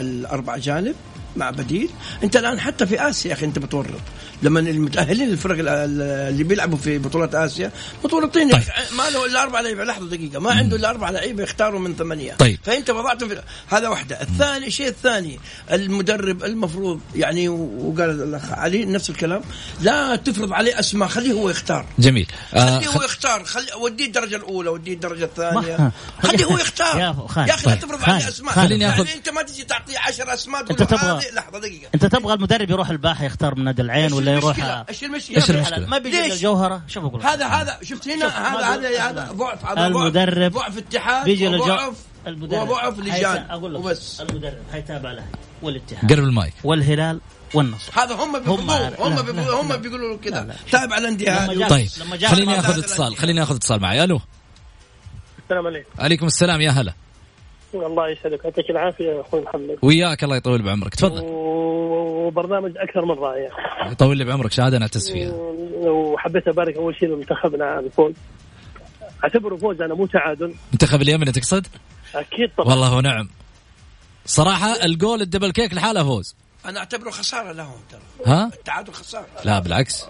الأربع 0.00 0.56
جانب. 0.56 0.94
مع 1.36 1.50
بديل. 1.50 1.88
انت 2.24 2.36
الآن 2.36 2.60
حتى 2.60 2.86
في 2.86 3.08
آسيا 3.08 3.30
يا 3.30 3.34
أخي 3.34 3.46
انت 3.46 3.58
بتورط. 3.58 4.00
لما 4.42 4.60
المتأهلين 4.60 5.28
الفرق 5.28 5.56
اللي 5.58 6.44
بيلعبوا 6.44 6.78
في 6.78 6.98
بطولات 6.98 7.34
آسيا 7.34 7.72
متورطين 8.04 8.50
طيب. 8.50 8.62
ما 8.98 9.10
له 9.10 9.26
إلا 9.26 9.42
أربع 9.42 9.60
لعيبة. 9.60 9.84
لحظة 9.84 10.08
دقيقة. 10.08 10.40
ما 10.40 10.50
عنده 10.52 10.76
إلا 10.76 10.90
أربع 10.90 11.10
لعيبة 11.10 11.42
يختاروا 11.42 11.80
من 11.80 11.96
ثمانية. 11.96 12.32
طيب. 12.32 12.58
فأنت 12.64 12.90
وضعته 12.90 13.28
في 13.28 13.42
هذا 13.68 13.88
واحدة. 13.88 14.20
الثاني 14.22 14.66
الشيء 14.66 14.88
الثاني 14.88 15.40
المدرب 15.72 16.44
المفروض 16.44 17.00
يعني 17.14 17.48
وقال 17.48 18.10
الاخ 18.10 18.52
علي 18.52 18.84
نفس 18.84 19.10
الكلام 19.10 19.42
لا 19.80 20.16
تفرض 20.16 20.52
عليه 20.52 20.78
أسماء 20.80 21.08
خليه 21.08 21.32
هو 21.32 21.50
يختار. 21.50 21.86
جميل. 21.98 22.26
آه 22.54 22.78
خليه 22.78 22.88
هو 22.88 23.02
يختار. 23.02 23.44
خلي 23.44 23.66
وديه 23.80 24.06
الدرجة 24.06 24.36
الأولى 24.36 24.70
وديه 24.70 24.94
الدرجة 24.94 25.24
الثانية. 25.24 25.92
خليه 26.22 26.44
هو 26.44 26.58
يختار. 26.58 26.98
يا 26.98 27.16
أخي 27.26 27.46
لا 27.46 27.56
طيب. 27.64 27.80
تفرض 27.80 27.98
عليه 28.02 28.28
أسماء. 28.28 28.54
خليني 28.54 28.88
اخذ 28.88 29.06
يعني 29.06 29.18
أنت 29.18 29.28
ما 29.28 29.42
تجي 29.42 29.64
تعطيه 29.64 29.98
10 29.98 30.34
أسماء 30.34 30.60
أنت 30.60 30.82
تبغى 30.82 31.20
لحظة 31.32 31.58
دقيقة. 31.58 31.88
أنت 31.94 32.06
تبغى 32.06 32.34
المدرب 32.34 32.70
يروح 32.70 32.90
الباحة 32.90 33.24
يختار 33.24 33.54
من 33.54 33.64
نادي 33.64 33.82
العين 33.82 34.12
ولا 34.12 34.29
يروح 34.34 34.84
إيش 34.88 35.04
المشكلة؟ 35.04 35.36
إيش 35.36 35.50
المشكلة؟ 35.50 35.86
ما 35.86 35.98
بيجي 35.98 36.32
الجوهره 36.32 36.82
شوف 36.88 37.04
أقول 37.04 37.22
هذا 37.22 37.46
هذا 37.46 37.78
شفت 37.82 38.08
هنا؟ 38.08 38.26
هذا 38.26 38.66
هذا 38.66 39.10
هذا 39.10 39.32
ضعف 39.32 39.66
هذا 39.66 39.86
المدرب 39.86 40.52
ضعف 40.52 40.78
اتحاد 40.78 41.24
بيجي 41.24 41.48
للجو 41.48 41.76
المدرب. 42.26 42.68
وضعف 42.68 42.98
لجان. 42.98 43.46
أقول 43.50 43.74
لك. 43.74 43.80
وبس. 43.80 44.20
المدرب 44.20 44.62
حيتابع 44.72 45.10
الاهلي 45.10 45.30
والاتحاد. 45.62 46.12
قرب 46.12 46.24
المايك. 46.24 46.54
والهلال 46.64 47.20
والنصر. 47.54 47.92
هذا 47.94 48.14
هم 48.14 48.36
هم 48.36 48.70
هم 48.70 49.38
هم 49.38 49.76
بيقولوا 49.76 50.16
كذا. 50.16 50.56
تابع 50.70 50.98
الانديه 50.98 51.66
طيب 51.68 51.88
خليني 52.26 52.58
آخذ 52.58 52.78
اتصال 52.78 53.16
خليني 53.16 53.42
آخذ 53.42 53.54
اتصال 53.54 53.80
معي. 53.80 54.04
ألو. 54.04 54.20
السلام 55.44 55.66
عليكم. 55.66 55.88
عليكم 55.98 56.26
السلام 56.26 56.60
يا 56.60 56.70
هلا. 56.70 56.92
الله 57.74 58.08
يسعدك. 58.08 58.44
يعطيك 58.44 58.70
العافية 58.70 59.04
يا 59.04 59.20
أخوي 59.20 59.40
محمد. 59.40 59.76
وياك 59.82 60.24
الله 60.24 60.36
يطول 60.36 60.62
بعمرك. 60.62 60.94
تفضل. 60.94 61.22
وبرنامج 62.10 62.72
أكثر 62.76 63.04
من 63.04 63.18
رائع. 63.18 63.50
يطول 63.90 64.18
لي 64.18 64.24
بعمرك 64.24 64.52
شهاده 64.52 64.78
نعتز 64.78 65.10
فيها 65.10 65.32
وحبيت 65.80 66.48
أبارك 66.48 66.76
أول 66.76 66.96
شيء 66.96 67.08
لمنتخبنا 67.08 67.78
الفوز 67.78 68.14
أعتبره 69.24 69.56
فوز 69.56 69.82
أنا 69.82 69.94
مو 69.94 70.06
تعادل. 70.06 70.54
منتخب 70.72 71.02
اليمن 71.02 71.32
تقصد؟ 71.32 71.66
أكيد 72.14 72.50
طبعا. 72.58 72.68
والله 72.68 72.96
ونعم 72.96 73.28
صراحة 74.26 74.84
ال 74.84 74.91
goal 74.91 75.20
ال 75.20 75.24
double 75.24 75.50
kick 75.50 75.74
لحاله 75.74 76.04
فوز. 76.04 76.34
أنا 76.66 76.78
أعتبره 76.78 77.10
خسارة 77.10 77.52
لهم 77.52 77.80
ترى. 77.90 78.00
ها؟ 78.26 78.50
التعادل 78.54 78.92
خسارة. 78.92 79.26
لا 79.44 79.58
بالعكس. 79.58 80.06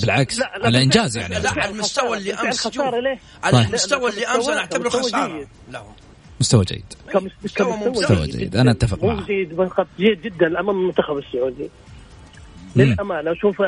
بالعكس. 0.00 0.38
لا 0.38 0.52
لا 0.56 0.66
على 0.66 0.82
انجاز 0.82 1.16
يعني. 1.16 1.38
لا 1.38 1.50
على 1.50 1.70
المستوى 1.70 2.16
اللي 2.16 2.34
امس 2.34 2.78
على 2.78 3.18
طيب. 3.52 3.68
المستوى 3.68 4.10
اللي 4.10 4.26
امس 4.26 4.48
أنا 4.48 4.60
أعتبره 4.60 4.88
خسارة 4.88 5.46
لهم. 5.70 5.94
مستوى 6.44 6.64
جيد. 6.64 6.84
كمستوى 7.12 7.90
مستوى 7.90 8.26
جيد. 8.26 8.56
أنا 8.56 8.70
أتفق 8.70 9.04
معك. 9.04 9.26
جيد 9.26 9.54
فقط 9.54 9.86
جيد 9.98 10.22
جدا 10.22 10.60
أمام 10.60 10.70
المنتخب 10.80 11.18
السعودي. 11.18 11.70
للأمانة 12.76 13.34
شوف 13.34 13.62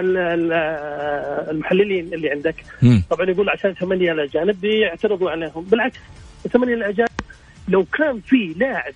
المحللين 1.50 2.14
اللي 2.14 2.30
عندك. 2.30 2.64
مم. 2.82 3.02
طبعا 3.10 3.30
يقول 3.30 3.50
عشان 3.50 3.74
ثمانية 3.74 4.12
الاجانب 4.12 4.60
بيعترضوا 4.60 5.30
عليهم. 5.30 5.64
بالعكس 5.64 5.98
الثمانيه 6.46 6.74
الاجانب 6.74 7.08
لو 7.68 7.84
كان 7.84 8.20
في 8.20 8.54
لاعب 8.56 8.94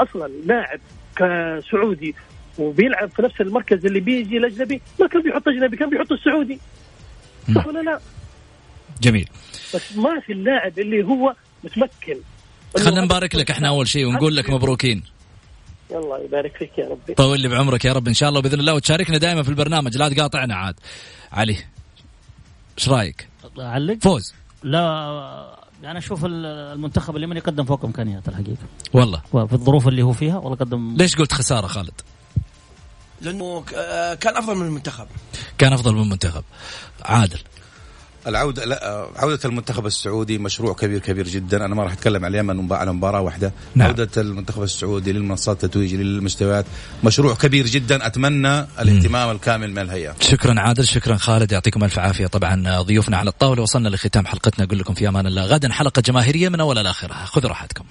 أصلا 0.00 0.28
لاعب 0.46 0.80
كسعودي 1.16 2.14
وبيلعب 2.58 3.10
في 3.10 3.22
نفس 3.22 3.40
المركز 3.40 3.86
اللي 3.86 4.00
بيجي 4.00 4.36
الأجنبي 4.36 4.80
ما 5.00 5.06
كان 5.06 5.22
بيحط 5.22 5.48
أجنبي 5.48 5.76
كان 5.76 5.90
بيحط 5.90 6.12
السعودي. 6.12 6.58
صح 7.54 7.66
ولا 7.66 7.80
لا؟ 7.82 8.00
جميل. 9.00 9.28
بس 9.74 9.96
ما 9.96 10.20
في 10.20 10.32
اللاعب 10.32 10.78
اللي 10.78 11.04
هو 11.04 11.34
متمكن. 11.64 12.16
خلينا 12.76 13.00
نبارك 13.00 13.34
لك 13.34 13.50
إحنا 13.50 13.68
أول 13.68 13.88
شيء 13.88 14.06
ونقول 14.06 14.36
لك 14.36 14.50
مبروكين. 14.50 15.02
الله 15.90 16.24
يبارك 16.24 16.56
فيك 16.56 16.78
يا 16.78 16.88
ربي. 16.88 17.14
طول 17.14 17.40
لي 17.40 17.48
بعمرك 17.48 17.84
يا 17.84 17.92
رب 17.92 18.08
إن 18.08 18.14
شاء 18.14 18.28
الله 18.28 18.40
باذن 18.40 18.60
الله. 18.60 18.74
وتشاركنا 18.74 19.18
دائما 19.18 19.42
في 19.42 19.48
البرنامج. 19.48 19.96
لا 19.96 20.08
تقاطعنا 20.08 20.56
عاد. 20.56 20.74
علي 21.32 21.56
إيش 22.78 22.88
رأيك؟ 22.88 23.28
أعلق؟ 23.58 23.98
فوز. 24.02 24.34
لا 24.62 25.58
يعني 25.82 25.98
أشوف 25.98 26.24
المنتخب 26.24 27.16
اليمني 27.16 27.40
قدم 27.40 27.64
فوق 27.64 27.84
إمكانياته 27.84 28.30
الحقيقة. 28.30 28.62
والله. 28.92 29.22
في 29.32 29.52
الظروف 29.52 29.88
اللي 29.88 30.02
هو 30.02 30.12
فيها 30.12 30.36
والله 30.36 30.56
قدم؟ 30.56 30.96
ليش 30.96 31.16
قلت 31.16 31.32
خسارة 31.32 31.66
خالد؟ 31.66 32.00
لأنه 33.20 33.64
كان 34.14 34.36
أفضل 34.36 34.54
من 34.54 34.66
المنتخب. 34.66 35.06
كان 35.58 35.72
أفضل 35.72 35.94
من 35.94 36.02
المنتخب. 36.02 36.44
عادل. 37.04 37.38
العودة 38.28 38.64
لا 38.64 39.08
عودة 39.16 39.38
المنتخب 39.44 39.86
السعودي 39.86 40.38
مشروع 40.38 40.74
كبير 40.74 40.98
كبير 40.98 41.28
جدا. 41.28 41.64
أنا 41.64 41.74
ما 41.74 41.82
راح 41.82 41.92
أتكلم 41.92 42.24
على 42.24 42.40
اليمن 42.40 42.72
على 42.72 42.92
مباراة 42.92 43.20
واحدة. 43.20 43.52
نعم. 43.74 43.88
عودة 43.88 44.08
المنتخب 44.16 44.62
السعودي 44.62 45.12
للمنصات 45.12 45.64
التتويج 45.64 45.94
للمستويات 45.94 46.66
مشروع 47.04 47.34
كبير 47.34 47.66
جدا. 47.66 48.06
أتمنى 48.06 48.66
الاهتمام. 48.80 49.30
الكامل 49.30 49.70
من 49.70 49.78
الهيئة. 49.78 50.14
شكرا 50.20 50.60
عادل 50.60 50.86
شكرا 50.86 51.16
خالد. 51.16 51.52
يعطيكم 51.52 51.84
ألف 51.84 51.98
عافية. 51.98 52.26
طبعا 52.26 52.80
ضيوفنا 52.82 53.16
على 53.16 53.30
الطاولة 53.30 53.62
وصلنا 53.62 53.88
لختام 53.88 54.26
حلقتنا. 54.26 54.64
أقول 54.64 54.78
لكم 54.78 54.94
في 54.94 55.08
أمان 55.08 55.26
الله. 55.26 55.46
غدا 55.46 55.72
حلقة 55.72 56.02
جماهيرية 56.02 56.48
من 56.48 56.60
أولها 56.60 56.82
لآخرها 56.82 57.24
خذوا 57.24 57.48
راحتكم. 57.48 57.84